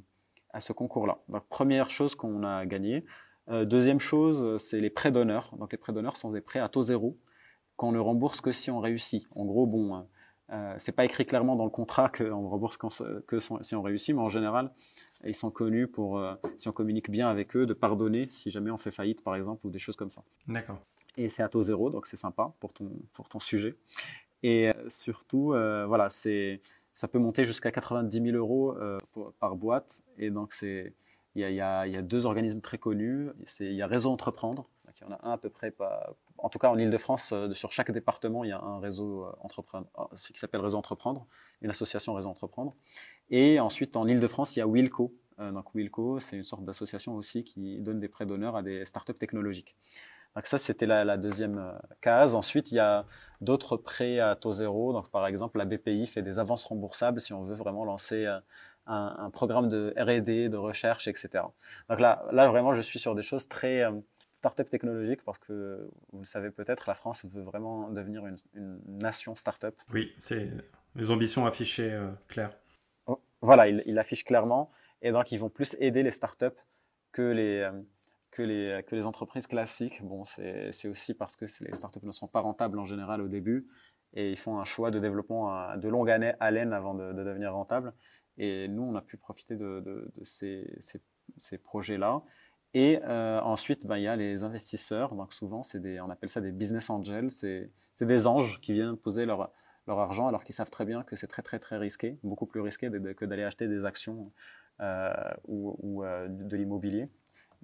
à 0.50 0.60
ce 0.60 0.72
concours-là. 0.72 1.18
Donc, 1.28 1.46
première 1.48 1.90
chose 1.90 2.14
qu'on 2.14 2.44
a 2.44 2.64
gagné. 2.64 3.04
deuxième 3.48 3.98
chose, 3.98 4.58
c'est 4.62 4.80
les 4.80 4.90
prêts 4.90 5.10
d'honneur. 5.10 5.54
Donc, 5.58 5.72
les 5.72 5.78
prêts 5.78 5.92
d'honneur 5.92 6.16
sont 6.16 6.30
des 6.30 6.42
prêts 6.42 6.60
à 6.60 6.68
taux 6.68 6.82
zéro 6.82 7.18
qu'on 7.82 7.90
ne 7.90 7.98
rembourse 7.98 8.40
que 8.40 8.52
si 8.52 8.70
on 8.70 8.78
réussit. 8.78 9.26
En 9.34 9.44
gros, 9.44 9.66
bon, 9.66 9.96
euh, 9.96 10.00
euh 10.50 10.74
c'est 10.78 10.92
pas 10.92 11.04
écrit 11.04 11.26
clairement 11.26 11.56
dans 11.56 11.64
le 11.64 11.70
contrat 11.70 12.08
qu'on 12.08 12.48
rembourse 12.48 12.76
que 12.76 13.38
si 13.40 13.74
on 13.74 13.82
réussit, 13.82 14.14
mais 14.14 14.22
en 14.22 14.28
général, 14.28 14.70
ils 15.24 15.34
sont 15.34 15.50
connus 15.50 15.88
pour, 15.88 16.16
euh, 16.16 16.34
si 16.58 16.68
on 16.68 16.72
communique 16.72 17.10
bien 17.10 17.28
avec 17.28 17.56
eux, 17.56 17.66
de 17.66 17.74
pardonner 17.74 18.28
si 18.28 18.52
jamais 18.52 18.70
on 18.70 18.76
fait 18.76 18.92
faillite, 18.92 19.24
par 19.24 19.34
exemple, 19.34 19.66
ou 19.66 19.70
des 19.70 19.80
choses 19.80 19.96
comme 19.96 20.10
ça. 20.10 20.22
D'accord. 20.46 20.78
Et 21.16 21.28
c'est 21.28 21.42
à 21.42 21.48
taux 21.48 21.64
zéro, 21.64 21.90
donc 21.90 22.06
c'est 22.06 22.16
sympa 22.16 22.52
pour 22.60 22.72
ton, 22.72 22.88
pour 23.12 23.28
ton 23.28 23.40
sujet. 23.40 23.74
Et 24.44 24.68
euh, 24.68 24.88
surtout, 24.88 25.46
voilà, 25.88 26.08
c'est, 26.08 26.60
ça 26.92 27.08
peut 27.08 27.18
monter 27.18 27.44
jusqu'à 27.44 27.72
90 27.72 28.22
000 28.22 28.36
euros 28.36 28.76
par 29.40 29.56
boîte. 29.56 30.02
Et 30.18 30.30
donc, 30.30 30.52
c'est, 30.52 30.94
il 31.34 31.42
y 31.42 31.44
a, 31.44 31.50
y, 31.86 31.90
y 31.90 31.96
a, 31.96 32.02
deux 32.02 32.26
organismes 32.26 32.60
très 32.60 32.78
connus. 32.78 33.30
Il 33.58 33.72
y 33.72 33.82
a 33.82 33.88
Réseau 33.88 34.12
Entreprendre, 34.12 34.68
il 35.02 35.10
y 35.10 35.14
en 35.14 35.16
a 35.16 35.28
un 35.28 35.32
à 35.32 35.38
peu 35.38 35.50
près, 35.50 35.74
en 36.38 36.48
tout 36.48 36.58
cas 36.58 36.68
en 36.68 36.78
Ile-de-France, 36.78 37.32
euh, 37.32 37.52
sur 37.52 37.72
chaque 37.72 37.90
département, 37.90 38.44
il 38.44 38.50
y 38.50 38.52
a 38.52 38.60
un 38.60 38.78
réseau 38.78 39.24
euh, 39.24 39.32
euh, 39.74 40.16
qui 40.32 40.38
s'appelle 40.38 40.60
Réseau 40.60 40.78
Entreprendre, 40.78 41.26
une 41.60 41.70
association 41.70 42.14
Réseau 42.14 42.28
Entreprendre. 42.28 42.74
Et 43.30 43.60
ensuite, 43.60 43.96
en 43.96 44.06
Ile-de-France, 44.06 44.56
il 44.56 44.60
y 44.60 44.62
a 44.62 44.66
Wilco. 44.66 45.14
donc 45.38 45.74
Wilco, 45.74 46.20
c'est 46.20 46.36
une 46.36 46.44
sorte 46.44 46.64
d'association 46.64 47.16
aussi 47.16 47.44
qui 47.44 47.80
donne 47.80 48.00
des 48.00 48.08
prêts 48.08 48.26
d'honneur 48.26 48.56
à 48.56 48.62
des 48.62 48.84
startups 48.84 49.14
technologiques. 49.14 49.76
Donc 50.34 50.46
ça, 50.46 50.56
c'était 50.56 50.86
la, 50.86 51.16
deuxième 51.16 51.78
case. 52.00 52.34
Ensuite, 52.34 52.72
il 52.72 52.76
y 52.76 52.80
a 52.80 53.04
d'autres 53.40 53.76
prêts 53.76 54.18
à 54.18 54.34
taux 54.34 54.52
zéro. 54.52 54.92
Donc 54.92 55.10
par 55.10 55.26
exemple, 55.26 55.58
la 55.58 55.64
BPI 55.64 56.06
fait 56.06 56.22
des 56.22 56.38
avances 56.38 56.64
remboursables 56.64 57.20
si 57.20 57.32
on 57.34 57.44
veut 57.44 57.54
vraiment 57.54 57.84
lancer 57.84 58.24
un, 58.24 58.42
un 58.86 59.30
programme 59.30 59.68
de 59.68 59.94
R&D, 59.96 60.48
de 60.48 60.56
recherche, 60.56 61.06
etc. 61.08 61.44
Donc 61.88 62.00
là, 62.00 62.24
là 62.32 62.48
vraiment, 62.48 62.72
je 62.72 62.82
suis 62.82 62.98
sur 62.98 63.14
des 63.14 63.22
choses 63.22 63.48
très 63.48 63.84
start-up 64.42 64.68
technologique 64.68 65.22
parce 65.22 65.38
que 65.38 65.88
vous 66.10 66.18
le 66.18 66.24
savez 66.24 66.50
peut-être, 66.50 66.88
la 66.88 66.96
France 66.96 67.24
veut 67.26 67.42
vraiment 67.42 67.88
devenir 67.90 68.26
une, 68.26 68.80
nation 68.88 69.36
start-up. 69.36 69.80
Oui, 69.92 70.12
c'est 70.18 70.50
les 70.96 71.12
ambitions 71.12 71.46
affichées 71.46 71.92
euh, 71.92 72.10
claires. 72.26 72.58
Oh, 73.06 73.22
voilà, 73.40 73.68
il, 73.68 73.98
affiche 74.00 74.24
clairement 74.24 74.72
et 75.00 75.12
donc 75.12 75.30
ils 75.30 75.38
vont 75.38 75.48
plus 75.48 75.76
aider 75.78 76.02
les 76.02 76.10
start-up 76.10 76.58
que 77.12 77.22
les, 77.22 77.60
euh, 77.60 77.70
que 78.32 78.42
les, 78.42 78.82
que 78.84 78.96
les 78.96 79.06
entreprises 79.06 79.46
classiques. 79.46 80.02
Bon, 80.02 80.24
c'est 80.24 80.88
aussi 80.88 81.14
parce 81.14 81.36
que 81.36 81.44
les 81.60 81.72
start-up 81.72 82.02
ne 82.02 82.10
sont 82.10 82.26
pas 82.26 82.40
rentables 82.40 82.80
en 82.80 82.84
général 82.84 83.20
au 83.20 83.28
début 83.28 83.68
et 84.12 84.32
ils 84.32 84.38
font 84.38 84.58
un 84.58 84.64
choix 84.64 84.90
de 84.90 84.98
développement 84.98 85.76
de 85.76 85.88
longue 85.88 86.10
haleine 86.10 86.72
avant 86.72 86.94
de, 86.94 87.12
devenir 87.12 87.54
rentable. 87.54 87.94
Et 88.38 88.66
nous, 88.66 88.82
on 88.82 88.96
a 88.96 89.02
pu 89.02 89.16
profiter 89.18 89.54
de, 89.54 89.80
de, 89.80 90.24
ces, 90.24 90.66
ces, 90.80 91.00
ces 91.36 91.58
projets-là. 91.58 92.22
Et 92.74 93.00
euh, 93.04 93.40
ensuite, 93.40 93.86
ben, 93.86 93.98
il 93.98 94.04
y 94.04 94.08
a 94.08 94.16
les 94.16 94.44
investisseurs. 94.44 95.14
Donc 95.14 95.32
souvent, 95.32 95.62
on 95.74 96.10
appelle 96.10 96.28
ça 96.28 96.40
des 96.40 96.52
business 96.52 96.88
angels. 96.90 97.30
C'est, 97.30 97.70
des 98.00 98.26
anges 98.26 98.60
qui 98.60 98.72
viennent 98.72 98.96
poser 98.96 99.26
leur, 99.26 99.52
argent 99.86 100.26
alors 100.26 100.44
qu'ils 100.44 100.54
savent 100.54 100.70
très 100.70 100.84
bien 100.84 101.02
que 101.02 101.16
c'est 101.16 101.26
très 101.26 101.42
très 101.42 101.58
très 101.58 101.76
risqué, 101.76 102.18
beaucoup 102.22 102.46
plus 102.46 102.60
risqué 102.60 102.88
que 103.16 103.24
d'aller 103.24 103.42
acheter 103.42 103.68
des 103.68 103.84
actions 103.84 104.32
euh, 104.80 105.12
ou, 105.46 106.02
euh, 106.02 106.28
de 106.28 106.56
l'immobilier. 106.56 107.08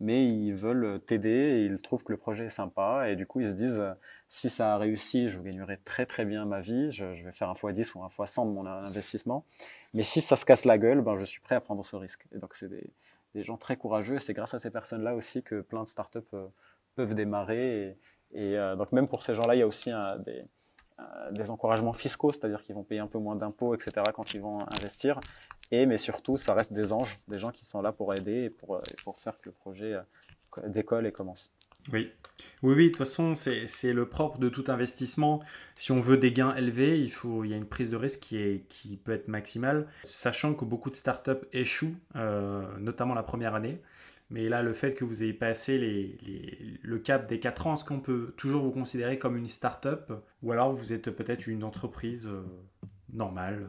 Mais 0.01 0.27
ils 0.27 0.55
veulent 0.55 1.01
t'aider 1.05 1.66
ils 1.68 1.83
trouvent 1.83 2.05
que 2.05 2.12
le 2.12 2.18
projet 2.18 2.44
est 2.47 2.51
sympa 2.51 3.09
et 3.09 3.16
du 3.16 3.27
coup 3.27 3.40
ils 3.40 3.49
se 3.49 3.55
disent 3.55 3.83
si 4.29 4.49
ça 4.49 4.75
a 4.75 4.79
réussi, 4.79 5.29
je 5.29 5.40
gagnerai 5.40 5.79
très 5.79 6.07
très 6.07 6.25
bien 6.25 6.44
ma 6.44 6.61
vie, 6.61 6.92
je, 6.92 7.05
vais 7.05 7.33
faire 7.33 7.51
un 7.51 7.55
fois 7.55 7.73
10 7.73 7.97
ou 7.97 8.05
un 8.05 8.09
fois 8.09 8.27
100 8.27 8.47
de 8.47 8.53
mon 8.53 8.64
investissement. 8.66 9.44
Mais 9.94 10.05
si 10.05 10.21
ça 10.21 10.37
se 10.37 10.44
casse 10.44 10.66
la 10.66 10.79
gueule, 10.79 11.01
ben, 11.01 11.16
je 11.16 11.25
suis 11.25 11.40
prêt 11.40 11.57
à 11.57 11.61
prendre 11.61 11.85
ce 11.85 11.97
risque. 11.97 12.29
Et 12.33 12.38
donc 12.38 12.55
c'est 12.55 12.68
des, 12.68 12.92
des 13.35 13.43
gens 13.43 13.57
très 13.57 13.77
courageux. 13.77 14.19
C'est 14.19 14.35
grâce 14.35 14.55
à 14.55 14.59
ces 14.59 14.71
personnes-là 14.71 15.14
aussi 15.14 15.43
que 15.43 15.61
plein 15.61 15.83
de 15.83 15.88
startups 15.88 16.19
euh, 16.35 16.47
peuvent 16.95 17.14
démarrer. 17.14 17.97
Et, 18.33 18.57
euh, 18.57 18.77
donc 18.77 18.93
même 18.93 19.09
pour 19.09 19.23
ces 19.23 19.35
gens-là, 19.35 19.55
il 19.55 19.59
y 19.59 19.62
a 19.62 19.67
aussi 19.67 19.91
des, 20.25 20.45
euh, 20.99 21.31
des 21.33 21.51
encouragements 21.51 21.93
fiscaux, 21.93 22.33
c'est-à-dire 22.33 22.62
qu'ils 22.62 22.75
vont 22.75 22.85
payer 22.85 23.01
un 23.01 23.07
peu 23.07 23.19
moins 23.19 23.37
d'impôts, 23.37 23.75
etc. 23.75 23.93
quand 24.14 24.35
ils 24.35 24.41
vont 24.41 24.61
investir. 24.61 25.21
Et 25.71 25.85
mais 25.87 25.99
surtout, 25.99 26.37
ça 26.37 26.55
reste 26.55 26.73
des 26.73 26.93
anges, 26.93 27.19
des 27.29 27.38
gens 27.38 27.51
qui 27.51 27.64
sont 27.64 27.83
là 27.83 27.93
pour 27.93 28.14
aider 28.14 28.45
et 28.45 28.51
pour, 28.51 28.81
pour 29.05 29.19
faire 29.19 29.37
que 29.37 29.51
le 29.51 29.53
projet 29.53 29.97
décolle 30.67 31.07
et 31.07 31.12
commence. 31.12 31.51
Oui. 31.92 32.12
Oui, 32.62 32.74
oui, 32.74 32.85
de 32.85 32.88
toute 32.88 32.98
façon, 32.98 33.35
c'est 33.35 33.92
le 33.92 34.09
propre 34.09 34.38
de 34.38 34.48
tout 34.48 34.64
investissement. 34.68 35.40
Si 35.77 35.92
on 35.92 36.01
veut 36.01 36.16
des 36.16 36.33
gains 36.33 36.55
élevés, 36.55 37.01
il, 37.01 37.11
faut, 37.11 37.44
il 37.44 37.51
y 37.51 37.55
a 37.55 37.57
une 37.57 37.66
prise 37.66 37.90
de 37.90 37.96
risque 37.96 38.20
qui, 38.20 38.37
est, 38.37 38.66
qui 38.68 38.96
peut 38.96 39.12
être 39.12 39.29
maximale, 39.29 39.88
sachant 40.03 40.55
que 40.55 40.64
beaucoup 40.64 40.90
de 40.90 40.94
startups 40.94 41.46
échouent, 41.53 41.94
euh, 42.16 42.66
notamment 42.79 43.14
la 43.14 43.22
première 43.22 43.55
année. 43.55 43.81
Mais 44.31 44.48
là, 44.48 44.62
le 44.62 44.72
fait 44.72 44.94
que 44.94 45.05
vous 45.05 45.22
ayez 45.22 45.33
passé 45.33 45.79
les, 45.79 46.18
les, 46.22 46.79
le 46.83 46.98
cap 46.98 47.29
des 47.29 47.40
4 47.40 47.66
ans, 47.66 47.74
est-ce 47.74 47.85
qu'on 47.85 48.01
peut 48.01 48.35
toujours 48.37 48.62
vous 48.64 48.72
considérer 48.72 49.18
comme 49.18 49.37
une 49.37 49.48
startup? 49.48 50.12
Ou 50.42 50.53
alors 50.53 50.72
vous 50.72 50.92
êtes 50.92 51.11
peut-être 51.11 51.46
une 51.46 51.64
entreprise 51.64 52.27
euh, 52.27 52.42
normale? 53.12 53.68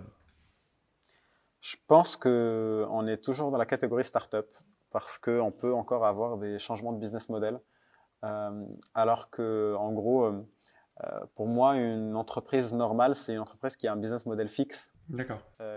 Je 1.61 1.77
pense 1.87 2.17
qu'on 2.17 3.07
est 3.07 3.23
toujours 3.23 3.51
dans 3.51 3.57
la 3.57 3.65
catégorie 3.65 4.03
startup 4.03 4.47
parce 4.91 5.17
qu'on 5.17 5.51
peut 5.51 5.73
encore 5.73 6.05
avoir 6.05 6.37
des 6.37 6.59
changements 6.59 6.93
de 6.93 6.99
business 6.99 7.29
model. 7.29 7.59
Euh, 8.23 8.65
alors 8.93 9.29
que, 9.29 9.75
en 9.77 9.91
gros, 9.91 10.25
euh, 10.25 10.45
euh, 11.03 11.19
pour 11.35 11.47
moi, 11.47 11.77
une 11.77 12.15
entreprise 12.15 12.73
normale, 12.73 13.15
c'est 13.15 13.33
une 13.33 13.39
entreprise 13.39 13.77
qui 13.77 13.87
a 13.87 13.93
un 13.93 13.97
business 13.97 14.25
model 14.25 14.49
fixe, 14.49 14.93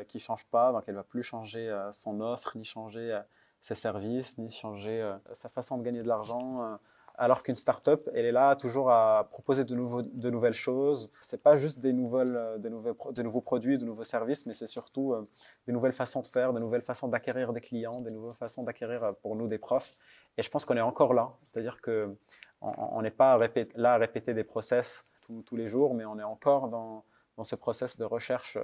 qui 0.08 0.18
change 0.18 0.44
pas, 0.46 0.72
donc 0.72 0.84
elle 0.86 0.96
va 0.96 1.04
plus 1.04 1.22
changer 1.22 1.72
son 1.92 2.20
offre, 2.20 2.56
ni 2.56 2.64
changer 2.64 3.20
ses 3.60 3.76
services, 3.76 4.38
ni 4.38 4.50
changer 4.50 5.16
sa 5.34 5.48
façon 5.48 5.78
de 5.78 5.84
gagner 5.84 6.02
de 6.02 6.08
l'argent 6.08 6.78
alors 7.16 7.42
qu'une 7.42 7.54
startup, 7.54 8.08
elle 8.14 8.24
est 8.24 8.32
là 8.32 8.56
toujours 8.56 8.90
à 8.90 9.28
proposer 9.30 9.64
de, 9.64 9.74
nouvelles 9.74 10.54
choses. 10.54 11.10
C'est 11.22 11.42
pas 11.42 11.56
juste 11.56 11.78
des, 11.78 11.92
nouvelles, 11.92 12.36
euh, 12.36 12.58
des, 12.58 12.70
de 12.70 13.22
nouveaux 13.22 13.40
produits, 13.40 13.78
de 13.78 13.84
nouveaux 13.84 14.04
services, 14.04 14.46
mais 14.46 14.54
c'est 14.54 14.66
surtout 14.66 15.12
euh, 15.12 15.24
des 15.66 15.72
nouvelles 15.72 15.92
façons 15.92 16.22
de 16.22 16.26
faire, 16.26 16.52
de 16.52 16.58
nouvelles 16.58 16.82
façons 16.82 17.08
d'acquérir 17.08 17.52
des 17.52 17.60
clients, 17.60 18.00
des 18.00 18.10
nouvelles 18.10 18.36
façons 18.36 18.62
d'acquérir 18.62 19.04
euh, 19.04 19.12
pour 19.22 19.36
nous 19.36 19.46
des 19.46 19.58
profs. 19.58 19.98
Et 20.38 20.42
je 20.42 20.50
pense 20.50 20.64
qu'on 20.64 20.76
est 20.76 20.80
encore 20.80 21.12
là. 21.12 21.32
C'est-à-dire 21.44 21.80
que 21.80 22.14
on 22.60 23.02
n'est 23.02 23.10
pas 23.10 23.36
là 23.74 23.94
à 23.94 23.96
répéter 23.96 24.34
des 24.34 24.44
process 24.44 25.08
tous 25.44 25.56
les 25.56 25.66
jours, 25.66 25.94
mais 25.94 26.04
on 26.04 26.16
est 26.20 26.24
encore 26.24 26.68
dans, 26.68 27.04
dans 27.36 27.42
ce 27.42 27.56
process 27.56 27.98
de 27.98 28.04
recherche 28.04 28.56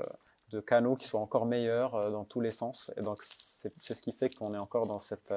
de 0.50 0.60
canaux 0.60 0.94
qui 0.94 1.08
soient 1.08 1.20
encore 1.20 1.46
meilleurs 1.46 2.08
dans 2.12 2.24
tous 2.24 2.40
les 2.40 2.52
sens. 2.52 2.92
Et 2.96 3.00
donc, 3.00 3.18
c'est 3.20 3.94
ce 3.94 4.00
qui 4.00 4.12
fait 4.12 4.32
qu'on 4.32 4.54
est 4.54 4.58
encore 4.58 4.86
dans 4.86 5.00
cette... 5.00 5.34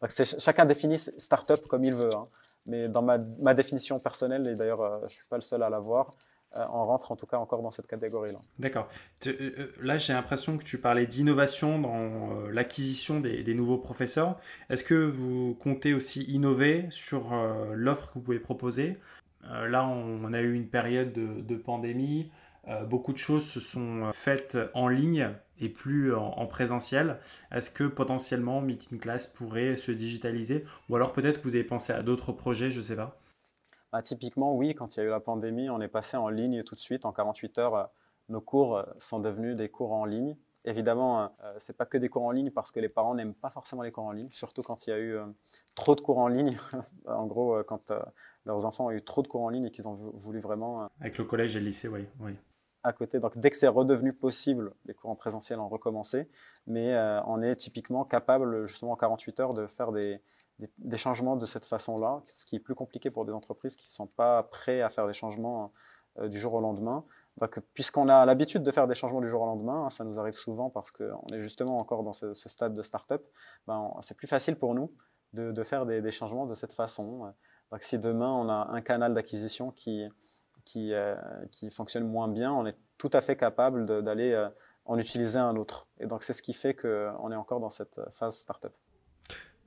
Donc 0.00 0.10
chacun 0.10 0.64
définit 0.64 0.98
startup 0.98 1.60
comme 1.68 1.84
il 1.84 1.94
veut. 1.94 2.14
Hein. 2.14 2.28
Mais 2.68 2.88
dans 2.88 3.02
ma, 3.02 3.18
définition 3.54 3.98
personnelle, 3.98 4.46
et 4.46 4.54
d'ailleurs 4.54 4.82
euh, 4.82 4.98
je 5.00 5.04
ne 5.04 5.08
suis 5.08 5.26
pas 5.28 5.36
le 5.36 5.42
seul 5.42 5.62
à 5.62 5.70
l'avoir, 5.70 6.10
euh, 6.56 6.64
on 6.70 6.84
rentre 6.84 7.10
en 7.12 7.16
tout 7.16 7.26
cas 7.26 7.38
encore 7.38 7.62
dans 7.62 7.70
cette 7.70 7.86
catégorie-là. 7.86 8.38
D'accord. 8.58 8.88
Euh, 9.26 9.68
là, 9.80 9.96
j'ai 9.96 10.12
l'impression 10.12 10.56
que 10.58 10.64
tu 10.64 10.78
parlais 10.78 11.06
d'innovation 11.06 11.78
dans 11.78 12.48
l'acquisition 12.50 13.20
des, 13.20 13.54
nouveaux 13.54 13.78
professeurs. 13.78 14.38
Est-ce 14.70 14.84
que 14.84 14.94
vous 14.94 15.56
comptez 15.60 15.94
aussi 15.94 16.24
innover 16.24 16.86
sur 16.90 17.34
l'offre 17.72 18.08
que 18.08 18.14
vous 18.14 18.20
pouvez 18.20 18.38
proposer? 18.38 18.98
Là, 19.42 19.86
on, 19.86 20.32
a 20.32 20.40
eu 20.40 20.54
une 20.54 20.68
période 20.68 21.12
de, 21.12 21.40
de 21.40 21.56
pandémie. 21.56 22.30
beaucoup 22.86 23.12
de 23.12 23.18
choses 23.18 23.46
se 23.46 23.60
sont 23.60 24.10
faites 24.12 24.58
en 24.74 24.88
ligne 24.88 25.30
et 25.60 25.68
plus 25.68 26.14
en, 26.14 26.46
présentiel. 26.46 27.18
Est-ce 27.50 27.70
que 27.70 27.84
potentiellement 27.84 28.60
Meeting 28.60 28.98
Class 28.98 29.26
pourrait 29.26 29.76
se 29.76 29.92
digitaliser 29.92 30.64
Ou 30.88 30.96
alors 30.96 31.12
peut-être 31.12 31.40
que 31.40 31.44
vous 31.44 31.54
avez 31.54 31.64
pensé 31.64 31.92
à 31.92 32.02
d'autres 32.02 32.32
projets, 32.32 32.70
je 32.70 32.78
ne 32.78 32.84
sais 32.84 32.96
pas? 32.96 33.20
bah, 33.92 34.02
Typiquement, 34.02 34.54
oui, 34.54 34.74
quand 34.74 34.96
il 34.96 35.00
y 35.00 35.02
a 35.02 35.06
eu 35.06 35.10
la 35.10 35.20
pandémie, 35.20 35.70
on 35.70 35.80
est 35.80 35.88
passé 35.88 36.16
en 36.16 36.28
ligne 36.28 36.62
tout 36.62 36.74
de 36.74 36.80
suite. 36.80 37.04
En 37.04 37.12
48 37.12 37.58
heures, 37.58 37.90
nos 38.28 38.40
cours 38.40 38.84
sont 38.98 39.20
devenus 39.20 39.56
des 39.56 39.68
cours 39.68 39.92
en 39.92 40.04
ligne. 40.04 40.36
Évidemment, 40.64 41.32
ce 41.58 41.72
n'est 41.72 41.76
pas 41.76 41.86
que 41.86 41.96
des 41.96 42.08
cours 42.08 42.24
en 42.24 42.30
ligne 42.30 42.50
parce 42.50 42.72
que 42.72 42.80
les 42.80 42.88
parents 42.88 43.14
n'aiment 43.14 43.34
pas 43.34 43.48
forcément 43.48 43.82
les 43.82 43.92
cours 43.92 44.04
en 44.04 44.12
ligne, 44.12 44.28
surtout 44.30 44.62
quand 44.62 44.86
il 44.86 44.90
y 44.90 44.92
a 44.92 44.98
eu 44.98 45.16
trop 45.74 45.94
de 45.94 46.00
cours 46.00 46.18
en 46.18 46.28
ligne. 46.28 46.58
en 47.06 47.26
gros, 47.26 47.62
quand 47.64 47.92
leurs 48.48 48.64
enfants 48.64 48.86
ont 48.86 48.90
eu 48.90 49.02
trop 49.02 49.22
de 49.22 49.28
cours 49.28 49.42
en 49.42 49.50
ligne 49.50 49.66
et 49.66 49.70
qu'ils 49.70 49.86
ont 49.86 49.94
voulu 49.94 50.40
vraiment. 50.40 50.82
Euh, 50.82 50.86
Avec 51.00 51.18
le 51.18 51.24
collège 51.24 51.54
et 51.54 51.60
le 51.60 51.66
lycée, 51.66 51.88
oui. 51.88 52.06
oui. 52.18 52.32
À 52.84 52.92
côté. 52.92 53.18
Donc, 53.18 53.36
dès 53.36 53.50
que 53.50 53.56
c'est 53.56 53.68
redevenu 53.68 54.12
possible, 54.12 54.72
les 54.86 54.94
cours 54.94 55.10
en 55.10 55.16
présentiel 55.16 55.58
ont 55.58 55.68
recommencé. 55.68 56.28
Mais 56.66 56.94
euh, 56.94 57.20
on 57.24 57.42
est 57.42 57.56
typiquement 57.56 58.04
capable, 58.04 58.66
justement, 58.66 58.92
en 58.92 58.96
48 58.96 59.40
heures, 59.40 59.54
de 59.54 59.66
faire 59.66 59.90
des, 59.90 60.22
des, 60.78 60.96
changements 60.96 61.36
de 61.36 61.44
cette 61.44 61.64
façon-là, 61.64 62.22
ce 62.26 62.44
qui 62.46 62.56
est 62.56 62.60
plus 62.60 62.76
compliqué 62.76 63.10
pour 63.10 63.24
des 63.24 63.32
entreprises 63.32 63.74
qui 63.74 63.88
ne 63.88 63.92
sont 63.92 64.06
pas 64.06 64.44
prêts 64.44 64.80
à 64.80 64.90
faire 64.90 65.08
des 65.08 65.12
changements 65.12 65.72
euh, 66.18 66.28
du 66.28 66.38
jour 66.38 66.54
au 66.54 66.60
lendemain. 66.60 67.04
Donc, 67.40 67.58
puisqu'on 67.74 68.08
a 68.08 68.24
l'habitude 68.24 68.62
de 68.62 68.70
faire 68.70 68.86
des 68.86 68.94
changements 68.94 69.20
du 69.20 69.28
jour 69.28 69.42
au 69.42 69.46
lendemain, 69.46 69.86
hein, 69.86 69.90
ça 69.90 70.04
nous 70.04 70.18
arrive 70.18 70.34
souvent 70.34 70.70
parce 70.70 70.92
qu'on 70.92 71.26
est 71.32 71.40
justement 71.40 71.78
encore 71.78 72.04
dans 72.04 72.12
ce, 72.12 72.32
stade 72.34 72.74
de 72.74 72.82
start-up, 72.82 73.24
ben, 73.66 73.92
c'est 74.02 74.16
plus 74.16 74.28
facile 74.28 74.56
pour 74.56 74.74
nous 74.74 74.92
de, 75.32 75.50
de 75.50 75.64
faire 75.64 75.84
des, 75.84 76.00
des, 76.00 76.10
changements 76.12 76.46
de 76.46 76.54
cette 76.54 76.72
façon. 76.72 77.32
Donc 77.70 77.82
si 77.82 77.98
demain 77.98 78.32
on 78.32 78.48
a 78.48 78.68
un 78.70 78.80
canal 78.80 79.14
d'acquisition 79.14 79.70
qui, 79.70 80.08
qui, 80.68 80.92
euh, 80.92 81.16
qui, 81.50 81.70
fonctionne 81.70 82.06
moins 82.06 82.28
bien, 82.28 82.52
on 82.52 82.66
est 82.66 82.76
tout 82.98 83.10
à 83.14 83.20
fait 83.22 83.36
capable 83.36 83.86
d'aller 83.86 84.32
euh, 84.32 84.48
en 84.84 84.98
utiliser 84.98 85.38
un 85.38 85.56
autre. 85.56 85.88
Et 85.98 86.06
donc 86.06 86.22
c'est 86.22 86.34
ce 86.34 86.42
qui 86.42 86.52
fait 86.52 86.74
qu'on 86.74 87.32
est 87.32 87.36
encore 87.36 87.60
dans 87.60 87.70
cette 87.70 88.00
phase 88.12 88.36
startup. 88.36 88.72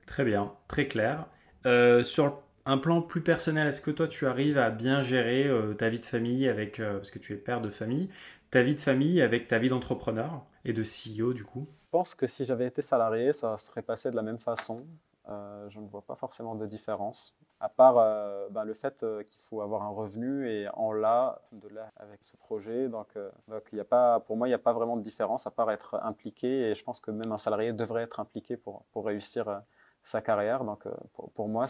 Très 0.06 0.24
bien, 0.24 0.54
très 0.68 0.86
clair. 0.86 1.26
Euh, 1.66 2.04
sur 2.04 2.40
un 2.66 2.78
plan 2.78 3.02
plus 3.02 3.22
personnel, 3.22 3.66
est-ce 3.66 3.80
que 3.80 3.90
toi 3.90 4.06
tu 4.06 4.26
arrives 4.26 4.58
à 4.58 4.70
bien 4.70 5.02
gérer 5.02 5.50
ta 5.76 5.88
vie 5.88 5.98
de 5.98 6.06
famille 6.06 6.48
avec, 6.48 6.80
parce 6.80 7.10
que 7.10 7.18
tu 7.18 7.32
es 7.32 7.36
père 7.36 7.60
de 7.60 7.70
famille, 7.70 8.08
ta 8.50 8.62
vie 8.62 8.76
de 8.76 8.80
famille 8.80 9.20
avec 9.20 9.48
ta 9.48 9.58
vie 9.58 9.68
d'entrepreneur 9.68 10.46
et 10.64 10.72
de 10.72 10.82
CEO 10.82 11.32
du 11.32 11.44
coup? 11.44 11.66
Je 11.86 11.90
pense 11.90 12.14
que 12.14 12.28
si 12.28 12.44
j'avais 12.44 12.66
été 12.66 12.80
salarié, 12.80 13.32
ça 13.32 13.56
serait 13.56 13.82
passé 13.82 14.10
de 14.10 14.16
la 14.16 14.22
même 14.22 14.38
façon. 14.38 14.86
je 15.26 15.80
ne 15.80 15.88
vois 15.88 16.02
pas 16.02 16.14
forcément 16.14 16.54
de 16.54 16.66
différence 16.66 17.36
à 17.62 17.68
part 17.68 17.96
euh, 17.96 18.48
ben, 18.50 18.64
le 18.64 18.74
fait 18.74 19.04
euh, 19.04 19.22
qu'il 19.22 19.40
faut 19.40 19.60
avoir 19.60 19.84
un 19.84 19.90
revenu 19.90 20.50
et 20.50 20.68
en 20.74 20.90
l'a 20.90 21.40
de 21.52 21.68
là 21.68 21.92
avec 21.94 22.24
ce 22.24 22.36
projet. 22.36 22.88
Donc, 22.88 23.06
euh, 23.16 23.30
donc 23.46 23.62
y 23.72 23.78
a 23.78 23.84
pas, 23.84 24.18
pour 24.18 24.36
moi, 24.36 24.48
il 24.48 24.50
n'y 24.50 24.54
a 24.54 24.58
pas 24.58 24.72
vraiment 24.72 24.96
de 24.96 25.02
différence 25.02 25.46
à 25.46 25.52
part 25.52 25.70
être 25.70 25.94
impliqué 26.02 26.70
et 26.70 26.74
je 26.74 26.82
pense 26.82 27.00
que 27.00 27.12
même 27.12 27.30
un 27.30 27.38
salarié 27.38 27.72
devrait 27.72 28.02
être 28.02 28.18
impliqué 28.18 28.56
pour, 28.56 28.84
pour 28.90 29.06
réussir 29.06 29.62
sa 30.02 30.20
carrière. 30.20 30.64
Donc 30.64 30.88
pour, 31.12 31.30
pour 31.30 31.48
moi, 31.48 31.66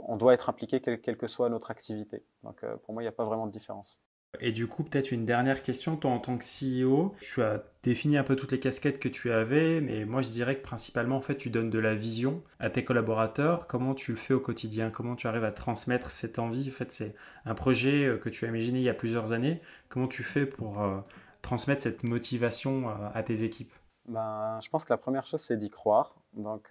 on 0.00 0.16
doit 0.16 0.34
être 0.34 0.48
impliqué 0.48 0.80
quelle, 0.80 1.00
quelle 1.00 1.16
que 1.16 1.28
soit 1.28 1.48
notre 1.48 1.70
activité. 1.70 2.24
Donc 2.42 2.66
pour 2.82 2.92
moi, 2.92 3.04
il 3.04 3.06
n'y 3.06 3.10
a 3.10 3.12
pas 3.12 3.24
vraiment 3.24 3.46
de 3.46 3.52
différence. 3.52 4.00
Et 4.40 4.52
du 4.52 4.66
coup, 4.66 4.82
peut-être 4.82 5.12
une 5.12 5.24
dernière 5.24 5.62
question. 5.62 5.96
Toi, 5.96 6.10
en 6.10 6.18
tant 6.18 6.38
que 6.38 6.44
CEO, 6.44 7.14
tu 7.20 7.42
as 7.42 7.62
défini 7.82 8.16
un 8.16 8.24
peu 8.24 8.36
toutes 8.36 8.52
les 8.52 8.60
casquettes 8.60 8.98
que 8.98 9.08
tu 9.08 9.30
avais, 9.32 9.80
mais 9.80 10.04
moi, 10.04 10.22
je 10.22 10.28
dirais 10.30 10.56
que 10.56 10.62
principalement, 10.62 11.16
en 11.16 11.20
fait, 11.20 11.36
tu 11.36 11.50
donnes 11.50 11.70
de 11.70 11.78
la 11.78 11.94
vision 11.94 12.42
à 12.58 12.70
tes 12.70 12.84
collaborateurs. 12.84 13.66
Comment 13.66 13.94
tu 13.94 14.12
le 14.12 14.16
fais 14.16 14.34
au 14.34 14.40
quotidien? 14.40 14.90
Comment 14.90 15.16
tu 15.16 15.26
arrives 15.26 15.44
à 15.44 15.52
transmettre 15.52 16.10
cette 16.10 16.38
envie? 16.38 16.68
En 16.68 16.72
fait, 16.72 16.92
c'est 16.92 17.14
un 17.44 17.54
projet 17.54 18.04
euh, 18.06 18.18
que 18.18 18.28
tu 18.28 18.44
as 18.44 18.48
imaginé 18.48 18.80
il 18.80 18.84
y 18.84 18.88
a 18.88 18.94
plusieurs 18.94 19.32
années. 19.32 19.60
Comment 19.88 20.08
tu 20.08 20.22
fais 20.22 20.46
pour 20.46 20.82
euh, 20.82 20.98
transmettre 21.42 21.82
cette 21.82 22.02
motivation 22.02 22.88
euh, 22.88 22.92
à 23.14 23.22
tes 23.22 23.44
équipes? 23.44 23.72
Ben, 24.08 24.58
Je 24.62 24.68
pense 24.68 24.84
que 24.84 24.92
la 24.92 24.98
première 24.98 25.26
chose, 25.26 25.40
c'est 25.40 25.56
d'y 25.56 25.70
croire. 25.70 26.16
Donc, 26.34 26.70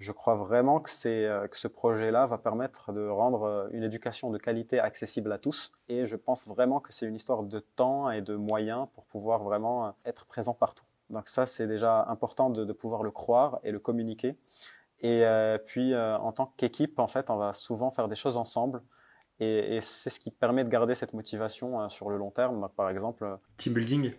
je 0.00 0.12
crois 0.12 0.34
vraiment 0.34 0.80
que, 0.80 0.90
euh, 1.06 1.46
que 1.46 1.56
ce 1.56 1.68
projet-là 1.68 2.26
va 2.26 2.38
permettre 2.38 2.92
de 2.92 3.06
rendre 3.06 3.42
euh, 3.42 3.68
une 3.72 3.82
éducation 3.82 4.30
de 4.30 4.38
qualité 4.38 4.80
accessible 4.80 5.30
à 5.30 5.38
tous. 5.38 5.72
Et 5.88 6.06
je 6.06 6.16
pense 6.16 6.48
vraiment 6.48 6.80
que 6.80 6.92
c'est 6.92 7.06
une 7.06 7.14
histoire 7.14 7.42
de 7.42 7.60
temps 7.60 8.10
et 8.10 8.22
de 8.22 8.34
moyens 8.34 8.88
pour 8.94 9.04
pouvoir 9.04 9.42
vraiment 9.42 9.86
euh, 9.86 9.90
être 10.06 10.24
présent 10.24 10.54
partout. 10.54 10.86
Donc 11.10 11.28
ça, 11.28 11.44
c'est 11.44 11.66
déjà 11.66 12.06
important 12.08 12.48
de, 12.48 12.72
pouvoir 12.72 13.02
le 13.02 13.10
croire 13.10 13.60
et 13.62 13.72
le 13.72 13.78
communiquer. 13.78 14.38
Et 15.02 15.24
puis, 15.66 15.96
en 15.96 16.30
tant 16.30 16.52
qu'équipe, 16.56 17.00
en 17.00 17.08
fait, 17.08 17.30
on 17.30 17.36
va 17.36 17.52
souvent 17.52 17.90
faire 17.90 18.06
des 18.06 18.14
choses 18.14 18.36
ensemble. 18.36 18.80
Et, 19.40 19.80
c'est 19.80 20.10
ce 20.10 20.20
qui 20.20 20.30
permet 20.30 20.62
de 20.62 20.68
garder 20.68 20.94
cette 20.94 21.12
motivation 21.14 21.88
sur 21.88 22.10
le 22.10 22.16
long 22.16 22.30
terme. 22.30 22.68
par 22.76 22.88
exemple... 22.90 23.38
Team 23.56 23.72
building? 23.72 24.12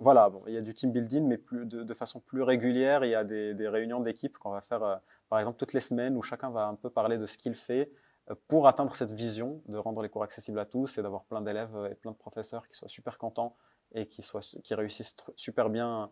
Voilà, 0.00 0.28
bon, 0.28 0.42
il 0.46 0.54
y 0.54 0.56
a 0.56 0.60
du 0.60 0.74
team 0.74 0.92
building, 0.92 1.26
mais 1.26 1.40
de, 1.52 1.94
façon 1.94 2.20
plus 2.20 2.42
régulière. 2.42 3.04
Il 3.04 3.10
y 3.10 3.14
a 3.14 3.24
des, 3.24 3.68
réunions 3.68 4.00
d'équipe 4.00 4.38
qu'on 4.38 4.50
va 4.50 4.60
faire, 4.60 4.82
euh, 4.82 4.96
par 5.28 5.38
exemple, 5.38 5.58
toutes 5.58 5.72
les 5.72 5.80
semaines 5.80 6.16
où 6.16 6.22
chacun 6.22 6.50
va 6.50 6.66
un 6.66 6.74
peu 6.74 6.90
parler 6.90 7.18
de 7.18 7.26
ce 7.26 7.38
qu'il 7.38 7.54
fait 7.54 7.90
euh, 8.30 8.34
pour 8.48 8.66
atteindre 8.66 8.94
cette 8.96 9.12
vision 9.12 9.62
de 9.66 9.78
rendre 9.78 10.02
les 10.02 10.08
cours 10.08 10.24
accessibles 10.24 10.58
à 10.58 10.66
tous 10.66 10.98
et 10.98 11.02
d'avoir 11.02 11.24
plein 11.24 11.40
d'élèves 11.40 11.88
et 11.90 11.94
plein 11.94 12.10
de 12.10 12.16
professeurs 12.16 12.66
qui 12.68 12.76
soient 12.76 12.88
super 12.88 13.18
contents 13.18 13.56
et 13.94 14.06
qui, 14.06 14.22
soient, 14.22 14.40
qui 14.40 14.74
réussissent 14.74 15.16
super 15.36 15.70
bien, 15.70 16.10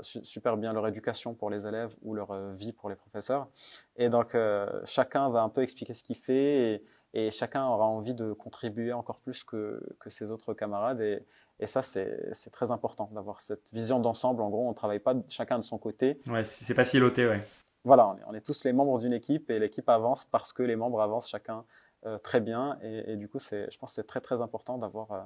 super 0.00 0.56
bien 0.56 0.72
leur 0.72 0.86
éducation 0.86 1.34
pour 1.34 1.50
les 1.50 1.66
élèves 1.66 1.94
ou 2.02 2.14
leur 2.14 2.32
vie 2.52 2.72
pour 2.72 2.90
les 2.90 2.96
professeurs. 2.96 3.48
Et 3.96 4.08
donc, 4.08 4.36
chacun 4.84 5.30
va 5.30 5.42
un 5.42 5.48
peu 5.48 5.62
expliquer 5.62 5.94
ce 5.94 6.02
qu'il 6.04 6.16
fait 6.16 6.74
et, 6.74 6.84
et 7.14 7.30
chacun 7.30 7.66
aura 7.66 7.86
envie 7.86 8.14
de 8.14 8.32
contribuer 8.32 8.92
encore 8.92 9.20
plus 9.20 9.44
que, 9.44 9.82
que 10.00 10.10
ses 10.10 10.30
autres 10.30 10.54
camarades. 10.54 11.00
Et, 11.00 11.24
et 11.60 11.66
ça, 11.66 11.82
c'est 11.82 12.50
très 12.50 12.70
important 12.70 13.08
d'avoir 13.12 13.40
cette 13.40 13.72
vision 13.72 14.00
d'ensemble. 14.00 14.42
En 14.42 14.50
gros, 14.50 14.66
on 14.66 14.70
ne 14.70 14.74
travaille 14.74 14.98
pas 14.98 15.14
chacun 15.28 15.58
de 15.58 15.64
son 15.64 15.78
côté. 15.78 16.20
Ouais, 16.26 16.44
c'est 16.44 16.74
pas 16.74 16.84
siloté, 16.84 17.26
ouais. 17.26 17.40
Voilà, 17.84 18.08
on 18.08 18.16
est, 18.16 18.22
on 18.28 18.34
est 18.34 18.40
tous 18.40 18.62
les 18.64 18.72
membres 18.72 18.98
d'une 19.00 19.12
équipe 19.12 19.50
et 19.50 19.58
l'équipe 19.58 19.88
avance 19.88 20.24
parce 20.24 20.52
que 20.52 20.62
les 20.62 20.76
membres 20.76 21.00
avancent 21.00 21.28
chacun 21.28 21.64
euh, 22.06 22.16
très 22.18 22.40
bien. 22.40 22.78
Et, 22.82 23.12
et 23.12 23.16
du 23.16 23.28
coup, 23.28 23.40
je 23.40 23.76
pense 23.78 23.90
que 23.90 23.94
c'est 23.94 24.06
très 24.06 24.20
très 24.20 24.40
important 24.40 24.78
d'avoir, 24.78 25.10
euh, 25.10 25.20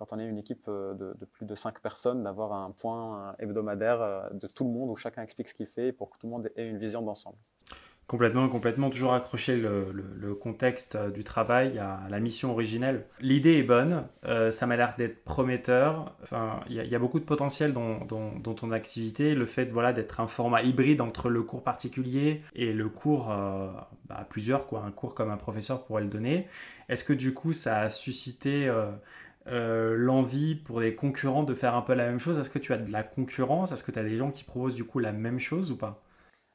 quand 0.00 0.12
on 0.12 0.18
est 0.18 0.26
une 0.26 0.38
équipe 0.38 0.64
euh, 0.66 0.94
de, 0.94 1.24
plus 1.26 1.46
de 1.46 1.54
cinq 1.54 1.80
personnes, 1.80 2.24
d'avoir 2.24 2.52
un 2.52 2.72
point 2.72 3.36
hebdomadaire 3.38 4.30
de 4.32 4.48
tout 4.48 4.64
le 4.64 4.70
monde 4.70 4.90
où 4.90 4.96
chacun 4.96 5.22
explique 5.22 5.48
ce 5.48 5.54
qu'il 5.54 5.68
fait 5.68 5.92
pour 5.92 6.10
que 6.10 6.18
tout 6.18 6.26
le 6.26 6.32
monde 6.32 6.50
ait 6.56 6.66
une 6.66 6.78
vision 6.78 7.02
d'ensemble. 7.02 7.36
Complètement, 8.10 8.48
complètement, 8.48 8.90
toujours 8.90 9.12
accrocher 9.12 9.56
le, 9.56 10.34
contexte 10.34 10.96
euh, 10.96 11.10
du 11.10 11.22
travail 11.22 11.78
à 11.78 12.00
la 12.10 12.18
mission 12.18 12.50
originelle. 12.50 13.06
L'idée 13.20 13.58
est 13.58 13.62
bonne, 13.62 14.02
euh, 14.24 14.50
ça 14.50 14.66
m'a 14.66 14.74
l'air 14.74 14.94
d'être 14.98 15.22
prometteur. 15.22 16.16
Enfin, 16.20 16.58
il 16.68 16.74
y, 16.74 16.94
a 16.96 16.98
beaucoup 16.98 17.20
de 17.20 17.24
potentiel 17.24 17.72
dans, 17.72 18.00
ton 18.00 18.72
activité. 18.72 19.36
Le 19.36 19.46
fait 19.46 19.66
voilà, 19.66 19.92
d'être 19.92 20.18
un 20.18 20.26
format 20.26 20.62
hybride 20.62 21.00
entre 21.02 21.28
le 21.28 21.44
cours 21.44 21.62
particulier 21.62 22.42
et 22.56 22.72
le 22.72 22.88
cours 22.88 23.30
euh, 23.30 23.70
bah, 24.06 24.16
à 24.18 24.24
plusieurs, 24.24 24.66
quoi, 24.66 24.82
un 24.82 24.90
cours 24.90 25.14
comme 25.14 25.30
un 25.30 25.36
professeur 25.36 25.84
pourrait 25.84 26.02
le 26.02 26.08
donner. 26.08 26.48
Est-ce 26.88 27.04
que 27.04 27.12
du 27.12 27.32
coup, 27.32 27.52
ça 27.52 27.78
a 27.78 27.90
suscité 27.90 28.68
l'envie 29.50 30.54
pour 30.54 30.80
des 30.80 30.94
concurrents 30.94 31.42
de 31.42 31.54
faire 31.54 31.74
un 31.74 31.82
peu 31.82 31.94
la 31.94 32.06
même 32.06 32.20
chose? 32.20 32.38
Est-ce 32.38 32.50
que 32.50 32.58
tu 32.58 32.72
as 32.72 32.78
de 32.78 32.90
la 32.90 33.02
concurrence? 33.02 33.72
Est-ce 33.72 33.84
que 33.84 33.92
tu 33.92 33.98
as 33.98 34.04
des 34.04 34.16
gens 34.16 34.30
qui 34.30 34.44
proposent 34.44 34.74
du 34.74 34.84
coup 34.84 34.98
la 34.98 35.12
même 35.12 35.38
chose 35.38 35.70
ou 35.70 35.76
pas? 35.76 36.02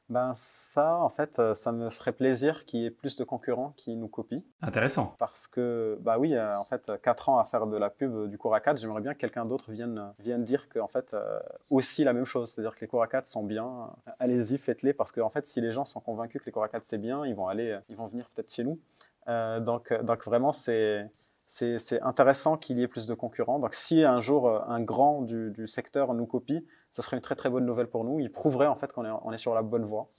Ben 0.08 0.32
ça, 0.36 0.98
en 0.98 1.08
fait, 1.08 1.40
euh, 1.40 1.54
ça 1.54 1.72
me 1.72 1.90
ferait 1.90 2.12
plaisir 2.12 2.64
qu'il 2.64 2.80
y 2.80 2.86
ait 2.86 2.90
plus 2.92 3.16
de 3.16 3.24
concurrents 3.24 3.72
qui 3.76 3.96
nous 3.96 4.06
copient. 4.06 4.42
Intéressant. 4.62 5.16
Parce 5.18 5.48
que, 5.48 5.98
bah 6.00 6.16
oui, 6.16 6.34
euh, 6.34 6.56
en 6.56 6.64
fait, 6.64 6.92
4 7.02 7.28
ans 7.28 7.38
à 7.38 7.44
faire 7.44 7.66
de 7.66 7.76
la 7.76 7.90
pub 7.90 8.28
du 8.28 8.38
cours 8.38 8.54
à 8.54 8.60
4, 8.60 8.78
j'aimerais 8.78 9.00
bien 9.00 9.14
que 9.14 9.18
quelqu'un 9.18 9.44
d'autre 9.44 9.72
vienne, 9.72 10.14
vienne 10.20 10.44
dire 10.44 10.68
que, 10.68 10.78
en 10.78 10.86
fait, 10.86 11.12
euh, 11.12 11.40
aussi 11.72 12.04
la 12.04 12.12
même 12.12 12.24
chose. 12.24 12.52
C'est-à-dire 12.52 12.76
que 12.76 12.80
les 12.82 12.86
cours 12.86 13.02
à 13.02 13.08
4 13.08 13.26
sont 13.26 13.42
bien. 13.42 13.90
Allez-y, 14.20 14.58
faites-les. 14.58 14.92
Parce 14.92 15.10
que, 15.10 15.20
en 15.20 15.30
fait, 15.30 15.44
si 15.46 15.60
les 15.60 15.72
gens 15.72 15.84
sont 15.84 16.00
convaincus 16.00 16.40
que 16.40 16.46
les 16.46 16.52
cours 16.52 16.64
à 16.64 16.68
4 16.68 16.84
c'est 16.84 16.98
bien, 16.98 17.26
ils 17.26 17.34
vont 17.34 17.48
aller, 17.48 17.76
ils 17.88 17.96
vont 17.96 18.06
venir 18.06 18.30
peut-être 18.30 18.54
chez 18.54 18.62
nous. 18.62 18.78
donc, 19.26 19.92
donc 20.04 20.24
vraiment, 20.24 20.52
c'est, 20.52 21.10
c'est 21.46 22.00
intéressant 22.02 22.56
qu'il 22.56 22.78
y 22.78 22.82
ait 22.82 22.88
plus 22.88 23.06
de 23.06 23.14
concurrents. 23.14 23.58
Donc, 23.58 23.74
si 23.74 24.02
un 24.02 24.20
jour 24.20 24.48
un 24.48 24.80
grand 24.80 25.22
du, 25.22 25.50
du 25.52 25.68
secteur 25.68 26.12
nous 26.14 26.26
copie, 26.26 26.66
ça 26.90 27.02
serait 27.02 27.16
une 27.16 27.22
très 27.22 27.36
très 27.36 27.50
bonne 27.50 27.64
nouvelle 27.64 27.88
pour 27.88 28.04
nous. 28.04 28.20
Il 28.20 28.32
prouverait 28.32 28.66
en 28.66 28.74
fait 28.74 28.92
qu'on 28.92 29.04
est, 29.04 29.12
on 29.22 29.32
est 29.32 29.38
sur 29.38 29.54
la 29.54 29.62
bonne 29.62 29.84
voie. 29.84 30.10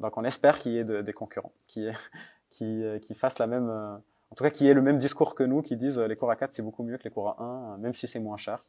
Donc 0.00 0.16
on 0.16 0.24
espère 0.24 0.58
qu'il 0.58 0.72
y 0.72 0.78
ait 0.78 1.02
des 1.02 1.12
concurrents 1.12 1.52
qui, 1.66 1.86
qui, 2.50 2.84
euh, 2.84 2.98
qui 2.98 3.14
fassent 3.14 3.38
la 3.38 3.46
même, 3.46 3.70
euh, 3.70 3.94
en 3.96 4.34
tout 4.36 4.44
cas 4.44 4.50
qui 4.50 4.66
aient 4.68 4.74
le 4.74 4.82
même 4.82 4.98
discours 4.98 5.34
que 5.34 5.44
nous, 5.44 5.62
qui 5.62 5.76
disent 5.76 5.98
euh, 5.98 6.06
les 6.06 6.16
cours 6.16 6.30
à 6.30 6.36
4 6.36 6.52
c'est 6.52 6.62
beaucoup 6.62 6.82
mieux 6.82 6.98
que 6.98 7.04
les 7.04 7.10
cours 7.10 7.28
à 7.30 7.42
1, 7.42 7.78
même 7.78 7.94
si 7.94 8.06
c'est 8.06 8.20
moins 8.20 8.36
cher. 8.36 8.62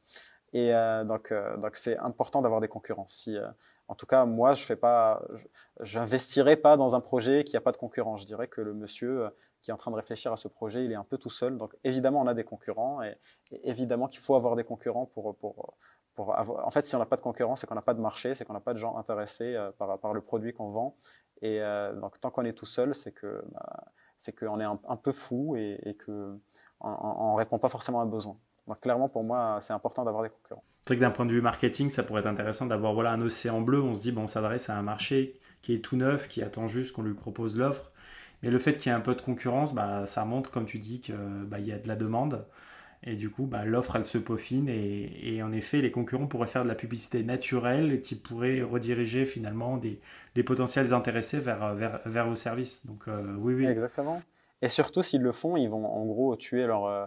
Et 0.55 0.71
donc 1.07 1.33
donc 1.57 1.75
c'est 1.75 1.97
important 1.97 2.43
d'avoir 2.43 2.61
des 2.61 2.67
concurrents. 2.67 3.07
Si, 3.09 3.35
en 3.87 3.95
tout 3.95 4.05
cas 4.05 4.25
moi 4.25 4.53
je 4.53 4.63
fais 4.63 4.75
pas, 4.75 5.19
j'investirai 5.79 6.57
pas 6.57 6.77
dans 6.77 6.95
un 6.95 6.99
projet 6.99 7.43
qui 7.43 7.57
a 7.57 7.61
pas 7.61 7.71
de 7.71 7.77
concurrents. 7.77 8.17
Je 8.17 8.27
dirais 8.27 8.47
que 8.47 8.61
le 8.61 8.75
monsieur 8.75 9.29
qui 9.63 9.71
est 9.71 9.73
en 9.73 9.77
train 9.77 9.89
de 9.89 9.95
réfléchir 9.95 10.31
à 10.31 10.37
ce 10.37 10.47
projet, 10.47 10.85
il 10.85 10.91
est 10.91 10.95
un 10.95 11.03
peu 11.03 11.17
tout 11.17 11.31
seul. 11.31 11.57
Donc 11.57 11.75
évidemment 11.83 12.21
on 12.21 12.27
a 12.27 12.35
des 12.35 12.43
concurrents 12.43 13.01
et, 13.01 13.17
évidemment 13.63 14.07
qu'il 14.07 14.19
faut 14.19 14.35
avoir 14.35 14.55
des 14.55 14.63
concurrents 14.63 15.07
pour 15.07 15.35
pour 15.35 15.73
en 16.17 16.71
fait, 16.71 16.83
si 16.83 16.95
on 16.95 16.99
n'a 16.99 17.05
pas 17.05 17.15
de 17.15 17.21
concurrence, 17.21 17.61
c'est 17.61 17.67
qu'on 17.67 17.75
n'a 17.75 17.81
pas 17.81 17.93
de 17.93 18.01
marché, 18.01 18.35
c'est 18.35 18.45
qu'on 18.45 18.53
n'a 18.53 18.59
pas 18.59 18.73
de 18.73 18.79
gens 18.79 18.97
intéressés 18.97 19.55
euh, 19.55 19.71
par, 19.71 19.97
par, 19.99 20.13
le 20.13 20.21
produit 20.21 20.53
qu'on 20.53 20.69
vend. 20.69 20.95
Et 21.41 21.61
euh, 21.61 21.93
donc, 21.93 22.19
tant 22.19 22.29
qu'on 22.29 22.45
est 22.45 22.53
tout 22.53 22.65
seul, 22.65 22.93
c'est 22.93 23.11
que 23.11 23.43
bah, 23.51 23.85
c'est 24.17 24.37
qu'on 24.37 24.59
est 24.59 24.63
un, 24.63 24.95
peu 24.95 25.11
fou 25.11 25.55
et, 25.57 25.79
et 25.83 25.95
que 25.95 26.37
on, 26.79 27.33
ne 27.33 27.37
répond 27.37 27.59
pas 27.59 27.69
forcément 27.69 27.99
à 27.99 28.03
un 28.03 28.07
besoin. 28.07 28.37
Donc, 28.67 28.79
clairement, 28.79 29.09
pour 29.09 29.23
moi, 29.23 29.57
c'est 29.61 29.73
important 29.73 30.05
d'avoir 30.05 30.23
des 30.23 30.29
concurrents. 30.29 30.63
C'est 30.85 30.93
vrai 30.93 30.97
que 30.97 31.01
d'un 31.01 31.11
point 31.11 31.25
de 31.25 31.31
vue 31.31 31.41
marketing, 31.41 31.89
ça 31.89 32.03
pourrait 32.03 32.21
être 32.21 32.27
intéressant 32.27 32.65
d'avoir 32.65 32.93
voilà, 32.93 33.11
un 33.11 33.21
océan 33.21 33.61
bleu. 33.61 33.81
On 33.81 33.93
se 33.93 34.01
dit, 34.01 34.11
bon, 34.11 34.23
on 34.23 34.27
s'adresse 34.27 34.69
à 34.69 34.77
un 34.77 34.81
marché 34.83 35.39
qui 35.61 35.73
est 35.73 35.79
tout 35.79 35.95
neuf, 35.95 36.27
qui 36.27 36.43
attend 36.43 36.67
juste 36.67 36.93
qu'on 36.93 37.03
lui 37.03 37.13
propose 37.13 37.57
l'offre. 37.57 37.92
Mais 38.43 38.49
le 38.49 38.59
fait 38.59 38.73
qu'il 38.73 38.91
y 38.91 38.93
ait 38.93 38.97
un 38.97 39.01
peu 39.01 39.15
de 39.15 39.21
concurrence, 39.21 39.73
bah, 39.73 40.05
ça 40.05 40.25
montre, 40.25 40.51
comme 40.51 40.65
tu 40.65 40.77
dis, 40.77 40.99
qu'il 40.99 41.15
bah, 41.45 41.59
y 41.59 41.71
a 41.71 41.79
de 41.79 41.87
la 41.87 41.95
demande. 41.95 42.45
Et 43.05 43.15
du 43.15 43.29
coup, 43.29 43.45
bah, 43.45 43.63
l'offre, 43.65 43.95
elle 43.95 44.05
se 44.05 44.17
peaufine. 44.17 44.67
Et, 44.69 45.41
en 45.41 45.51
effet, 45.53 45.81
les 45.81 45.91
concurrents 45.91 46.27
pourraient 46.27 46.47
faire 46.47 46.63
de 46.63 46.69
la 46.69 46.75
publicité 46.75 47.23
naturelle 47.23 48.01
qui 48.01 48.15
pourrait 48.15 48.61
rediriger 48.61 49.25
finalement 49.25 49.77
des, 49.77 49.99
potentiels 50.43 50.93
intéressés 50.93 51.39
vers, 51.39 51.73
vers, 51.73 52.27
vos 52.27 52.35
services. 52.35 52.85
Donc, 52.85 53.07
euh, 53.07 53.35
oui, 53.37 53.53
oui. 53.55 53.65
Exactement. 53.65 54.21
Et 54.61 54.67
surtout, 54.67 55.01
s'ils 55.01 55.21
le 55.21 55.31
font, 55.31 55.57
ils 55.57 55.69
vont 55.69 55.85
en 55.85 56.05
gros 56.05 56.35
tuer 56.35 56.65
leur, 56.65 56.85
euh, 56.85 57.05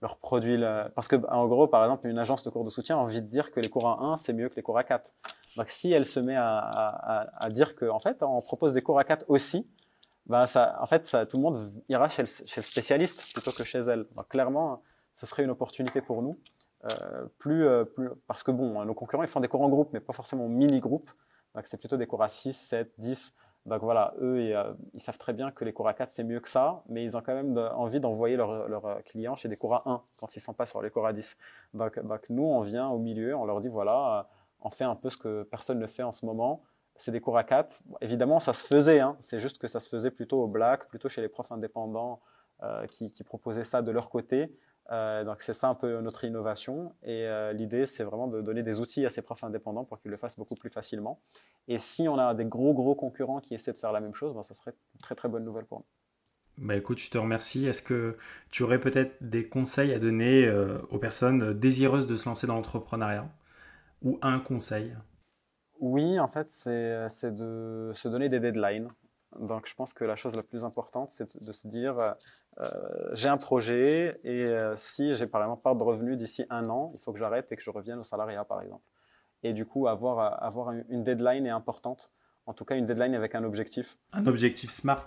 leur 0.00 0.16
produit. 0.18 0.60
Parce 0.96 1.06
que, 1.06 1.16
en 1.28 1.46
gros, 1.46 1.68
par 1.68 1.84
exemple, 1.84 2.08
une 2.08 2.18
agence 2.18 2.42
de 2.42 2.50
cours 2.50 2.64
de 2.64 2.70
soutien 2.70 2.96
a 2.96 3.00
envie 3.00 3.22
de 3.22 3.26
dire 3.28 3.52
que 3.52 3.60
les 3.60 3.68
cours 3.68 3.88
à 3.88 4.00
1, 4.00 4.16
c'est 4.16 4.32
mieux 4.32 4.48
que 4.48 4.56
les 4.56 4.62
cours 4.62 4.78
à 4.78 4.84
4. 4.84 5.12
Donc, 5.56 5.68
si 5.68 5.92
elle 5.92 6.06
se 6.06 6.18
met 6.18 6.36
à, 6.36 6.58
à, 6.58 7.44
à 7.44 7.50
dire 7.50 7.76
qu'en 7.76 7.96
en 7.96 7.98
fait, 8.00 8.22
on 8.22 8.40
propose 8.40 8.74
des 8.74 8.82
cours 8.82 8.98
à 8.98 9.04
4 9.04 9.26
aussi, 9.28 9.66
bah, 10.26 10.46
ça, 10.46 10.78
en 10.80 10.86
fait, 10.86 11.04
ça, 11.06 11.26
tout 11.26 11.36
le 11.36 11.42
monde 11.42 11.82
ira 11.88 12.08
chez 12.08 12.22
le, 12.22 12.28
chez 12.28 12.60
le 12.60 12.62
spécialiste 12.62 13.32
plutôt 13.32 13.50
que 13.50 13.64
chez 13.64 13.78
elle. 13.78 14.06
Clairement, 14.28 14.82
ce 15.12 15.26
serait 15.26 15.44
une 15.44 15.50
opportunité 15.50 16.00
pour 16.00 16.22
nous. 16.22 16.38
Euh, 16.84 17.26
plus, 17.38 17.66
euh, 17.66 17.84
plus, 17.84 18.08
parce 18.26 18.42
que 18.42 18.50
bon, 18.50 18.84
nos 18.84 18.94
concurrents, 18.94 19.22
ils 19.22 19.28
font 19.28 19.40
des 19.40 19.48
cours 19.48 19.62
en 19.62 19.68
groupe, 19.68 19.90
mais 19.92 20.00
pas 20.00 20.12
forcément 20.12 20.48
mini-groupe. 20.48 21.10
Donc, 21.54 21.66
c'est 21.66 21.78
plutôt 21.78 21.96
des 21.96 22.06
cours 22.06 22.22
à 22.22 22.28
6, 22.28 22.52
7, 22.54 22.92
10. 22.98 23.36
Donc 23.66 23.80
voilà, 23.82 24.14
eux, 24.20 24.38
euh, 24.56 24.72
ils 24.92 25.00
savent 25.00 25.18
très 25.18 25.32
bien 25.32 25.52
que 25.52 25.64
les 25.64 25.72
cours 25.72 25.86
à 25.86 25.94
4, 25.94 26.10
c'est 26.10 26.24
mieux 26.24 26.40
que 26.40 26.48
ça, 26.48 26.82
mais 26.88 27.04
ils 27.04 27.16
ont 27.16 27.20
quand 27.20 27.34
même 27.34 27.56
envie 27.76 28.00
d'envoyer 28.00 28.34
leurs 28.36 28.68
leur 28.68 29.04
clients 29.04 29.36
chez 29.36 29.48
des 29.48 29.56
cours 29.56 29.74
à 29.76 29.82
1 29.86 30.02
quand 30.16 30.34
ils 30.34 30.40
ne 30.40 30.42
sont 30.42 30.54
pas 30.54 30.66
sur 30.66 30.82
les 30.82 30.90
cours 30.90 31.06
à 31.06 31.12
10. 31.12 31.36
Donc, 31.74 32.00
donc, 32.00 32.28
nous, 32.28 32.42
on 32.42 32.62
vient 32.62 32.88
au 32.88 32.98
milieu, 32.98 33.36
on 33.36 33.44
leur 33.44 33.60
dit, 33.60 33.68
voilà, 33.68 34.28
on 34.60 34.70
fait 34.70 34.84
un 34.84 34.96
peu 34.96 35.10
ce 35.10 35.16
que 35.16 35.44
personne 35.44 35.78
ne 35.78 35.86
fait 35.86 36.02
en 36.02 36.10
ce 36.10 36.26
moment. 36.26 36.64
C'est 37.02 37.12
des 37.12 37.20
cours 37.20 37.36
à 37.36 37.44
4. 37.44 37.82
évidemment, 38.00 38.40
ça 38.40 38.52
se 38.52 38.66
faisait, 38.66 39.00
hein. 39.00 39.16
c'est 39.20 39.40
juste 39.40 39.58
que 39.58 39.66
ça 39.66 39.80
se 39.80 39.88
faisait 39.88 40.10
plutôt 40.10 40.42
au 40.42 40.46
black, 40.46 40.88
plutôt 40.88 41.08
chez 41.08 41.20
les 41.20 41.28
profs 41.28 41.52
indépendants 41.52 42.20
qui, 42.92 43.10
qui 43.10 43.24
proposaient 43.24 43.64
ça 43.64 43.82
de 43.82 43.90
leur 43.90 44.08
côté. 44.08 44.56
Euh, 44.90 45.24
donc 45.24 45.42
c'est 45.42 45.54
ça 45.54 45.68
un 45.68 45.74
peu 45.74 46.00
notre 46.00 46.24
innovation. 46.24 46.94
Et 47.02 47.26
euh, 47.26 47.52
l'idée, 47.52 47.86
c'est 47.86 48.04
vraiment 48.04 48.26
de 48.26 48.40
donner 48.40 48.62
des 48.62 48.80
outils 48.80 49.06
à 49.06 49.10
ces 49.10 49.22
profs 49.22 49.44
indépendants 49.44 49.84
pour 49.84 50.00
qu'ils 50.00 50.10
le 50.10 50.16
fassent 50.16 50.36
beaucoup 50.36 50.56
plus 50.56 50.70
facilement. 50.70 51.20
Et 51.68 51.78
si 51.78 52.08
on 52.08 52.18
a 52.18 52.34
des 52.34 52.44
gros, 52.44 52.74
gros 52.74 52.94
concurrents 52.94 53.40
qui 53.40 53.54
essaient 53.54 53.72
de 53.72 53.78
faire 53.78 53.92
la 53.92 54.00
même 54.00 54.14
chose, 54.14 54.34
ben, 54.34 54.42
ça 54.42 54.54
serait 54.54 54.74
une 54.94 55.00
très, 55.00 55.14
très 55.14 55.28
bonne 55.28 55.44
nouvelle 55.44 55.64
pour 55.64 55.78
nous. 55.78 55.86
Bah 56.58 56.76
écoute, 56.76 56.98
je 56.98 57.10
te 57.10 57.16
remercie. 57.16 57.66
Est-ce 57.66 57.80
que 57.80 58.18
tu 58.50 58.62
aurais 58.62 58.80
peut-être 58.80 59.16
des 59.22 59.48
conseils 59.48 59.92
à 59.94 59.98
donner 59.98 60.46
euh, 60.46 60.78
aux 60.90 60.98
personnes 60.98 61.54
désireuses 61.54 62.06
de 62.06 62.14
se 62.14 62.28
lancer 62.28 62.46
dans 62.46 62.54
l'entrepreneuriat? 62.54 63.26
Ou 64.02 64.18
un 64.20 64.40
conseil? 64.40 64.94
Oui, 65.82 66.20
en 66.20 66.28
fait, 66.28 66.48
c'est 66.48 67.34
de 67.34 67.90
se 67.92 68.08
donner 68.08 68.28
des 68.28 68.38
deadlines. 68.38 68.88
Donc 69.40 69.66
je 69.66 69.74
pense 69.74 69.92
que 69.92 70.04
la 70.04 70.14
chose 70.14 70.36
la 70.36 70.44
plus 70.44 70.62
importante, 70.62 71.10
c'est 71.10 71.42
de 71.42 71.52
se 71.52 71.66
dire, 71.66 71.96
euh, 72.60 73.10
j'ai 73.14 73.28
un 73.28 73.36
projet 73.36 74.20
et 74.22 74.44
euh, 74.44 74.74
si 74.76 75.14
j'ai 75.16 75.26
par 75.26 75.42
exemple 75.42 75.62
pas 75.62 75.74
de 75.74 75.82
revenus 75.82 76.16
d'ici 76.16 76.44
un 76.50 76.68
an, 76.68 76.92
il 76.94 77.00
faut 77.00 77.12
que 77.12 77.18
j'arrête 77.18 77.50
et 77.50 77.56
que 77.56 77.62
je 77.62 77.70
revienne 77.70 77.98
au 77.98 78.04
salariat 78.04 78.44
par 78.44 78.62
exemple. 78.62 78.84
Et 79.42 79.52
du 79.52 79.66
coup, 79.66 79.88
avoir, 79.88 80.40
avoir 80.40 80.70
une 80.70 81.02
deadline 81.02 81.46
est 81.46 81.50
importante. 81.50 82.12
En 82.46 82.54
tout 82.54 82.64
cas, 82.64 82.76
une 82.76 82.86
deadline 82.86 83.16
avec 83.16 83.34
un 83.34 83.42
objectif. 83.42 83.98
Un 84.12 84.26
objectif 84.26 84.70
smart. 84.70 85.06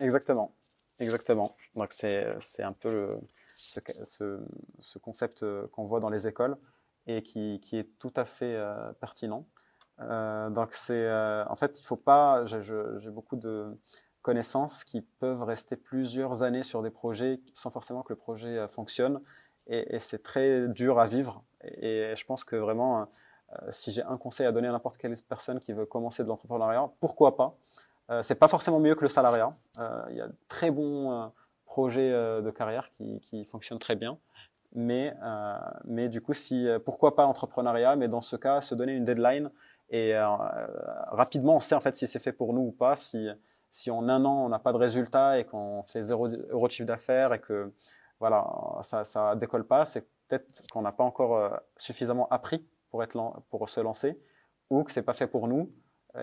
Exactement. 0.00 0.56
Exactement. 0.98 1.54
Donc, 1.76 1.92
c'est 1.92 2.62
un 2.62 2.72
peu 2.72 2.90
le, 2.90 3.20
ce, 3.54 4.40
ce, 4.80 4.98
concept 4.98 5.44
euh, 5.44 5.68
qu'on 5.68 5.84
voit 5.84 6.00
dans 6.00 6.08
les 6.08 6.26
écoles 6.26 6.56
et 7.06 7.22
qui, 7.22 7.60
qui 7.60 7.76
est 7.76 7.88
tout 8.00 8.12
à 8.16 8.24
fait 8.24 8.60
pertinent. 9.00 9.46
Euh, 10.00 10.50
donc, 10.50 10.74
c'est 10.74 11.10
en 11.48 11.56
fait, 11.56 11.80
il 11.80 11.84
faut 11.84 11.96
pas. 11.96 12.44
J'ai 12.46 13.10
beaucoup 13.10 13.36
de, 13.36 13.76
connaissances 14.26 14.82
qui 14.82 15.02
peuvent 15.02 15.44
rester 15.44 15.76
plusieurs 15.76 16.42
années 16.42 16.64
sur 16.64 16.82
des 16.82 16.90
projets 16.90 17.38
sans 17.54 17.70
forcément 17.70 18.02
que 18.02 18.12
le 18.12 18.16
projet 18.16 18.58
euh, 18.58 18.66
fonctionne. 18.66 19.20
Et, 19.68 20.00
c'est 20.00 20.22
très 20.22 20.66
dur 20.66 20.98
à 20.98 21.06
vivre. 21.06 21.44
Et, 21.62 22.12
je 22.16 22.24
pense 22.24 22.42
que 22.42 22.56
vraiment, 22.56 23.02
euh, 23.02 23.56
si 23.70 23.92
j'ai 23.92 24.02
un 24.02 24.16
conseil 24.16 24.46
à 24.46 24.52
donner 24.52 24.66
à 24.66 24.72
n'importe 24.72 24.96
quelle 24.96 25.14
personne 25.28 25.60
qui 25.60 25.72
veut 25.72 25.86
commencer 25.86 26.24
de 26.24 26.28
l'entrepreneuriat, 26.28 26.90
pourquoi 26.98 27.36
pas? 27.36 27.56
Euh, 28.10 28.24
C'est 28.24 28.34
pas 28.34 28.48
forcément 28.48 28.80
mieux 28.80 28.96
que 28.96 29.02
le 29.02 29.08
salariat. 29.08 29.56
Il 30.10 30.16
y 30.16 30.20
a 30.20 30.28
très 30.48 30.72
bons 30.72 31.32
projets 31.64 32.10
de 32.10 32.50
carrière 32.50 32.90
qui, 32.90 33.20
qui, 33.20 33.44
fonctionnent 33.44 33.78
très 33.78 33.96
bien. 33.96 34.18
Mais, 34.72 35.14
mais 35.84 36.08
du 36.08 36.20
coup, 36.20 36.32
si, 36.32 36.66
pourquoi 36.84 37.14
pas 37.14 37.26
entrepreneuriat? 37.26 37.94
Mais 37.96 38.08
dans 38.08 38.20
ce 38.20 38.36
cas, 38.36 38.60
se 38.60 38.74
donner 38.74 38.94
une 38.94 39.04
deadline 39.04 39.50
et 39.90 40.14
rapidement, 41.08 41.56
on 41.56 41.60
sait 41.60 41.74
en 41.74 41.80
fait 41.80 41.96
si 41.96 42.06
c'est 42.06 42.18
fait 42.18 42.32
pour 42.32 42.52
nous 42.52 42.62
ou 42.62 42.72
pas. 42.72 42.96
Si, 42.96 43.28
si 43.70 43.90
en 43.90 44.08
un 44.08 44.24
an 44.24 44.44
on 44.46 44.48
n'a 44.48 44.58
pas 44.58 44.72
de 44.72 44.78
résultat 44.78 45.38
et 45.38 45.44
qu'on 45.44 45.82
fait 45.82 46.02
zéro 46.02 46.28
euro 46.28 46.66
de 46.66 46.72
chiffre 46.72 46.86
d'affaires 46.86 47.34
et 47.34 47.40
que 47.40 47.72
voilà 48.20 48.46
ça 48.82 49.04
ça 49.04 49.36
décolle 49.36 49.66
pas, 49.66 49.84
c'est 49.84 50.08
peut-être 50.28 50.66
qu'on 50.72 50.82
n'a 50.82 50.92
pas 50.92 51.04
encore 51.04 51.36
euh, 51.36 51.50
suffisamment 51.76 52.26
appris 52.30 52.66
pour 52.90 53.02
être 53.02 53.16
pour 53.50 53.68
se 53.68 53.80
lancer 53.80 54.18
ou 54.70 54.82
que 54.82 54.92
c'est 54.92 55.02
pas 55.02 55.12
fait 55.12 55.26
pour 55.26 55.46
nous 55.46 55.70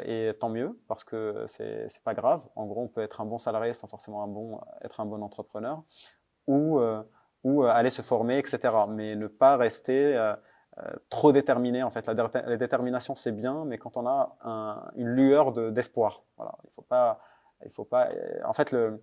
et 0.05 0.31
tant 0.39 0.49
mieux 0.49 0.79
parce 0.87 1.03
que 1.03 1.45
c'est 1.47 1.87
c'est 1.89 2.03
pas 2.03 2.15
grave. 2.15 2.47
En 2.55 2.65
gros, 2.65 2.81
on 2.81 2.87
peut 2.87 3.01
être 3.01 3.21
un 3.21 3.25
bon 3.25 3.37
salarié 3.37 3.73
sans 3.73 3.87
forcément 3.87 4.23
un 4.23 4.27
bon 4.27 4.59
être 4.81 4.99
un 4.99 5.05
bon 5.05 5.21
entrepreneur 5.21 5.83
ou 6.47 6.79
euh, 6.79 7.03
ou 7.43 7.63
euh, 7.63 7.67
aller 7.67 7.91
se 7.91 8.01
former, 8.01 8.39
etc. 8.39 8.59
Mais 8.89 9.15
ne 9.15 9.27
pas 9.27 9.57
rester 9.57 10.33
trop 11.09 11.31
déterminé. 11.31 11.83
En 11.83 11.89
fait, 11.89 12.07
la, 12.07 12.13
la 12.13 12.57
détermination 12.57 13.15
c'est 13.15 13.31
bien, 13.31 13.65
mais 13.65 13.77
quand 13.77 13.97
on 13.97 14.07
a 14.07 14.37
un, 14.43 14.83
une 14.95 15.09
lueur 15.09 15.51
d'espoir, 15.71 16.23
voilà, 16.37 16.55
il 16.65 16.71
faut 16.71 16.81
pas 16.81 17.19
il 17.65 17.71
faut 17.71 17.85
pas. 17.85 18.09
Euh, 18.09 18.39
en 18.45 18.53
fait, 18.53 18.71
le, 18.71 19.01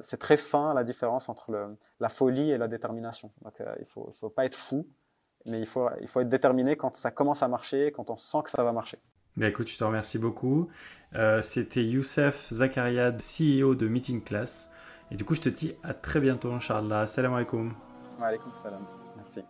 c'est 0.00 0.18
très 0.18 0.36
fin 0.36 0.74
la 0.74 0.84
différence 0.84 1.28
entre 1.28 1.50
le, 1.52 1.76
la 2.00 2.08
folie 2.08 2.50
et 2.50 2.58
la 2.58 2.68
détermination. 2.68 3.30
Donc, 3.42 3.60
euh, 3.60 3.74
il 3.80 3.86
faut, 3.86 4.10
il 4.12 4.18
faut 4.18 4.30
pas 4.30 4.44
être 4.44 4.54
fou, 4.54 4.86
mais 5.46 5.58
il 5.58 5.66
faut, 5.66 5.88
il 6.00 6.08
faut 6.08 6.20
être 6.20 6.28
déterminé 6.28 6.76
quand 6.76 6.96
ça 6.96 7.10
commence 7.10 7.42
à 7.42 7.48
marcher, 7.48 7.92
quand 7.92 8.10
on 8.10 8.16
sent 8.16 8.38
que 8.44 8.50
ça 8.50 8.62
va 8.62 8.72
marcher. 8.72 8.98
Bien, 9.36 9.48
écoute, 9.48 9.68
je 9.68 9.78
te 9.78 9.84
remercie 9.84 10.18
beaucoup. 10.18 10.68
Euh, 11.14 11.42
c'était 11.42 11.84
Youssef 11.84 12.52
Zakariad, 12.52 13.20
CEO 13.20 13.74
de 13.74 13.86
Meeting 13.86 14.22
Class. 14.22 14.70
Et 15.10 15.16
du 15.16 15.24
coup, 15.24 15.34
je 15.34 15.42
te 15.42 15.48
dis 15.48 15.74
à 15.82 15.94
très 15.94 16.20
bientôt, 16.20 16.52
Inch'Allah. 16.52 17.06
Salam 17.06 17.34
alaikum. 17.34 17.74
Wa 18.18 18.28
alaikum 18.28 18.52
salam. 18.62 18.84
Merci. 19.16 19.42